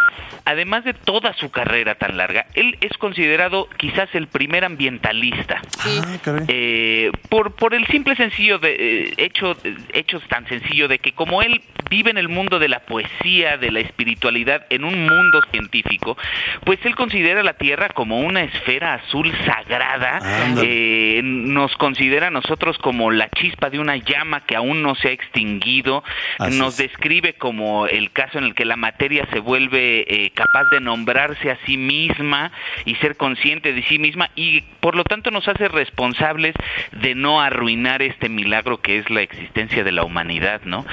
además 0.45 0.85
de 0.85 0.95
toda 0.95 1.33
su 1.35 1.51
carrera 1.51 1.95
tan 1.95 2.17
larga, 2.17 2.47
él 2.55 2.77
es 2.81 2.93
considerado 2.99 3.69
quizás 3.79 4.09
el 4.15 4.27
primer 4.27 4.65
ambientalista. 4.65 5.63
Ah, 5.81 6.17
caray. 6.23 6.45
Eh, 6.49 7.11
por, 7.29 7.55
por 7.57 7.75
el 7.75 7.87
simple 7.87 8.17
sencillo 8.17 8.59
de 8.59 8.77
eh, 8.79 9.15
hecho 9.19 9.57
hecho 9.93 10.21
tan 10.29 10.47
sencillo 10.49 10.89
de 10.89 10.99
que 10.99 11.13
como 11.13 11.43
él 11.43 11.63
vive 11.91 12.11
en 12.11 12.19
el 12.19 12.29
mundo 12.29 12.59
de 12.59 12.69
la 12.69 12.81
poesía, 12.81 13.57
de 13.57 13.71
la 13.71 13.81
espiritualidad, 13.81 14.67
en 14.71 14.85
un 14.85 15.07
mundo 15.07 15.41
científico, 15.51 16.17
pues 16.65 16.79
él 16.85 16.95
considera 16.95 17.43
la 17.43 17.55
Tierra 17.55 17.89
como 17.91 18.21
una 18.21 18.43
esfera 18.43 18.95
azul 18.95 19.33
sagrada, 19.47 20.19
Ándale. 20.45 21.19
eh, 21.19 21.23
nos 21.23 21.75
considera 21.77 22.29
a 22.29 22.31
nosotros 22.31 22.77
como 22.79 23.11
la 23.11 23.22
chispa 23.31 23.71
de 23.71 23.79
una 23.79 23.97
llama 23.97 24.45
que 24.45 24.57
aún 24.57 24.83
no 24.83 24.95
se 24.95 25.09
ha 25.09 25.13
extinguido, 25.13 26.03
Así 26.39 26.59
nos 26.59 26.79
es. 26.79 26.91
describe 26.91 27.35
como 27.35 27.87
el 27.87 28.11
caso 28.13 28.39
en 28.39 28.45
el 28.45 28.55
que 28.55 28.65
la 28.65 28.77
materia 28.77 29.27
se 29.33 29.41
vuelve 29.41 30.05
eh, 30.09 30.31
capaz 30.31 30.65
de 30.71 30.81
nombrarse 30.81 31.51
a 31.51 31.59
sí 31.67 31.77
misma 31.77 32.53
y 32.85 32.95
ser 32.97 33.17
consciente 33.17 33.73
de 33.73 33.83
sí 33.85 33.99
misma 33.99 34.31
y 34.37 34.63
por 34.81 34.97
lo 34.97 35.05
tanto 35.05 35.31
nos 35.31 35.47
hace 35.49 35.69
responsables 35.69 36.55
de 36.93 37.15
no 37.15 37.41
arruinar 37.41 38.03
este 38.03 38.29
milagro 38.29 38.81
que 38.81 38.99
es 38.99 39.11
la 39.11 39.23
existencia 39.23 39.85
de 39.85 39.93
la 39.93 40.05
humanidad, 40.05 40.63
¿no? 40.65 40.85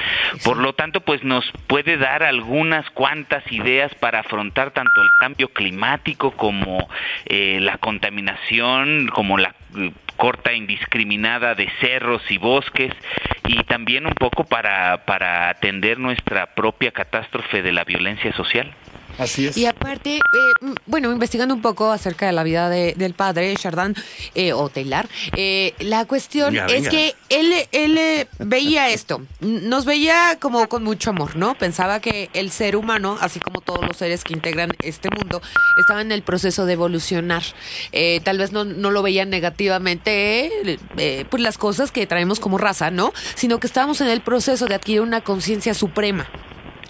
Por 0.44 0.58
lo 0.58 0.72
tanto, 0.74 1.00
pues 1.00 1.24
nos 1.24 1.50
puede 1.66 1.96
dar 1.96 2.22
algunas 2.22 2.88
cuantas 2.90 3.42
ideas 3.50 3.94
para 3.96 4.20
afrontar 4.20 4.70
tanto 4.70 5.02
el 5.02 5.08
cambio 5.20 5.48
climático 5.48 6.32
como 6.32 6.88
eh, 7.26 7.58
la 7.60 7.78
contaminación, 7.78 9.08
como 9.08 9.38
la 9.38 9.54
corta 10.20 10.52
indiscriminada 10.52 11.54
de 11.54 11.66
cerros 11.80 12.20
y 12.30 12.36
bosques 12.36 12.92
y 13.48 13.64
también 13.64 14.04
un 14.04 14.12
poco 14.12 14.44
para, 14.44 15.06
para 15.06 15.48
atender 15.48 15.98
nuestra 15.98 16.54
propia 16.54 16.92
catástrofe 16.92 17.62
de 17.62 17.72
la 17.72 17.84
violencia 17.84 18.30
social. 18.34 18.70
Así 19.20 19.46
es. 19.46 19.56
Y 19.56 19.66
aparte, 19.66 20.16
eh, 20.16 20.20
bueno, 20.86 21.12
investigando 21.12 21.54
un 21.54 21.62
poco 21.62 21.92
acerca 21.92 22.26
de 22.26 22.32
la 22.32 22.42
vida 22.42 22.68
de- 22.70 22.94
del 22.96 23.14
padre, 23.14 23.54
Chardin, 23.56 23.94
eh, 24.34 24.52
o 24.52 24.68
Taylor, 24.68 25.06
eh, 25.36 25.74
la 25.78 26.04
cuestión 26.06 26.54
Venga, 26.54 26.66
es 26.66 26.72
venga. 26.72 26.90
que 26.90 27.14
él, 27.28 27.52
él 27.72 27.98
eh, 27.98 28.26
veía 28.38 28.88
esto, 28.88 29.22
nos 29.40 29.84
veía 29.84 30.38
como 30.40 30.68
con 30.68 30.82
mucho 30.84 31.10
amor, 31.10 31.36
¿no? 31.36 31.54
Pensaba 31.54 32.00
que 32.00 32.30
el 32.32 32.50
ser 32.50 32.76
humano, 32.76 33.18
así 33.20 33.38
como 33.40 33.60
todos 33.60 33.86
los 33.86 33.96
seres 33.96 34.24
que 34.24 34.32
integran 34.32 34.72
este 34.82 35.10
mundo, 35.10 35.42
estaba 35.80 36.00
en 36.00 36.12
el 36.12 36.22
proceso 36.22 36.64
de 36.66 36.72
evolucionar. 36.72 37.42
Eh, 37.92 38.20
tal 38.24 38.38
vez 38.38 38.52
no, 38.52 38.64
no 38.64 38.90
lo 38.90 39.02
veían 39.02 39.30
negativamente, 39.30 40.50
eh, 40.96 41.24
pues 41.30 41.42
las 41.42 41.58
cosas 41.58 41.90
que 41.92 42.06
traemos 42.06 42.40
como 42.40 42.58
raza, 42.58 42.90
¿no? 42.90 43.12
Sino 43.34 43.60
que 43.60 43.66
estábamos 43.66 44.00
en 44.00 44.08
el 44.08 44.20
proceso 44.22 44.66
de 44.66 44.74
adquirir 44.76 45.00
una 45.02 45.20
conciencia 45.20 45.74
suprema. 45.74 46.28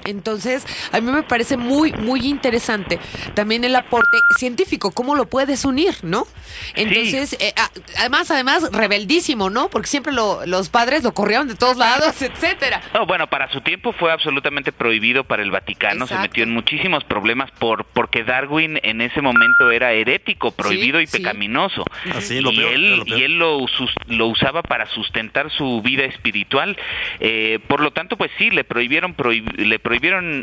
Entonces, 0.04 0.66
a 0.92 1.00
mí 1.00 1.10
me 1.10 1.22
parece 1.22 1.56
muy, 1.56 1.92
muy 1.92 2.20
interesante 2.26 2.98
también 3.34 3.64
el 3.64 3.76
aporte 3.76 4.18
científico, 4.38 4.90
cómo 4.92 5.14
lo 5.14 5.26
puedes 5.26 5.64
unir, 5.64 5.94
¿no? 6.02 6.26
Entonces, 6.74 7.36
eh, 7.40 7.52
además, 7.98 8.30
además, 8.30 8.70
rebeldísimo, 8.72 9.50
¿no? 9.50 9.68
Porque 9.68 9.88
siempre 9.88 10.12
lo- 10.12 10.44
los 10.46 10.68
padres 10.68 11.02
lo 11.02 11.12
corrieron 11.12 11.48
de 11.48 11.54
todos 11.54 11.76
lados, 11.76 12.20
etcétera. 12.22 12.82
No, 12.94 13.06
bueno, 13.06 13.28
para 13.28 13.50
su 13.52 13.60
tiempo 13.60 13.92
fue 13.92 14.12
absolutamente 14.12 14.72
prohibido 14.72 15.24
para 15.24 15.42
el 15.42 15.50
Vaticano, 15.50 16.06
se 16.06 16.16
metió 16.18 16.42
en 16.44 16.50
muchísimos 16.52 17.04
problemas 17.04 17.50
por 17.52 17.84
porque 17.86 18.24
Darwin 18.24 18.78
en 18.82 19.00
ese 19.00 19.20
momento 19.20 19.70
era 19.70 19.92
herético, 19.92 20.50
prohibido 20.52 20.98
Sí, 20.98 21.04
y 21.04 21.06
sí. 21.06 21.18
pecaminoso. 21.18 21.84
Así, 22.14 22.40
lo 22.40 22.52
y 22.52 22.56
peor, 22.56 22.72
él, 22.72 22.96
lo 22.98 23.04
peor. 23.04 23.18
y 23.18 23.22
él 23.24 23.38
lo, 23.38 23.66
sus- 23.68 23.94
lo 24.08 24.26
usaba 24.26 24.62
para 24.62 24.86
sustentar 24.86 25.50
su 25.50 25.82
vida 25.82 26.04
espiritual. 26.04 26.76
Eh, 27.20 27.58
por 27.68 27.80
lo 27.80 27.90
tanto, 27.92 28.16
pues 28.16 28.30
sí, 28.38 28.50
le 28.50 28.64
prohibieron 28.64 29.16
prohib- 29.16 29.54
le 29.56 29.78
prohibieron 29.78 29.89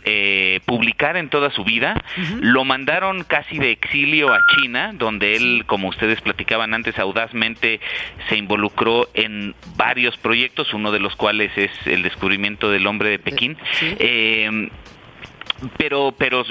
eh, 0.05 0.59
publicar 0.65 1.17
en 1.17 1.29
toda 1.29 1.51
su 1.51 1.63
vida. 1.63 2.03
Lo 2.41 2.65
mandaron 2.65 3.23
casi 3.23 3.57
de 3.57 3.71
exilio 3.71 4.33
a 4.33 4.39
China, 4.55 4.91
donde 4.93 5.35
él, 5.35 5.63
como 5.65 5.89
ustedes 5.89 6.21
platicaban 6.21 6.73
antes, 6.73 6.97
audazmente 6.99 7.79
se 8.29 8.37
involucró 8.37 9.09
en 9.13 9.55
varios 9.75 10.17
proyectos, 10.17 10.73
uno 10.73 10.91
de 10.91 10.99
los 10.99 11.15
cuales 11.15 11.51
es 11.57 11.71
el 11.85 12.03
descubrimiento 12.03 12.69
del 12.69 12.87
hombre 12.87 13.09
de 13.09 13.19
Pekín. 13.19 13.57
sí. 13.73 13.95
Eh, 13.99 14.69
pero 15.77 16.13
pero 16.17 16.43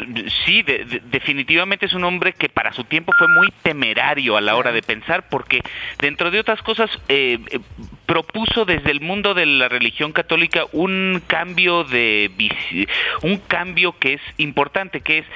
sí 0.45 0.63
de- 0.63 0.85
de- 0.85 1.01
definitivamente 1.05 1.87
es 1.87 1.93
un 1.95 2.05
hombre 2.05 2.33
que 2.33 2.49
para 2.49 2.73
su 2.73 2.85
tiempo 2.85 3.13
fue 3.19 3.29
muy 3.29 3.49
temerario 3.63 4.37
a 4.37 4.41
la 4.41 4.57
hora 4.57 4.73
de 4.73 4.83
pensar 4.83 5.29
porque 5.29 5.61
dentro 6.01 6.31
de 6.31 6.41
otras 6.41 6.61
cosas 6.63 6.91
eh, 7.09 7.39
eh, 7.51 7.59
propuso 8.07 8.65
desde 8.65 8.91
el 8.91 9.01
mundo 9.01 9.35
de 9.35 9.47
la 9.47 9.69
religión 9.69 10.13
católica 10.13 10.65
un 10.73 11.23
cambio 11.27 11.85
de 11.85 12.31
un 13.23 13.39
cambio 13.39 13.99
que 13.99 14.15
es 14.15 14.21
importante 14.39 15.01
que 15.01 15.19
es 15.19 15.27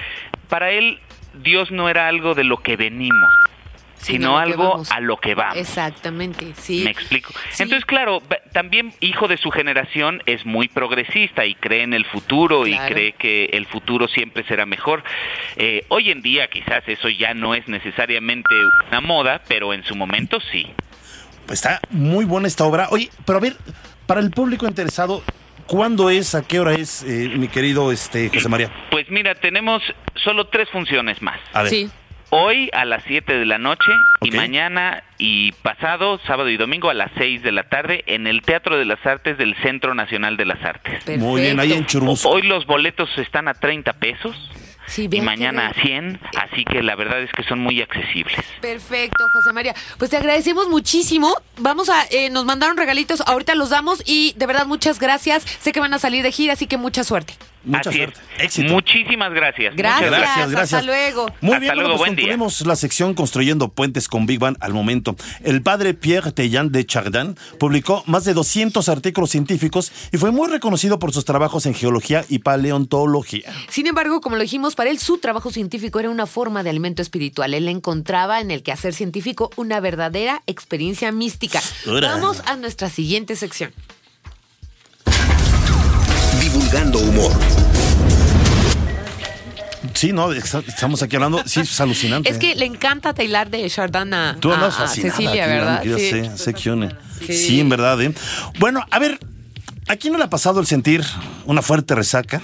para 0.49 0.71
él 0.71 0.99
Dios 1.35 1.71
no 1.71 1.89
era 1.89 2.09
algo 2.09 2.35
de 2.35 2.45
lo 2.45 2.57
que 2.59 2.77
venimos 2.77 3.31
sino, 4.01 4.39
algo 4.39 4.71
vamos. 4.71 4.91
a 4.91 5.01
lo 5.01 5.19
que 5.19 5.35
vamos 5.35 5.57
Exactamente, 5.57 6.53
sí. 6.57 6.83
me 6.85 6.91
explico. 6.91 7.33
Sí. 7.51 7.63
Entonces, 7.63 7.85
claro, 7.85 8.23
también 8.53 8.93
hijo 9.01 9.29
de 9.29 9.37
su 9.37 9.51
generación 9.51 10.23
es 10.27 10.47
muy 10.47 10.69
progresista 10.69 11.45
y 11.45 11.55
cree 11.55 11.83
en 11.83 11.95
el 11.95 12.05
futuro 12.05 12.67
y 12.67 12.77
cree 12.79 13.13
que 13.13 13.47
el 13.53 13.67
futuro 13.67 14.09
siempre 14.09 14.45
será 14.45 14.67
mejor. 14.67 15.03
Eh, 15.57 15.85
hoy 15.89 16.11
en 16.11 16.23
día 16.23 16.49
quizás 16.49 16.83
eso 16.87 17.09
ya 17.09 17.35
no 17.35 17.55
es 17.55 17.69
necesariamente 17.69 18.55
una 18.89 19.01
moda, 19.01 19.43
pero 19.49 19.73
en 19.75 19.85
su 19.85 19.95
momento 19.95 20.39
sí. 20.53 20.67
Está 21.51 21.81
muy 21.91 22.25
buena 22.25 22.49
esta 22.49 22.65
obra. 22.65 22.89
Oye, 22.91 23.11
pero 23.27 23.39
a 23.39 23.43
ver, 23.43 23.57
para 24.07 24.21
el 24.21 24.31
público 24.31 24.67
interesado, 24.67 25.23
¿cuándo 25.67 26.11
es? 26.11 26.35
¿A 26.35 26.43
qué 26.43 26.61
hora 26.61 26.75
es, 26.75 27.03
eh, 27.03 27.31
mi 27.37 27.49
querido 27.49 27.93
este, 27.93 28.29
José 28.29 28.49
María? 28.49 28.71
Pues 28.91 29.11
mira, 29.11 29.35
tenemos 29.35 29.83
solo 30.15 30.49
tres 30.49 30.69
funciones 30.71 31.21
más. 31.23 31.41
A 31.53 31.63
ver. 31.63 31.71
Sí. 31.71 31.91
Hoy 32.33 32.71
a 32.73 32.85
las 32.85 33.03
7 33.09 33.33
de 33.33 33.45
la 33.45 33.59
noche 33.59 33.91
y 34.23 34.31
mañana 34.31 35.03
y 35.19 35.51
pasado, 35.51 36.21
sábado 36.29 36.49
y 36.49 36.57
domingo 36.57 36.89
a 36.89 36.95
las 36.95 37.11
6 37.19 37.43
de 37.43 37.51
la 37.51 37.65
tarde 37.65 38.05
en 38.07 38.29
el 38.29 38.43
Teatro 38.43 38.79
de 38.79 38.85
las 38.85 39.05
Artes 39.05 39.37
del 39.37 39.57
Centro 39.63 39.97
Nacional 39.97 40.37
de 40.37 40.45
las 40.45 40.65
Artes. 40.65 41.19
Muy 41.19 41.41
bien, 41.41 41.59
ahí 41.59 41.73
en. 41.73 41.87
Churubusco. 41.87 42.29
Hoy 42.29 42.43
los 42.43 42.67
boletos 42.67 43.11
están 43.19 43.49
a 43.49 43.55
30 43.55 43.95
pesos. 43.95 44.37
Sí, 44.87 45.09
y 45.11 45.21
mañana 45.21 45.69
a 45.69 45.75
100, 45.75 46.21
así 46.37 46.65
que 46.65 46.83
la 46.83 46.97
verdad 46.97 47.21
es 47.21 47.31
que 47.33 47.45
son 47.45 47.61
muy 47.61 47.81
accesibles. 47.81 48.45
Perfecto, 48.61 49.29
José 49.33 49.53
María. 49.53 49.75
Pues 49.99 50.11
te 50.11 50.17
agradecemos 50.17 50.69
muchísimo. 50.69 51.35
Vamos 51.59 51.89
a, 51.89 52.07
eh, 52.11 52.29
nos 52.31 52.45
mandaron 52.45 52.77
regalitos, 52.77 53.21
ahorita 53.27 53.55
los 53.55 53.71
damos 53.71 54.03
y 54.05 54.35
de 54.37 54.47
verdad 54.47 54.67
muchas 54.67 54.99
gracias. 54.99 55.45
Sé 55.45 55.73
que 55.73 55.81
van 55.81 55.95
a 55.95 55.99
salir 55.99 56.23
de 56.25 56.33
gira, 56.33 56.55
así 56.55 56.67
que 56.67 56.77
mucha 56.77 57.05
suerte. 57.05 57.35
Mucha 57.65 57.91
Así 57.91 57.99
suerte. 57.99 58.21
es. 58.39 58.45
Éxito. 58.45 58.73
Muchísimas 58.73 59.33
gracias. 59.33 59.77
Gracias, 59.77 60.11
Muchas 60.11 60.21
Gracias, 60.21 60.51
gracias. 60.51 60.73
hasta 60.75 60.87
luego. 60.87 61.27
Muy 61.41 61.53
Hasta 61.55 61.59
bien, 61.61 61.75
luego, 61.75 61.89
bueno, 61.89 61.89
pues 61.89 61.99
buen 61.99 62.17
día. 62.17 62.25
concluimos 62.25 62.67
la 62.67 62.77
sección 62.77 63.15
Construyendo 63.15 63.69
Puentes 63.69 64.09
con 64.09 64.27
Big 64.27 64.39
Bang 64.39 64.57
al 64.61 64.73
momento. 64.73 65.17
El 65.45 65.63
padre 65.63 65.95
Pierre 65.95 66.33
Teillan 66.33 66.73
de 66.73 66.87
Chardin 66.87 67.37
publicó 67.59 68.03
más 68.07 68.25
de 68.25 68.33
200 68.35 68.89
artículos 68.89 69.31
científicos 69.31 69.93
y 70.13 70.17
fue 70.17 70.31
muy 70.31 70.49
reconocido 70.49 70.99
por 70.99 71.13
sus 71.13 71.25
trabajos 71.25 71.67
en 71.67 71.75
geología 71.75 72.25
y 72.29 72.39
paleontología. 72.41 73.53
Sin 73.69 73.87
embargo, 73.87 74.21
como 74.21 74.37
lo 74.37 74.43
dijimos, 74.43 74.75
para 74.75 74.91
él 74.91 74.99
su 74.99 75.19
trabajo 75.19 75.51
científico 75.51 76.01
era 76.01 76.11
una 76.11 76.27
forma 76.27 76.63
de 76.63 76.71
alimento 76.71 77.03
espiritual. 77.03 77.53
Él 77.55 77.69
encontraba 77.69 78.41
en 78.41 78.51
el 78.51 78.63
quehacer 78.63 78.95
científico 78.95 79.51
una 79.57 79.81
verdadera 79.81 80.43
experiencia 80.47 81.13
mística. 81.13 81.61
Vamos 81.87 82.43
a 82.47 82.57
nuestra 82.57 82.89
siguiente 82.89 83.37
sección. 83.37 83.73
Divulgando 86.71 87.01
humor. 87.01 87.33
Sí, 89.95 90.13
no, 90.13 90.31
estamos 90.33 91.03
aquí 91.03 91.17
hablando, 91.17 91.43
sí, 91.45 91.61
es 91.61 91.81
alucinante. 91.81 92.31
Es 92.31 92.39
que 92.39 92.55
le 92.55 92.65
encanta 92.65 93.13
Taylor 93.13 93.51
de 93.51 93.69
Chardin 93.69 94.15
a, 94.15 94.37
Tú 94.39 94.53
a- 94.53 94.67
a 94.67 94.87
Cecilia, 94.87 95.31
aquí, 95.45 95.53
¿verdad? 95.53 95.83
Yo 95.83 95.99
Sí. 95.99 96.11
sé, 96.11 96.31
sé 96.39 96.55
que 96.55 96.71
une. 96.71 96.95
Sí. 97.27 97.33
Sí. 97.37 97.61
en 97.61 97.69
verdad, 97.71 98.01
¿eh? 98.01 98.15
Bueno, 98.61 98.87
a 98.89 98.99
ver, 99.01 99.19
¿a 99.89 99.97
quién 99.97 100.13
no 100.13 100.19
le 100.19 100.25
ha 100.27 100.31
pasado 100.31 100.61
el 100.61 100.67
sentir 100.67 101.05
una 101.45 101.61
fuerte 101.61 101.95
resaca? 101.97 102.41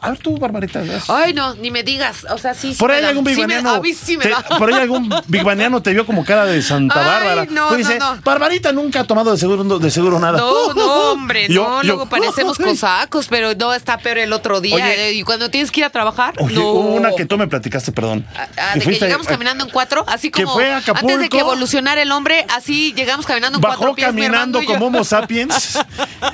A 0.00 0.10
ver 0.10 0.18
tú, 0.18 0.36
Barbarita. 0.38 0.80
¿ves? 0.80 1.08
Ay, 1.08 1.34
no, 1.34 1.54
ni 1.54 1.70
me 1.70 1.82
digas. 1.82 2.26
O 2.30 2.38
sea, 2.38 2.54
sí, 2.54 2.72
sí 2.74 2.78
Por 2.78 2.90
me 2.90 2.96
ahí 2.96 3.02
da. 3.02 3.08
algún 3.08 3.24
Sí 3.24 3.30
me- 3.30 3.36
bigbaniano. 3.46 3.70
a 3.70 3.80
mí 3.80 3.92
sí 3.94 4.16
me 4.16 4.24
te- 4.24 4.30
da. 4.30 4.42
por 4.58 4.72
ahí 4.72 4.80
algún 4.80 5.12
bigbaniano 5.26 5.82
te 5.82 5.92
vio 5.92 6.06
como 6.06 6.24
cara 6.24 6.44
de 6.46 6.62
Santa 6.62 7.00
Ay, 7.00 7.06
Bárbara. 7.26 7.46
no, 7.50 7.68
Tú 7.68 7.74
dices, 7.76 7.98
no, 7.98 8.14
no. 8.16 8.22
Barbarita 8.22 8.72
nunca 8.72 9.00
ha 9.00 9.04
tomado 9.04 9.32
de 9.32 9.38
seguro, 9.38 9.78
de 9.78 9.90
seguro 9.90 10.18
nada. 10.20 10.38
No, 10.38 10.72
no, 10.74 11.10
hombre, 11.12 11.48
yo- 11.48 11.62
no, 11.68 11.82
yo- 11.82 11.86
luego 11.88 12.06
parecemos 12.08 12.58
Ay. 12.60 12.66
cosacos, 12.66 13.26
pero 13.28 13.54
no, 13.54 13.72
está 13.74 13.98
peor 13.98 14.18
el 14.18 14.32
otro 14.32 14.60
día. 14.60 14.76
Oye. 14.76 15.08
eh, 15.08 15.12
y 15.14 15.22
cuando 15.24 15.50
tienes 15.50 15.70
que 15.70 15.80
ir 15.80 15.86
a 15.86 15.90
trabajar, 15.90 16.34
Oye, 16.38 16.54
no. 16.54 16.66
hubo 16.68 16.94
una 16.94 17.10
que 17.12 17.24
tú 17.26 17.36
me 17.36 17.48
platicaste, 17.48 17.92
perdón. 17.92 18.24
Ah, 18.36 18.46
Que 18.74 18.80
de 18.80 18.84
que 18.98 19.04
llegamos 19.06 19.26
caminando 19.26 19.64
en 19.64 19.70
cuatro, 19.70 20.04
así 20.06 20.30
que 20.30 20.44
como 20.44 20.54
fue 20.54 20.72
a 20.72 20.76
antes 20.78 21.18
de 21.18 21.28
que 21.28 21.38
evolucionara 21.40 22.00
el 22.02 22.12
hombre, 22.12 22.46
así 22.54 22.92
llegamos 22.94 23.26
caminando 23.26 23.58
en 23.58 23.62
cuatro 23.62 23.80
Bajó 23.80 23.94
mi 23.94 24.02
hermano 24.02 24.20
caminando 24.20 24.64
como 24.64 24.86
Homo 24.86 25.04
sapiens 25.04 25.78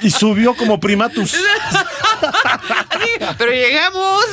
y 0.03 0.11
subió 0.11 0.55
como 0.55 0.79
primatus. 0.81 1.35
Así, 2.23 3.09
pero 3.39 3.53
llegamos. 3.53 4.25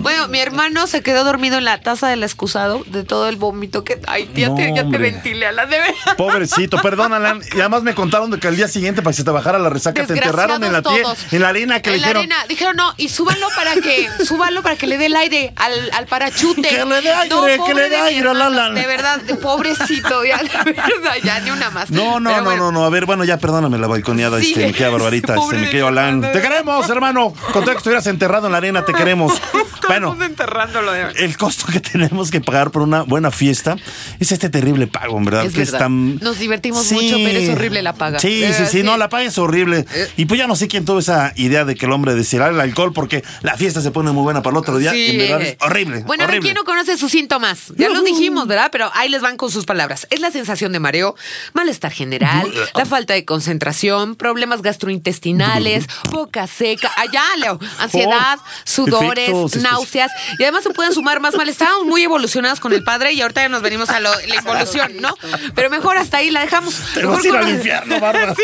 Bueno, 0.00 0.28
mi 0.28 0.38
hermano 0.40 0.86
se 0.86 1.02
quedó 1.02 1.24
dormido 1.24 1.58
en 1.58 1.64
la 1.64 1.80
taza 1.80 2.08
del 2.08 2.22
excusado 2.22 2.82
de 2.86 3.04
todo 3.04 3.28
el 3.28 3.36
vómito 3.36 3.84
que. 3.84 4.00
Ay, 4.06 4.30
ya, 4.34 4.48
No, 4.48 4.54
te, 4.56 4.72
ya 4.74 4.88
te 4.88 4.98
ventilé 4.98 5.46
a 5.46 5.52
la 5.52 5.66
de 5.66 5.78
veras. 5.78 5.96
Pobrecito, 6.16 6.78
perdón, 6.82 7.12
Alan. 7.12 7.40
Y 7.54 7.60
además 7.60 7.82
me 7.82 7.94
contaron 7.94 8.30
de 8.30 8.38
que 8.38 8.48
al 8.48 8.56
día 8.56 8.68
siguiente, 8.68 9.02
para 9.02 9.12
que 9.12 9.16
se 9.18 9.24
te 9.24 9.30
bajara 9.30 9.58
la 9.58 9.68
resaca, 9.70 10.04
te 10.06 10.12
enterraron 10.14 10.62
en 10.64 10.72
la, 10.72 10.82
tie- 10.82 11.16
en 11.32 11.40
la 11.42 11.48
arena 11.48 11.80
que 11.80 11.90
en 11.90 11.96
le 11.96 12.00
la 12.00 12.06
dijeron. 12.08 12.22
arena. 12.32 12.46
Dijeron, 12.48 12.76
no, 12.76 12.94
y 12.96 13.08
súbanlo 13.08 13.48
para 13.54 13.74
que, 13.74 14.08
súbanlo 14.24 14.62
para 14.62 14.76
que 14.76 14.86
le 14.86 14.98
dé 14.98 15.06
el 15.06 15.16
aire 15.16 15.52
al, 15.56 15.90
al 15.92 16.06
parachute. 16.06 16.62
Que 16.62 16.84
le 16.84 17.00
dé 17.00 17.12
aire, 17.12 17.34
No, 17.34 17.42
que 17.64 17.74
le 17.74 17.88
dé 17.88 17.96
aire 17.96 18.20
al 18.28 18.36
hermano, 18.36 18.44
Alan. 18.60 18.74
De 18.74 18.86
verdad, 18.86 19.20
de 19.20 19.34
pobrecito, 19.36 20.24
ya, 20.24 20.38
de 20.38 20.72
verdad, 20.72 21.14
ya 21.22 21.40
ni 21.40 21.50
una 21.50 21.70
más. 21.70 21.90
No, 21.90 22.20
no, 22.20 22.30
Pero 22.30 22.42
no, 22.42 22.44
bueno. 22.44 22.64
no, 22.72 22.80
no. 22.80 22.84
A 22.84 22.90
ver, 22.90 23.06
bueno, 23.06 23.24
ya 23.24 23.38
perdóname 23.38 23.78
la 23.78 23.86
balconeada, 23.86 24.38
Sí. 24.40 24.48
este, 24.52 24.66
mi 24.66 24.72
querida 24.72 24.90
Barbarita, 24.90 25.34
este, 25.36 25.56
mi 25.56 25.66
querido 25.70 25.88
Alan. 25.88 26.20
Te 26.20 26.40
queremos, 26.40 26.88
hermano. 26.90 27.32
Con 27.52 27.62
todo 27.64 27.72
que 27.72 27.78
estuvieras 27.78 28.06
enterrado 28.22 28.46
en 28.46 28.52
la 28.52 28.58
arena, 28.58 28.84
te 28.84 28.92
queremos. 28.94 29.32
Bueno, 29.52 29.66
Todo 29.80 29.94
el 29.94 30.02
mundo 30.02 30.24
enterrándolo 30.24 30.92
de 30.92 31.02
el 31.16 31.36
costo 31.36 31.66
que 31.66 31.80
tenemos 31.80 32.30
que 32.30 32.40
pagar 32.40 32.70
por 32.70 32.82
una 32.82 33.02
buena 33.02 33.32
fiesta 33.32 33.76
es 34.20 34.30
este 34.30 34.48
terrible 34.48 34.86
pago, 34.86 35.18
en 35.18 35.24
verdad. 35.24 35.44
Es 35.44 35.52
que 35.54 35.60
verdad. 35.60 35.80
tan... 35.80 36.18
Nos 36.20 36.38
divertimos 36.38 36.90
mucho, 36.92 37.16
pero 37.16 37.38
es 37.38 37.48
horrible 37.48 37.82
la 37.82 37.94
paga. 37.94 38.20
Sí, 38.20 38.40
De 38.40 38.52
sí, 38.52 38.64
sí, 38.66 38.78
sí. 38.78 38.82
no, 38.84 38.96
la 38.96 39.08
paga 39.08 39.24
es 39.24 39.38
horrible. 39.38 39.84
Y 40.16 40.26
pues 40.26 40.38
ya 40.38 40.46
no 40.46 40.54
sé 40.54 40.68
quién 40.68 40.84
tuvo 40.84 41.00
esa 41.00 41.32
idea 41.34 41.64
de 41.64 41.74
que 41.74 41.86
el 41.86 41.92
hombre 41.92 42.14
deshilar 42.14 42.52
el 42.52 42.60
alcohol 42.60 42.92
porque 42.92 43.24
la 43.42 43.56
fiesta 43.56 43.80
se 43.80 43.90
pone 43.90 44.12
muy 44.12 44.22
buena 44.22 44.40
para 44.42 44.54
el 44.54 44.58
otro 44.58 44.78
día. 44.78 44.92
Sí. 44.92 45.10
En 45.10 45.18
verdad 45.18 45.42
es 45.42 45.56
horrible. 45.60 46.04
Bueno, 46.06 46.22
a 46.22 46.26
ver, 46.26 46.34
horrible. 46.36 46.46
¿quién 46.46 46.54
no 46.54 46.64
conoce 46.64 46.96
sus 46.96 47.10
síntomas? 47.10 47.72
Ya 47.76 47.88
los 47.88 48.04
dijimos, 48.04 48.46
¿verdad? 48.46 48.68
Pero 48.70 48.88
ahí 48.94 49.08
les 49.08 49.20
van 49.20 49.36
con 49.36 49.50
sus 49.50 49.64
palabras. 49.64 50.06
Es 50.10 50.20
la 50.20 50.30
sensación 50.30 50.72
de 50.72 50.78
mareo, 50.78 51.16
malestar 51.54 51.90
general, 51.90 52.52
la 52.74 52.86
falta 52.86 53.14
de 53.14 53.24
concentración, 53.24 54.14
problemas 54.14 54.62
gastrointestinales, 54.62 55.86
boca 56.10 56.46
seca, 56.46 56.90
allá, 56.96 57.22
Leo, 57.38 57.58
ansiedad, 57.78 58.11
ansiedad, 58.12 58.38
sudores, 58.64 59.28
Efectos 59.28 59.56
náuseas 59.62 60.10
y 60.38 60.42
además 60.42 60.62
se 60.64 60.70
pueden 60.70 60.92
sumar 60.92 61.20
más 61.20 61.34
mal. 61.34 61.48
Estábamos 61.48 61.86
muy 61.86 62.02
evolucionados 62.02 62.60
con 62.60 62.72
el 62.72 62.82
padre 62.84 63.12
y 63.12 63.20
ahorita 63.22 63.42
ya 63.42 63.48
nos 63.48 63.62
venimos 63.62 63.88
a 63.90 64.00
lo- 64.00 64.14
la 64.26 64.34
involución, 64.36 64.92
¿no? 65.00 65.14
Pero 65.54 65.70
mejor 65.70 65.96
hasta 65.96 66.18
ahí 66.18 66.30
la 66.30 66.40
dejamos. 66.40 66.74
Mejor 66.96 67.48
infierno. 67.48 67.96
Sí. 68.36 68.42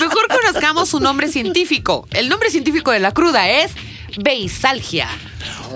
Mejor 0.00 0.28
conozcamos 0.28 0.88
su 0.88 1.00
nombre 1.00 1.28
científico. 1.28 2.06
El 2.12 2.28
nombre 2.28 2.50
científico 2.50 2.90
de 2.90 3.00
la 3.00 3.12
cruda 3.12 3.48
es 3.48 3.72
beisalgia. 4.22 5.08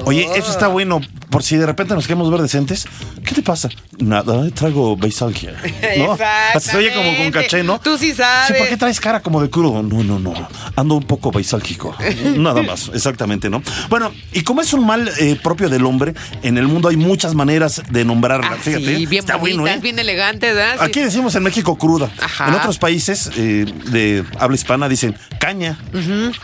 Oye, 0.04 0.28
eso 0.36 0.50
está 0.50 0.68
bueno. 0.68 1.00
Por 1.30 1.42
si 1.42 1.56
de 1.56 1.64
repente 1.64 1.94
nos 1.94 2.06
queremos 2.06 2.30
ver 2.30 2.42
decentes. 2.42 2.86
¿Qué 3.24 3.34
te 3.34 3.42
pasa? 3.42 3.70
Nada, 3.98 4.50
traigo 4.50 4.96
beisalgia. 4.96 5.54
¿No? 5.96 6.18
Así 6.54 6.70
se 6.70 6.76
oye 6.76 6.92
como 6.92 7.16
con 7.16 7.30
caché, 7.30 7.62
¿no? 7.62 7.80
Tú 7.80 7.96
sí 7.96 8.12
sabes. 8.12 8.48
Sí, 8.48 8.54
¿por 8.58 8.68
qué 8.68 8.76
traes 8.76 9.00
cara 9.00 9.20
como 9.20 9.40
de 9.40 9.48
crudo? 9.48 9.82
No, 9.82 10.02
no, 10.02 10.18
no. 10.18 10.34
Ando 10.76 10.96
un 10.96 11.04
poco 11.04 11.30
beisálgico. 11.30 11.96
Nada 12.36 12.62
más, 12.62 12.90
exactamente, 12.92 13.48
¿no? 13.48 13.62
Bueno, 13.88 14.12
y 14.32 14.42
como 14.42 14.60
es 14.60 14.72
un 14.74 14.86
mal 14.86 15.10
eh, 15.18 15.38
propio 15.42 15.68
del 15.70 15.86
hombre, 15.86 16.14
en 16.42 16.58
el 16.58 16.66
mundo 16.66 16.88
hay 16.88 16.96
muchas 16.96 17.34
maneras 17.34 17.82
de 17.88 18.04
nombrarla. 18.04 18.50
Ah, 18.52 18.56
Fíjate. 18.60 18.96
sí, 18.96 19.06
bien 19.06 19.20
está 19.20 19.36
bonitas, 19.36 19.60
bueno, 19.60 19.76
¿eh? 19.76 19.80
bien 19.80 19.98
elegantes, 19.98 20.54
¿verdad? 20.54 20.76
Sí. 20.78 20.84
Aquí 20.84 21.00
decimos 21.00 21.34
en 21.34 21.44
México 21.44 21.78
cruda. 21.78 22.10
Ajá. 22.20 22.48
En 22.48 22.54
otros 22.54 22.78
países 22.78 23.30
eh, 23.36 23.64
de 23.90 24.24
habla 24.38 24.56
hispana 24.56 24.88
dicen 24.88 25.16
caña, 25.38 25.78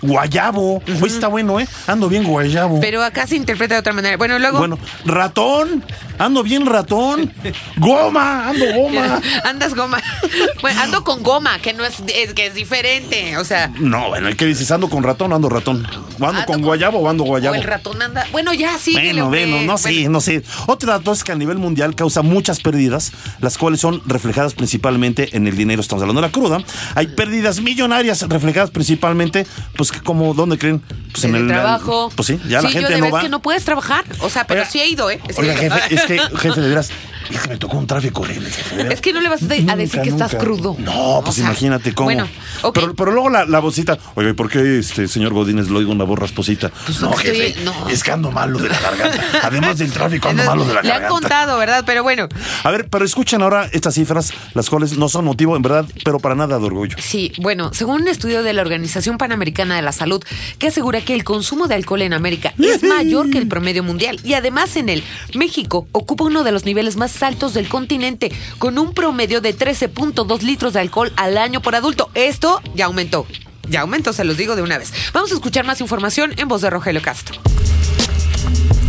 guayabo. 0.03 0.83
Hoy 1.03 1.09
está 1.09 1.29
bueno, 1.29 1.61
¿eh? 1.61 1.69
Ando 1.87 2.09
bien 2.09 2.25
guayabo. 2.25 2.81
Pero 2.81 3.03
acá 3.09 3.27
se 3.27 3.37
interpreta 3.37 3.75
de 3.75 3.81
otra 3.81 3.93
manera. 3.93 4.17
Bueno, 4.17 4.39
luego. 4.39 4.59
Bueno, 4.59 4.79
ratón, 5.05 5.85
ando 6.19 6.43
bien 6.43 6.67
ratón. 6.67 7.33
Goma, 7.77 8.49
ando 8.49 8.65
goma. 8.75 9.21
Andas 9.45 9.75
goma. 9.75 9.99
Bueno, 10.61 10.81
ando 10.83 11.05
con 11.05 11.23
goma, 11.23 11.59
que 11.61 11.73
no 11.73 11.85
es, 11.85 11.95
es 12.15 12.35
que 12.35 12.47
es 12.47 12.55
diferente. 12.55 13.37
O 13.39 13.45
sea, 13.45 13.71
No, 13.79 14.09
bueno, 14.09 14.29
¿qué 14.37 14.45
dices? 14.47 14.71
¿Ando 14.71 14.89
con 14.91 15.03
ratón 15.03 15.33
o 15.33 15.37
ando 15.37 15.49
ratón? 15.49 15.87
¿O 15.87 16.27
ando 16.27 16.27
Ando 16.27 16.45
con 16.47 16.55
con- 16.57 16.63
guayabo 16.63 16.99
o 16.99 17.09
ando 17.09 17.25
guayabo? 17.25 17.55
o 17.55 17.59
el 17.59 17.65
ratón 17.65 18.03
anda. 18.03 18.27
Bueno, 18.33 18.53
ya 18.53 18.77
sí. 18.79 18.93
Bueno, 18.93 19.29
bueno, 19.29 19.63
no 19.63 19.79
sé, 19.79 20.09
no 20.09 20.21
sé. 20.21 20.43
Otro 20.67 20.91
dato 20.91 21.13
es 21.13 21.23
que 21.25 21.33
a 21.33 21.37
nivel 21.37 21.59
mundial 21.59 21.95
causa 21.95 22.23
muchas 22.23 22.61
pérdidas, 22.61 23.13
las 23.41 23.57
cuales 23.57 23.81
son 23.81 24.03
reflejadas 24.07 24.55
principalmente 24.55 25.37
en 25.37 25.47
el 25.47 25.57
dinero. 25.57 25.81
Estamos 25.81 26.03
hablando 26.03 26.21
de 26.21 26.27
la 26.29 26.33
cruda. 26.33 26.59
Hay 26.95 27.07
pérdidas 27.09 27.61
millonarias 27.61 28.23
reflejadas 28.29 28.71
principalmente, 28.71 29.47
pues, 29.77 29.93
que 29.93 30.01
como, 30.01 30.35
¿dónde 30.35 30.59
creen? 30.59 30.81
Pues 31.13 31.25
En 31.25 31.35
el, 31.37 31.47
trabajo. 31.47 32.11
Pues 32.15 32.27
sí, 32.27 32.41
ya 32.49 32.61
la 32.63 32.69
Sí, 32.69 32.75
gente 32.79 32.98
de 32.99 33.01
no 33.01 33.07
verdad 33.07 33.17
va. 33.17 33.21
es 33.21 33.25
que 33.27 33.31
no 33.31 33.41
puedes 33.41 33.65
trabajar. 33.65 34.05
O 34.21 34.31
sea, 34.31 34.47
pero 34.47 34.61
Oiga, 34.61 34.71
sí 34.71 34.81
he 34.81 34.87
ido, 34.89 35.11
¿eh? 35.11 35.21
Sí 35.29 35.35
he 35.39 35.41
Oiga, 35.41 35.63
ido. 35.63 35.75
jefe, 35.77 35.95
es 35.95 36.03
que, 36.03 36.19
jefe, 36.39 36.61
de 36.61 36.69
veras, 36.69 36.91
es 37.31 37.41
que 37.41 37.49
me 37.49 37.57
tocó 37.57 37.77
un 37.79 37.87
tráfico 37.87 38.23
horrible. 38.23 38.49
Es 38.91 39.01
que 39.01 39.13
no 39.13 39.21
le 39.21 39.29
vas 39.29 39.43
a 39.43 39.47
de- 39.47 39.67
a 39.71 39.77
decir 39.77 40.01
que 40.03 40.09
estás 40.11 40.35
crudo. 40.35 40.77
No, 40.79 41.21
pues 41.25 41.31
O 41.31 41.33
sea, 41.33 41.45
imagínate 41.47 41.95
cómo. 41.95 42.07
bueno, 42.07 42.29
ok. 42.63 42.75
pero, 42.75 42.95
pero 42.95 43.11
luego 43.13 43.31
la, 43.31 43.45
la 43.45 43.59
vocita, 43.61 43.99
oiga, 44.15 44.31
¿y 44.31 44.35
por 44.35 44.49
qué 44.51 44.79
este 44.79 45.09
señor 45.09 45.33
Godínez 45.33 45.69
lo 45.69 45.79
oigo 45.79 45.93
una 45.93 46.05
voz 46.05 46.19
rasposita? 46.19 46.71
no, 47.01 47.11
porque 47.11 47.29
jefe, 47.29 47.47
estoy- 47.49 47.65
no. 47.65 47.89
es 47.89 48.03
que 48.03 48.11
ando 48.13 48.31
malo 48.31 48.59
de 48.59 48.69
la 48.69 48.81
garganta. 48.81 49.25
Además 49.43 49.79
del 49.79 49.93
tráfico, 49.93 50.29
ando 50.29 50.45
malo 50.45 50.65
de 50.65 50.75
la 50.75 50.83
Le 50.83 50.89
han 50.93 51.03
garganta. 51.03 51.09
contado, 51.21 51.59
¿verdad? 51.59 51.83
Pero 51.87 52.03
bueno. 52.03 52.29
A 52.65 52.71
ver, 52.71 52.89
pero 52.89 53.05
escuchen 53.05 53.43
ahora 53.43 53.69
estas 53.73 53.95
cifras, 53.95 54.33
las 54.55 54.69
cuales 54.71 54.97
no 54.99 55.09
son 55.09 55.25
motivo, 55.25 55.57
en 55.57 55.63
verdad, 55.63 55.87
pero 56.05 56.19
para 56.19 56.35
nada 56.35 56.59
de 56.59 56.65
orgullo. 56.65 56.97
Sí, 57.01 57.33
bueno, 57.41 57.71
según 57.75 58.03
un 58.03 58.09
estudio 58.09 58.43
de 58.43 58.53
la 58.53 58.63
Organización 58.63 59.19
Panamericana 59.19 59.77
de 59.77 59.83
la 59.83 59.93
Salud, 59.93 60.23
que 60.59 60.69
asegura 60.69 61.01
que 61.01 61.15
el 61.15 61.25
consumo 61.25 61.69
de 61.69 61.75
alcohol 61.75 62.03
en 62.03 62.13
América 62.13 62.55
es 62.59 62.83
mayor 62.89 63.31
que 63.31 63.39
el 63.39 63.49
promedio 63.49 63.83
mundial 63.83 64.19
y 64.25 64.35
además 64.35 64.77
en 64.77 64.89
él, 64.89 65.03
México 65.35 65.87
ocupa 65.93 66.25
uno 66.25 66.45
de 66.45 66.53
los 66.53 66.65
niveles 66.65 66.97
más 66.97 67.18
altos 67.23 67.55
del 67.55 67.69
continente, 67.69 68.33
con 68.59 68.79
un 68.79 68.95
promedio 68.95 69.41
de 69.41 69.57
13.2 69.57 70.43
litros 70.43 70.73
de 70.73 70.81
alcohol 70.81 71.13
al 71.17 71.39
año 71.39 71.61
por 71.61 71.75
adulto. 71.75 72.11
Esto 72.15 72.61
ya 72.75 72.87
aumentó. 72.87 73.27
Ya 73.69 73.83
aumentó, 73.83 74.13
se 74.13 74.25
los 74.25 74.37
digo 74.37 74.57
de 74.57 74.63
una 74.63 74.79
vez. 74.79 74.93
Vamos 75.13 75.31
a 75.31 75.35
escuchar 75.35 75.65
más 75.65 75.81
información 75.81 76.33
en 76.39 76.49
voz 76.49 76.63
de 76.63 76.71
Rogelio 76.71 77.03
Castro. 77.03 77.39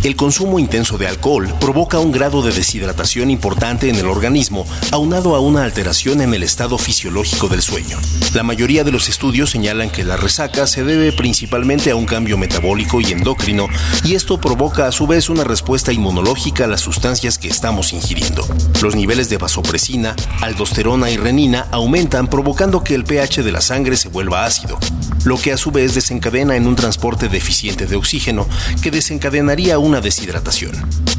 El 0.02 0.16
consumo 0.16 0.58
intenso 0.58 0.96
de 0.96 1.06
alcohol 1.06 1.52
provoca 1.60 1.98
un 1.98 2.10
grado 2.10 2.40
de 2.40 2.52
deshidratación 2.52 3.30
importante 3.30 3.90
en 3.90 3.96
el 3.96 4.06
organismo, 4.06 4.66
aunado 4.92 5.34
a 5.34 5.40
una 5.40 5.62
alteración 5.62 6.22
en 6.22 6.32
el 6.32 6.42
estado 6.42 6.78
fisiológico 6.78 7.48
del 7.48 7.60
sueño. 7.60 7.98
La 8.32 8.42
mayoría 8.42 8.82
de 8.82 8.92
los 8.92 9.10
estudios 9.10 9.50
señalan 9.50 9.90
que 9.90 10.02
la 10.02 10.16
resaca 10.16 10.66
se 10.66 10.84
debe 10.84 11.12
principalmente 11.12 11.90
a 11.90 11.96
un 11.96 12.06
cambio 12.06 12.38
metabólico 12.38 13.02
y 13.02 13.12
endocrino, 13.12 13.68
y 14.02 14.14
esto 14.14 14.40
provoca 14.40 14.86
a 14.86 14.92
su 14.92 15.06
vez 15.06 15.28
una 15.28 15.44
respuesta 15.44 15.92
inmunológica 15.92 16.64
a 16.64 16.68
las 16.68 16.80
sustancias 16.80 17.36
que 17.36 17.48
estamos 17.48 17.92
ingiriendo. 17.92 18.46
Los 18.80 18.96
niveles 18.96 19.28
de 19.28 19.36
vasopresina, 19.36 20.16
aldosterona 20.40 21.10
y 21.10 21.18
renina 21.18 21.66
aumentan 21.72 22.28
provocando 22.28 22.82
que 22.82 22.94
el 22.94 23.04
pH 23.04 23.42
de 23.42 23.52
la 23.52 23.60
sangre 23.60 23.98
se 23.98 24.08
vuelva 24.08 24.46
ácido, 24.46 24.78
lo 25.24 25.36
que 25.36 25.52
a 25.52 25.58
su 25.58 25.70
vez 25.70 25.94
desencadena 25.94 26.56
en 26.56 26.66
un 26.66 26.76
transporte 26.76 27.28
deficiente 27.28 27.84
de 27.84 27.96
oxígeno 27.96 28.48
que 28.82 28.90
desencadenaría 29.50 29.78
una 29.80 30.00
deshidratación. 30.00 30.72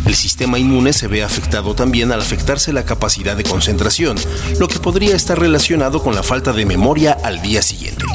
El 0.05 0.15
sistema 0.15 0.57
inmune 0.57 0.93
se 0.93 1.07
ve 1.07 1.21
afectado 1.21 1.75
también 1.75 2.11
al 2.11 2.21
afectarse 2.21 2.71
la 2.71 2.85
capacidad 2.85 3.35
de 3.35 3.43
concentración, 3.43 4.17
lo 4.57 4.67
que 4.67 4.79
podría 4.79 5.15
estar 5.15 5.37
relacionado 5.37 6.01
con 6.01 6.15
la 6.15 6.23
falta 6.23 6.53
de 6.53 6.65
memoria 6.65 7.17
al 7.23 7.41
día 7.41 7.61
siguiente. 7.61 8.05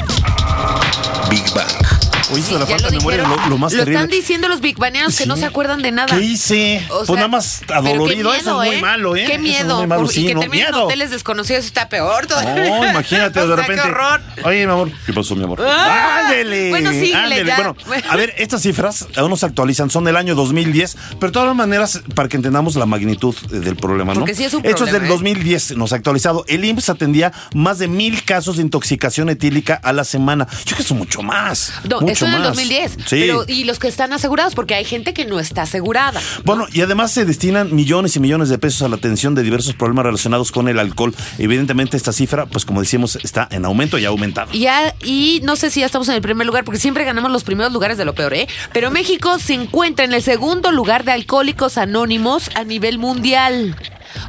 Big 1.29 1.45
Bang. 1.53 1.96
Oye, 2.31 2.41
eso 2.41 2.53
de 2.55 2.59
la 2.59 2.65
falta 2.67 2.87
de 2.87 2.93
lo 2.93 2.97
memoria 2.99 3.21
es 3.23 3.29
lo, 3.29 3.49
lo 3.51 3.57
más 3.57 3.71
Lo 3.71 3.79
terrible. 3.79 4.01
están 4.03 4.09
diciendo 4.09 4.47
los 4.49 4.59
big 4.59 4.77
baneanos 4.77 5.15
que 5.15 5.23
Sí. 5.23 5.29
no 5.29 5.37
se 5.37 5.45
acuerdan 5.45 5.81
de 5.81 5.91
nada. 5.91 6.13
¿Qué 6.17 6.21
hice? 6.23 6.85
O 6.89 7.05
pues 7.05 7.09
nada 7.11 7.27
más 7.29 7.61
adolorido, 7.73 8.33
eso 8.33 8.59
miedo, 8.59 8.63
es 8.63 8.71
muy 8.73 8.81
malo, 8.81 9.15
¿eh? 9.15 9.19
Qué 9.19 9.23
Eso 9.25 9.33
es 9.35 9.39
miedo. 9.41 9.77
muy 9.77 9.87
malo, 9.87 10.01
por- 10.03 10.11
sí, 10.13 10.23
y 10.23 10.27
que 10.27 10.33
no, 10.33 10.41
terminen 10.41 10.65
en 10.67 10.71
miedo. 10.73 10.85
hoteles 10.85 11.11
desconocidos 11.11 11.65
está 11.65 11.87
peor 11.87 12.27
todavía. 12.27 12.53
No, 12.55 12.89
imagínate, 12.89 13.39
de 13.39 13.47
repente. 13.55 13.81
qué 13.81 13.89
horror. 13.89 14.21
Oye, 14.43 14.65
mi 14.65 14.71
amor. 14.71 14.91
¿Qué 15.05 15.13
pasó, 15.13 15.35
mi 15.35 15.43
amor? 15.45 15.61
Ah, 15.65 16.23
ándele. 16.25 16.69
bueno, 16.69 16.91
ya. 16.91 17.73
Bueno, 17.87 18.03
a 18.09 18.15
ver, 18.15 18.33
estas 18.37 18.61
cifras 18.61 19.07
aún 19.15 19.29
no 19.29 19.37
se 19.37 19.45
actualizan, 19.45 19.89
son 19.89 20.03
del 20.03 20.17
año 20.17 20.35
2010, 20.35 20.97
pero 21.19 21.27
de 21.27 21.31
todas 21.31 21.55
maneras, 21.55 22.01
para 22.13 22.27
que 22.29 22.35
entendamos 22.37 22.75
la 22.75 22.85
magnitud 22.85 23.35
eh, 23.51 23.59
del 23.59 23.75
problema, 23.77 24.13
¿no? 24.13 24.19
Porque 24.21 24.35
sí 24.35 24.43
es 24.43 24.53
un 24.53 24.59
Esto 24.65 24.83
es 24.83 24.91
problema, 24.91 24.99
del 24.99 25.05
¿eh? 25.05 25.09
2010, 25.13 25.77
nos 25.77 25.93
ha 25.93 25.95
actualizado. 25.95 26.43
El 26.47 26.65
IMSS 26.65 26.89
atendía 26.89 27.31
más 27.53 27.79
de 27.79 27.87
mil 27.87 28.23
casos 28.23 28.57
de 28.57 28.63
intoxicación 28.63 29.29
etílica 29.29 29.79
a 29.81 29.93
la 29.93 30.03
semana. 30.03 30.45
Yo 30.65 30.75
creo 30.75 30.77
que 30.77 30.83
es 30.83 30.91
mucho 30.91 31.21
más. 31.21 31.71
No, 31.89 32.01
mucho 32.01 32.16
en 32.25 32.33
el 32.33 32.39
más. 32.39 32.47
2010. 32.49 32.91
Sí. 32.93 32.97
Pero, 33.09 33.45
y 33.47 33.63
los 33.63 33.79
que 33.79 33.87
están 33.87 34.13
asegurados, 34.13 34.55
porque 34.55 34.75
hay 34.75 34.85
gente 34.85 35.13
que 35.13 35.25
no 35.25 35.39
está 35.39 35.63
asegurada. 35.63 36.21
Bueno, 36.43 36.65
y 36.71 36.81
además 36.81 37.11
se 37.11 37.25
destinan 37.25 37.73
millones 37.75 38.15
y 38.15 38.19
millones 38.19 38.49
de 38.49 38.57
pesos 38.57 38.81
a 38.83 38.87
la 38.89 38.95
atención 38.95 39.35
de 39.35 39.43
diversos 39.43 39.73
problemas 39.75 40.05
relacionados 40.05 40.51
con 40.51 40.67
el 40.67 40.79
alcohol. 40.79 41.13
Evidentemente 41.37 41.97
esta 41.97 42.11
cifra, 42.13 42.45
pues 42.45 42.65
como 42.65 42.81
decimos, 42.81 43.17
está 43.23 43.47
en 43.51 43.65
aumento 43.65 43.97
y 43.97 44.05
ha 44.05 44.09
aumentado. 44.09 44.51
Ya- 44.53 44.95
y 45.03 45.41
no 45.43 45.55
sé 45.55 45.69
si 45.69 45.81
ya 45.81 45.85
estamos 45.85 46.07
en 46.09 46.15
el 46.15 46.21
primer 46.21 46.45
lugar, 46.47 46.63
porque 46.63 46.79
siempre 46.79 47.03
ganamos 47.03 47.31
los 47.31 47.43
primeros 47.43 47.71
lugares 47.73 47.97
de 47.97 48.05
lo 48.05 48.13
peor, 48.15 48.33
¿eh? 48.33 48.47
Pero 48.73 48.91
México 48.91 49.37
se 49.39 49.53
encuentra 49.53 50.05
en 50.05 50.13
el 50.13 50.21
segundo 50.23 50.71
lugar 50.71 51.03
de 51.03 51.11
alcohólicos 51.11 51.77
anónimos 51.77 52.49
a 52.55 52.63
nivel 52.63 52.97
mundial. 52.97 53.75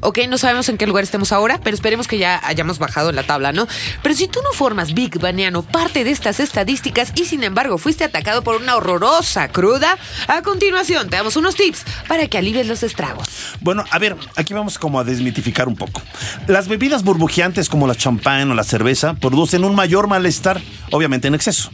Ok, 0.01 0.21
no 0.29 0.39
sabemos 0.39 0.69
en 0.69 0.79
qué 0.79 0.87
lugar 0.87 1.05
estemos 1.05 1.33
ahora, 1.33 1.61
pero 1.63 1.75
esperemos 1.75 2.07
que 2.07 2.19
ya 2.19 2.41
hayamos 2.45 2.79
bajado 2.79 3.13
la 3.13 3.23
tabla, 3.23 3.53
¿no? 3.53 3.67
Pero 4.03 4.15
si 4.15 4.29
tú 4.29 4.41
no 4.43 4.53
formas 4.53 4.95
Big 4.95 5.19
Baniano 5.19 5.63
parte 5.63 6.05
de 6.05 6.11
estas 6.11 6.41
estadísticas 6.41 7.13
y 7.15 7.25
sin 7.25 7.43
embargo 7.45 7.79
fuiste 7.79 8.05
atacado 8.05 8.43
por 8.43 8.57
una 8.57 8.77
horrorosa 8.77 9.49
cruda, 9.49 9.99
a 10.27 10.43
continuación 10.43 11.09
te 11.09 11.17
damos 11.17 11.37
unos 11.37 11.55
tips 11.55 11.85
para 12.07 12.27
que 12.27 12.39
alivies 12.39 12.67
los 12.67 12.83
estragos. 12.83 13.29
Bueno, 13.61 13.85
a 13.91 13.99
ver, 13.99 14.17
aquí 14.37 14.55
vamos 14.55 14.79
como 14.79 15.01
a 15.01 15.05
desmitificar 15.05 15.69
un 15.69 15.77
poco. 15.77 16.03
Las 16.47 16.69
bebidas 16.69 17.05
burbujeantes 17.05 17.69
como 17.69 17.87
la 17.87 17.95
champán 17.95 18.51
o 18.51 18.55
la 18.55 18.65
cerveza 18.65 19.15
producen 19.15 19.65
un 19.65 19.75
mayor 19.75 20.09
malestar, 20.09 20.61
obviamente 20.91 21.29
en 21.29 21.35
exceso, 21.35 21.71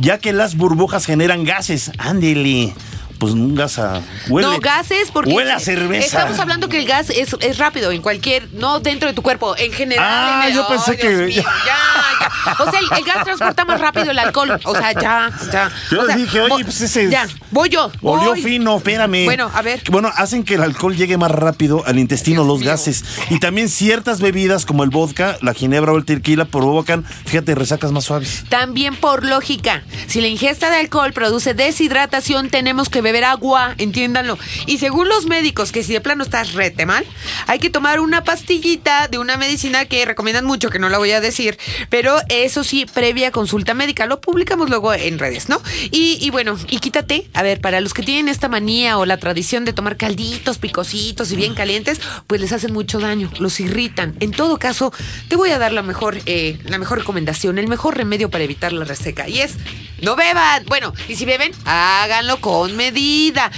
ya 0.00 0.18
que 0.18 0.32
las 0.32 0.56
burbujas 0.56 1.06
generan 1.06 1.44
gases. 1.44 1.90
Ándele. 1.98 2.74
Pues 3.18 3.32
un 3.32 3.54
gas 3.54 3.78
a... 3.78 4.00
Huele, 4.28 4.48
no, 4.48 4.60
gases 4.60 5.10
porque... 5.12 5.32
Huele 5.32 5.52
a 5.52 5.58
cerveza. 5.58 6.06
Estamos 6.18 6.38
hablando 6.38 6.68
que 6.68 6.78
el 6.78 6.86
gas 6.86 7.10
es, 7.10 7.34
es 7.40 7.58
rápido 7.58 7.90
en 7.90 8.00
cualquier... 8.02 8.48
No 8.52 8.78
dentro 8.80 9.08
de 9.08 9.14
tu 9.14 9.22
cuerpo, 9.22 9.56
en 9.56 9.72
general. 9.72 10.04
Ah, 10.08 10.40
en 10.44 10.48
el- 10.50 10.54
yo 10.54 10.68
pensé 10.68 10.96
que- 10.96 11.08
mío, 11.08 11.42
ya, 11.42 11.42
ya. 11.42 12.56
O 12.64 12.70
sea, 12.70 12.80
el, 12.80 12.86
el 12.98 13.04
gas 13.04 13.24
transporta 13.24 13.64
más 13.64 13.80
rápido 13.80 14.10
el 14.10 14.18
alcohol. 14.18 14.58
O 14.64 14.74
sea, 14.74 14.92
ya, 14.92 15.30
ya. 15.52 15.70
Yo 15.90 16.02
O 16.02 16.06
sea, 16.06 16.16
dije, 16.16 16.40
oye, 16.40 16.64
pues 16.64 16.80
ese- 16.80 17.10
Ya, 17.10 17.26
voy 17.50 17.68
yo. 17.68 17.90
Olió 18.02 18.30
voy. 18.30 18.42
fino, 18.42 18.76
espérame. 18.76 19.24
Bueno, 19.24 19.50
a 19.52 19.62
ver. 19.62 19.82
Bueno, 19.90 20.10
hacen 20.14 20.44
que 20.44 20.54
el 20.54 20.62
alcohol 20.62 20.94
llegue 20.96 21.16
más 21.16 21.30
rápido 21.30 21.82
al 21.86 21.98
intestino, 21.98 22.42
Dios 22.42 22.46
los 22.46 22.60
mío. 22.60 22.70
gases. 22.70 23.04
Y 23.30 23.40
también 23.40 23.68
ciertas 23.68 24.20
bebidas 24.20 24.64
como 24.64 24.84
el 24.84 24.90
vodka, 24.90 25.36
la 25.42 25.54
ginebra 25.54 25.92
o 25.92 25.96
el 25.96 26.04
tequila 26.04 26.44
provocan, 26.44 27.04
fíjate, 27.04 27.54
resacas 27.54 27.90
más 27.92 28.04
suaves. 28.04 28.44
También 28.48 28.94
por 28.96 29.24
lógica, 29.24 29.82
si 30.06 30.20
la 30.20 30.28
ingesta 30.28 30.70
de 30.70 30.76
alcohol 30.76 31.12
produce 31.12 31.54
deshidratación, 31.54 32.50
tenemos 32.50 32.88
que 32.88 33.00
beber 33.08 33.24
agua, 33.24 33.74
entiéndanlo. 33.78 34.38
Y 34.66 34.78
según 34.78 35.08
los 35.08 35.26
médicos, 35.26 35.72
que 35.72 35.82
si 35.82 35.92
de 35.92 36.00
plano 36.00 36.22
estás 36.22 36.52
rete 36.52 36.84
mal, 36.84 37.04
hay 37.46 37.58
que 37.58 37.70
tomar 37.70 38.00
una 38.00 38.22
pastillita 38.22 39.08
de 39.08 39.18
una 39.18 39.36
medicina 39.36 39.86
que 39.86 40.04
recomiendan 40.04 40.44
mucho, 40.44 40.68
que 40.68 40.78
no 40.78 40.88
la 40.90 40.98
voy 40.98 41.12
a 41.12 41.20
decir, 41.20 41.58
pero 41.88 42.18
eso 42.28 42.64
sí, 42.64 42.86
previa 42.92 43.30
consulta 43.30 43.72
médica. 43.72 44.06
Lo 44.06 44.20
publicamos 44.20 44.68
luego 44.68 44.92
en 44.92 45.18
redes, 45.18 45.48
¿no? 45.48 45.60
Y, 45.90 46.28
bueno, 46.30 46.58
y 46.68 46.78
quítate, 46.80 47.26
a 47.32 47.42
ver, 47.42 47.60
para 47.60 47.80
los 47.80 47.94
que 47.94 48.02
tienen 48.02 48.28
esta 48.28 48.48
manía 48.48 48.98
o 48.98 49.06
la 49.06 49.16
tradición 49.16 49.64
de 49.64 49.72
tomar 49.72 49.96
calditos, 49.96 50.58
picositos 50.58 51.32
y 51.32 51.36
bien 51.36 51.54
calientes, 51.54 52.00
pues 52.26 52.40
les 52.40 52.52
hacen 52.52 52.72
mucho 52.72 52.98
daño, 52.98 53.30
los 53.38 53.58
irritan. 53.60 54.14
En 54.20 54.32
todo 54.32 54.58
caso, 54.58 54.92
te 55.28 55.36
voy 55.36 55.50
a 55.50 55.58
dar 55.58 55.72
la 55.72 55.82
mejor, 55.82 56.18
eh, 56.26 56.58
la 56.64 56.78
mejor 56.78 56.98
recomendación, 56.98 57.58
el 57.58 57.68
mejor 57.68 57.96
remedio 57.96 58.28
para 58.30 58.44
evitar 58.44 58.72
la 58.72 58.84
reseca. 58.84 59.28
Y 59.28 59.40
es, 59.40 59.54
no 60.02 60.16
beban. 60.16 60.64
Bueno, 60.66 60.92
y 61.08 61.16
si 61.16 61.24
beben, 61.24 61.52
háganlo 61.64 62.40
con 62.40 62.76
medida. 62.76 62.97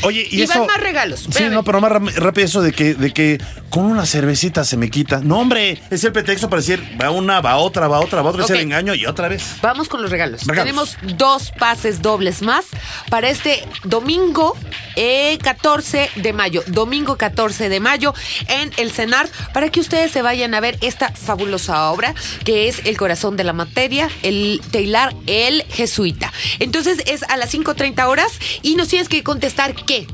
Oye, 0.03 0.27
y, 0.31 0.45
van 0.47 0.51
eso- 0.57 0.67
más 0.67 0.81
regalos. 0.81 1.27
Sí, 1.31 1.45
no, 1.51 1.65
pero 1.65 1.81
más 1.81 1.93
rápido 2.17 2.45
eso 2.47 2.63
de 2.63 2.73
que, 2.73 2.95
de 2.95 3.13
que 3.13 3.39
con 3.71 3.85
una 3.85 4.07
cervecita 4.07 4.65
se 4.65 4.77
me 4.77 4.91
quita. 4.91 5.21
No, 5.23 5.39
hombre, 5.39 5.81
es 5.91 6.05
el 6.05 6.13
pretexto 6.13 6.49
para 6.51 6.61
decir, 6.61 6.83
va 7.01 7.11
una, 7.11 7.41
va 7.41 7.57
otra, 7.57 7.89
va 7.89 8.01
otra, 8.01 8.23
va 8.23 8.31
otra, 8.31 8.45
Ok. 8.45 8.51
es 8.51 8.57
el 8.57 8.63
engaño 8.63 8.95
y 8.95 9.07
otra 9.07 9.29
vez. 9.29 9.57
Vamos 9.63 9.89
con 9.89 10.03
los 10.03 10.11
regalos. 10.11 10.43
Regalos. 10.47 10.65
Tenemos 10.97 11.17
dos 11.17 11.53
pases 11.59 12.03
dobles 12.03 12.43
más 12.43 12.65
para 13.09 13.29
este 13.31 13.65
domingo 13.85 14.57
eh, 14.97 15.39
14 15.43 16.11
de 16.17 16.33
mayo. 16.33 16.63
Domingo 16.67 17.17
14 17.17 17.69
de 17.69 17.81
mayo 17.81 18.15
en 18.49 18.71
el 18.77 18.91
CENAR 18.91 19.29
para 19.53 19.69
que 19.71 19.81
ustedes 19.81 20.11
se 20.11 20.23
vayan 20.23 20.55
a 20.55 20.61
ver 20.61 20.79
esta 20.81 21.11
fabulosa 21.13 21.91
obra 21.91 22.15
que 22.45 22.69
es 22.69 22.81
El 22.85 22.97
corazón 22.97 23.37
de 23.37 23.45
la 23.45 23.53
materia, 23.53 24.09
el 24.23 24.61
Teilar 24.71 25.15
el 25.27 25.63
Jesuita. 25.71 26.33
Entonces 26.59 27.03
es 27.07 27.23
a 27.25 27.37
las 27.37 27.53
5.30 27.55 28.07
horas 28.07 28.33
y 28.63 28.75
nos 28.75 28.89
tienes 28.89 29.09
que 29.09 29.23
contestar 29.31 29.77
qué. 29.77 30.09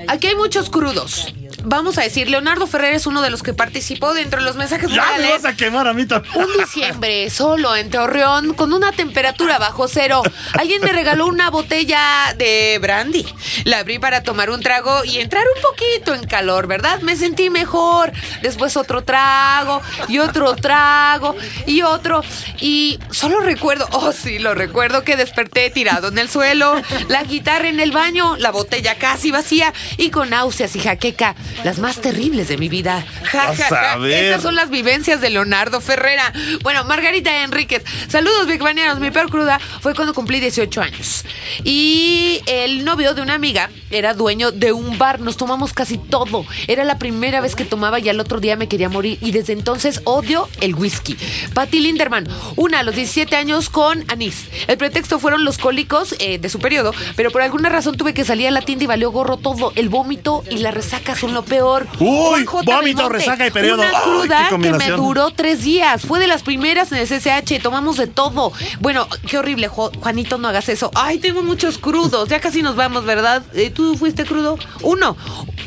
aquí 0.07 0.27
hay 0.27 0.35
muchos 0.35 0.69
crudos. 0.69 1.33
Vamos 1.63 1.97
a 1.97 2.01
decir, 2.01 2.29
Leonardo 2.29 2.67
Ferrer 2.67 2.93
es 2.93 3.07
uno 3.07 3.21
de 3.21 3.29
los 3.29 3.43
que 3.43 3.53
participó 3.53 4.13
dentro 4.13 4.39
de 4.39 4.45
los 4.45 4.55
mensajes 4.55 4.89
ya 4.89 5.17
me 5.17 5.29
vas 5.29 5.45
a 5.45 5.55
quemar 5.55 5.87
a 5.87 5.93
mí 5.93 6.05
también. 6.05 6.33
Un 6.35 6.47
diciembre 6.57 7.29
solo 7.29 7.75
en 7.75 7.89
Torreón 7.89 8.53
con 8.53 8.73
una 8.73 8.91
temperatura 8.91 9.57
bajo 9.57 9.87
cero. 9.87 10.21
Alguien 10.53 10.81
me 10.81 10.91
regaló 10.91 11.27
una 11.27 11.49
botella 11.49 12.33
de 12.37 12.77
brandy. 12.81 13.25
La 13.65 13.79
abrí 13.79 13.99
para 13.99 14.23
tomar 14.23 14.49
un 14.49 14.61
trago 14.61 15.03
y 15.03 15.19
entrar 15.19 15.43
un 15.55 15.61
poquito 15.61 16.13
en 16.13 16.25
calor, 16.25 16.67
¿verdad? 16.67 17.01
Me 17.01 17.15
sentí 17.15 17.49
mejor. 17.49 18.11
Después 18.41 18.77
otro 18.77 19.03
trago 19.03 19.81
y 20.07 20.19
otro 20.19 20.55
trago 20.55 21.35
y 21.65 21.81
otro. 21.81 22.23
Y 22.59 22.99
solo 23.11 23.39
recuerdo, 23.41 23.87
oh 23.91 24.11
sí, 24.11 24.39
lo 24.39 24.53
recuerdo 24.53 25.03
que 25.03 25.15
desperté 25.15 25.69
tirado 25.69 26.09
en 26.09 26.17
el 26.17 26.29
suelo, 26.29 26.81
la 27.07 27.23
guitarra 27.23 27.67
en 27.67 27.79
el 27.79 27.91
baño, 27.91 28.37
la 28.37 28.51
botella 28.51 28.95
casi 28.95 29.31
vacía 29.31 29.73
y 29.97 30.09
con 30.09 30.29
náuseas 30.29 30.75
y 30.75 30.79
jaqueca, 30.79 31.35
las 31.63 31.79
más 31.79 32.01
terribles 32.01 32.47
de 32.47 32.57
mi 32.57 32.69
vida. 32.69 33.05
Ja, 33.23 33.53
ja, 33.55 33.95
ja. 33.97 34.07
Estas 34.07 34.41
son 34.41 34.55
las 34.55 34.69
vivencias 34.69 35.21
de 35.21 35.29
Leonardo 35.29 35.81
Ferrera. 35.81 36.31
Bueno, 36.61 36.83
Margarita 36.85 37.43
Enríquez. 37.43 37.83
Saludos, 38.07 38.47
Big 38.47 38.61
Baneros. 38.61 38.99
Mi 38.99 39.11
peor 39.11 39.29
cruda 39.29 39.59
fue 39.81 39.95
cuando 39.95 40.13
cumplí 40.13 40.39
18 40.39 40.81
años. 40.81 41.25
Y 41.63 42.41
el 42.45 42.85
novio 42.85 43.13
de 43.13 43.21
una 43.21 43.35
amiga 43.35 43.69
era 43.91 44.13
dueño 44.13 44.51
de 44.51 44.71
un 44.71 44.97
bar. 44.97 45.19
Nos 45.19 45.37
tomamos 45.37 45.73
casi 45.73 45.97
todo. 45.97 46.45
Era 46.67 46.83
la 46.83 46.97
primera 46.97 47.41
vez 47.41 47.55
que 47.55 47.65
tomaba 47.65 47.99
y 47.99 48.09
al 48.09 48.19
otro 48.19 48.39
día 48.39 48.55
me 48.55 48.67
quería 48.67 48.89
morir. 48.89 49.17
Y 49.21 49.31
desde 49.31 49.53
entonces 49.53 50.01
odio 50.05 50.49
el 50.61 50.75
whisky. 50.75 51.17
Patty 51.53 51.79
Linderman. 51.79 52.27
Una 52.55 52.79
a 52.79 52.83
los 52.83 52.95
17 52.95 53.35
años 53.35 53.69
con 53.69 54.05
anís. 54.11 54.47
El 54.67 54.77
pretexto 54.77 55.19
fueron 55.19 55.43
los 55.43 55.57
cólicos 55.57 56.15
eh, 56.19 56.37
de 56.39 56.49
su 56.49 56.59
periodo, 56.59 56.93
pero 57.15 57.31
por 57.31 57.41
alguna 57.41 57.69
razón 57.69 57.97
tuve 57.97 58.13
que 58.13 58.25
salir 58.25 58.47
a 58.47 58.51
la 58.51 58.61
tienda 58.61 58.83
y 58.85 58.87
valió 58.87 59.11
gorro 59.11 59.37
todo. 59.37 59.73
El 59.75 59.89
vómito 59.89 60.43
y 60.49 60.57
la 60.57 60.71
resaca 60.71 61.15
son 61.15 61.33
lo 61.33 61.38
peor. 61.43 61.87
Uy, 61.99 62.45
vómito, 62.65 63.09
resaca 63.09 63.47
y 63.47 63.51
periodo. 63.51 63.81
Una 63.81 63.89
Ay, 63.89 64.03
cruda 64.03 64.49
que 64.49 64.57
me 64.57 64.89
duró 64.91 65.31
tres 65.31 65.63
días. 65.63 66.01
Fue 66.05 66.19
de 66.19 66.27
las 66.27 66.43
primeras 66.43 66.91
en 66.91 66.99
el 66.99 67.07
CCH. 67.07 67.61
Tomamos 67.61 67.97
de 67.97 68.07
todo. 68.07 68.51
Bueno, 68.79 69.07
qué 69.27 69.37
horrible, 69.37 69.67
Juanito, 69.67 70.37
no 70.37 70.47
hagas 70.47 70.69
eso. 70.69 70.91
Ay, 70.95 71.19
tengo 71.19 71.41
muchos 71.43 71.77
crudos. 71.77 72.29
Ya 72.29 72.39
casi 72.39 72.61
nos 72.61 72.75
vamos, 72.75 73.05
¿verdad? 73.05 73.43
Eh, 73.53 73.69
¿Tú 73.69 73.95
fuiste 73.97 74.25
crudo? 74.25 74.57
Uno. 74.81 75.15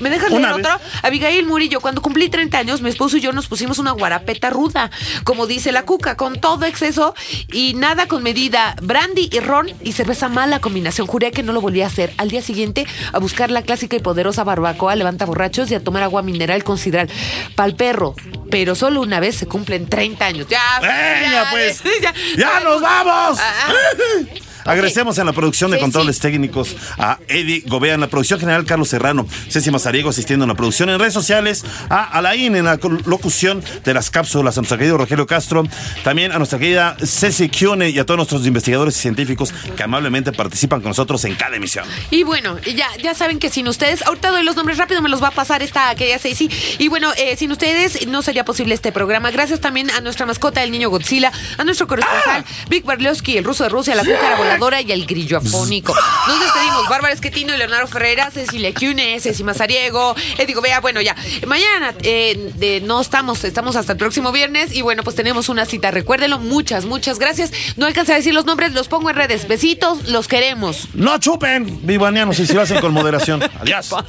¿Me 0.00 0.10
dejas 0.10 0.30
leer 0.30 0.42
Una 0.42 0.56
vez. 0.56 0.66
otro? 0.66 0.80
Abigail 1.02 1.46
Murillo, 1.46 1.80
cuando 1.80 2.02
cumplí 2.02 2.28
30 2.28 2.58
años, 2.58 2.82
mi 2.82 2.88
esposo 2.88 3.18
y 3.18 3.20
yo 3.20 3.32
nos 3.32 3.46
pusimos 3.46 3.78
una 3.78 3.92
guarapeta 3.92 4.50
ruda, 4.50 4.90
como 5.22 5.46
dice 5.46 5.70
la 5.70 5.82
cuca, 5.84 6.16
con 6.16 6.40
todo 6.40 6.64
exceso 6.64 7.14
y 7.52 7.74
nada 7.74 8.08
con 8.08 8.22
medida. 8.22 8.74
Brandy 8.82 9.28
y 9.30 9.38
ron 9.38 9.70
y 9.82 9.92
cerveza 9.92 10.28
mala 10.28 10.58
combinación. 10.60 11.06
Juré 11.06 11.30
que 11.30 11.42
no 11.44 11.52
lo 11.52 11.60
volví 11.60 11.82
a 11.82 11.86
hacer. 11.86 12.12
Al 12.16 12.30
día 12.30 12.42
siguiente, 12.42 12.86
a 13.12 13.18
buscar 13.20 13.50
la 13.50 13.62
clásica 13.62 13.94
y 13.94 14.00
poderosa 14.00 14.42
barbacoa, 14.42 14.96
levanta 14.96 15.24
y 15.70 15.74
a 15.74 15.80
tomar 15.80 16.02
agua 16.02 16.22
mineral 16.22 16.64
con 16.64 16.78
sidral. 16.78 17.08
Pa'l 17.54 17.74
perro. 17.74 18.14
Pero 18.50 18.74
solo 18.74 19.00
una 19.00 19.20
vez 19.20 19.36
se 19.36 19.46
cumplen 19.46 19.88
30 19.88 20.24
años. 20.24 20.46
Ya, 20.48 20.60
Venga, 20.80 21.30
ya, 21.30 21.48
pues. 21.50 21.82
ya. 22.02 22.12
¡Ya 22.36 22.60
nos 22.60 22.80
vamos! 22.80 23.38
Ah, 23.40 23.72
Agradecemos 24.64 25.18
en 25.18 25.26
la 25.26 25.32
producción 25.32 25.70
de 25.70 25.78
controles 25.78 26.18
técnicos 26.20 26.76
a 26.98 27.18
Eddie 27.28 27.64
Gobea, 27.66 27.94
en 27.94 28.00
la 28.00 28.06
producción 28.06 28.38
general 28.38 28.64
Carlos 28.64 28.88
Serrano, 28.88 29.26
Ceci 29.48 29.70
Mazariego 29.70 30.10
asistiendo 30.10 30.44
en 30.44 30.48
la 30.48 30.54
producción 30.54 30.90
en 30.90 30.98
redes 30.98 31.14
sociales, 31.14 31.64
a 31.88 32.04
Alain 32.04 32.54
en 32.56 32.64
la 32.64 32.78
locución 33.06 33.62
de 33.84 33.94
las 33.94 34.10
cápsulas, 34.10 34.56
a 34.56 34.60
nuestro 34.60 34.78
querido 34.78 34.98
Rogelio 34.98 35.26
Castro, 35.26 35.64
también 36.04 36.32
a 36.32 36.38
nuestra 36.38 36.58
querida 36.58 36.96
Ceci 37.04 37.48
Kione 37.48 37.90
y 37.90 37.98
a 37.98 38.06
todos 38.06 38.18
nuestros 38.18 38.46
investigadores 38.46 38.96
y 38.96 39.00
científicos 39.00 39.52
que 39.76 39.82
amablemente 39.82 40.32
participan 40.32 40.80
con 40.80 40.90
nosotros 40.90 41.24
en 41.24 41.34
cada 41.34 41.56
emisión. 41.56 41.84
Y 42.10 42.22
bueno, 42.22 42.58
ya, 42.60 42.88
ya 43.02 43.14
saben 43.14 43.38
que 43.38 43.50
sin 43.50 43.68
ustedes, 43.68 44.02
ahorita 44.02 44.30
doy 44.30 44.44
los 44.44 44.56
nombres 44.56 44.78
rápido, 44.78 45.02
me 45.02 45.08
los 45.08 45.22
va 45.22 45.28
a 45.28 45.32
pasar 45.32 45.62
esta 45.62 45.94
querida 45.94 46.18
Ceci. 46.18 46.48
Y 46.78 46.88
bueno, 46.88 47.12
eh, 47.16 47.36
sin 47.36 47.50
ustedes 47.52 48.06
no 48.06 48.22
sería 48.22 48.44
posible 48.44 48.74
este 48.74 48.92
programa. 48.92 49.30
Gracias 49.30 49.60
también 49.60 49.90
a 49.90 50.00
nuestra 50.00 50.26
mascota, 50.26 50.62
el 50.62 50.70
niño 50.70 50.90
Godzilla, 50.90 51.32
a 51.58 51.64
nuestro 51.64 51.86
corresponsal, 51.86 52.44
Vic 52.68 52.84
Barlowski, 52.84 53.36
el 53.36 53.44
ruso 53.44 53.64
de 53.64 53.70
Rusia, 53.70 53.94
la 53.94 54.04
cúcara 54.04 54.36
voladora 54.54 54.80
y 54.80 54.92
el 54.92 55.06
grillo 55.06 55.38
afónico. 55.38 55.94
Nos 56.26 56.40
despedimos, 56.40 56.88
Bárbara 56.88 57.12
Esquetino 57.14 57.54
y 57.54 57.58
Leonardo 57.58 57.86
Ferreira, 57.86 58.30
Cecilia 58.30 58.72
Cune, 58.74 59.18
Ceci 59.20 59.44
Mazariego, 59.44 60.14
Edigo 60.38 60.60
Vea. 60.60 60.80
Bueno, 60.80 61.00
ya, 61.00 61.16
mañana 61.46 61.94
eh, 62.02 62.52
de- 62.56 62.80
no 62.82 63.00
estamos, 63.00 63.44
estamos 63.44 63.76
hasta 63.76 63.92
el 63.92 63.98
próximo 63.98 64.32
viernes. 64.32 64.74
Y 64.74 64.82
bueno, 64.82 65.02
pues 65.02 65.16
tenemos 65.16 65.48
una 65.48 65.64
cita. 65.66 65.90
Recuérdenlo, 65.90 66.38
muchas, 66.38 66.84
muchas 66.84 67.18
gracias. 67.18 67.52
No 67.76 67.86
alcancé 67.86 68.12
a 68.12 68.16
decir 68.16 68.34
los 68.34 68.44
nombres, 68.44 68.72
los 68.72 68.88
pongo 68.88 69.10
en 69.10 69.16
redes. 69.16 69.48
Besitos, 69.48 70.08
los 70.08 70.28
queremos. 70.28 70.88
No 70.94 71.18
chupen, 71.18 71.86
vivanianos, 71.86 72.38
y 72.38 72.46
si 72.46 72.52
lo 72.54 72.62
hacen 72.62 72.80
con 72.80 72.92
moderación. 72.92 73.42
Adiós. 73.60 73.90
La 73.92 74.02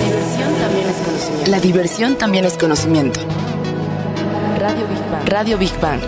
diversión 0.00 0.58
también 0.58 0.86
es 0.86 0.96
conocimiento. 0.96 1.50
La 1.50 1.60
diversión 1.60 2.16
también 2.18 2.44
es 2.44 2.56
conocimiento. 2.58 3.20
Radio 4.58 4.86
Big 4.86 5.10
Bang. 5.10 5.28
Radio 5.28 5.58
Big 5.58 5.80
Bang. 5.80 6.00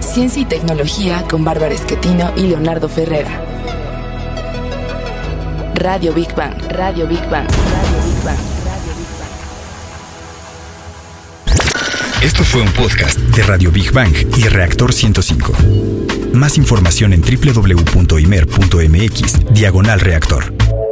Ciencia 0.00 0.42
y 0.42 0.44
tecnología 0.44 1.24
con 1.28 1.44
Bárbara 1.44 1.74
Esquetino 1.74 2.32
y 2.36 2.48
Leonardo 2.48 2.88
Ferrera. 2.88 3.44
Radio 5.74 6.12
Big 6.12 6.34
Bang. 6.34 6.54
Radio 6.70 7.06
Big 7.06 7.20
Bang. 7.30 7.48
Radio 7.48 7.96
Big 7.98 8.22
Bang. 8.24 8.38
Radio 8.64 8.94
Big 8.96 9.18
Bang. 9.18 9.40
Esto 12.22 12.44
fue 12.44 12.60
un 12.60 12.72
podcast 12.72 13.18
de 13.18 13.42
Radio 13.42 13.70
Big 13.70 13.92
Bang 13.92 14.12
y 14.36 14.42
Reactor 14.48 14.92
105. 14.92 15.52
Más 16.34 16.58
información 16.58 17.12
en 17.12 17.22
www.imer.mx, 17.22 17.94
diagonal 19.54 20.00
reactor. 20.00 20.89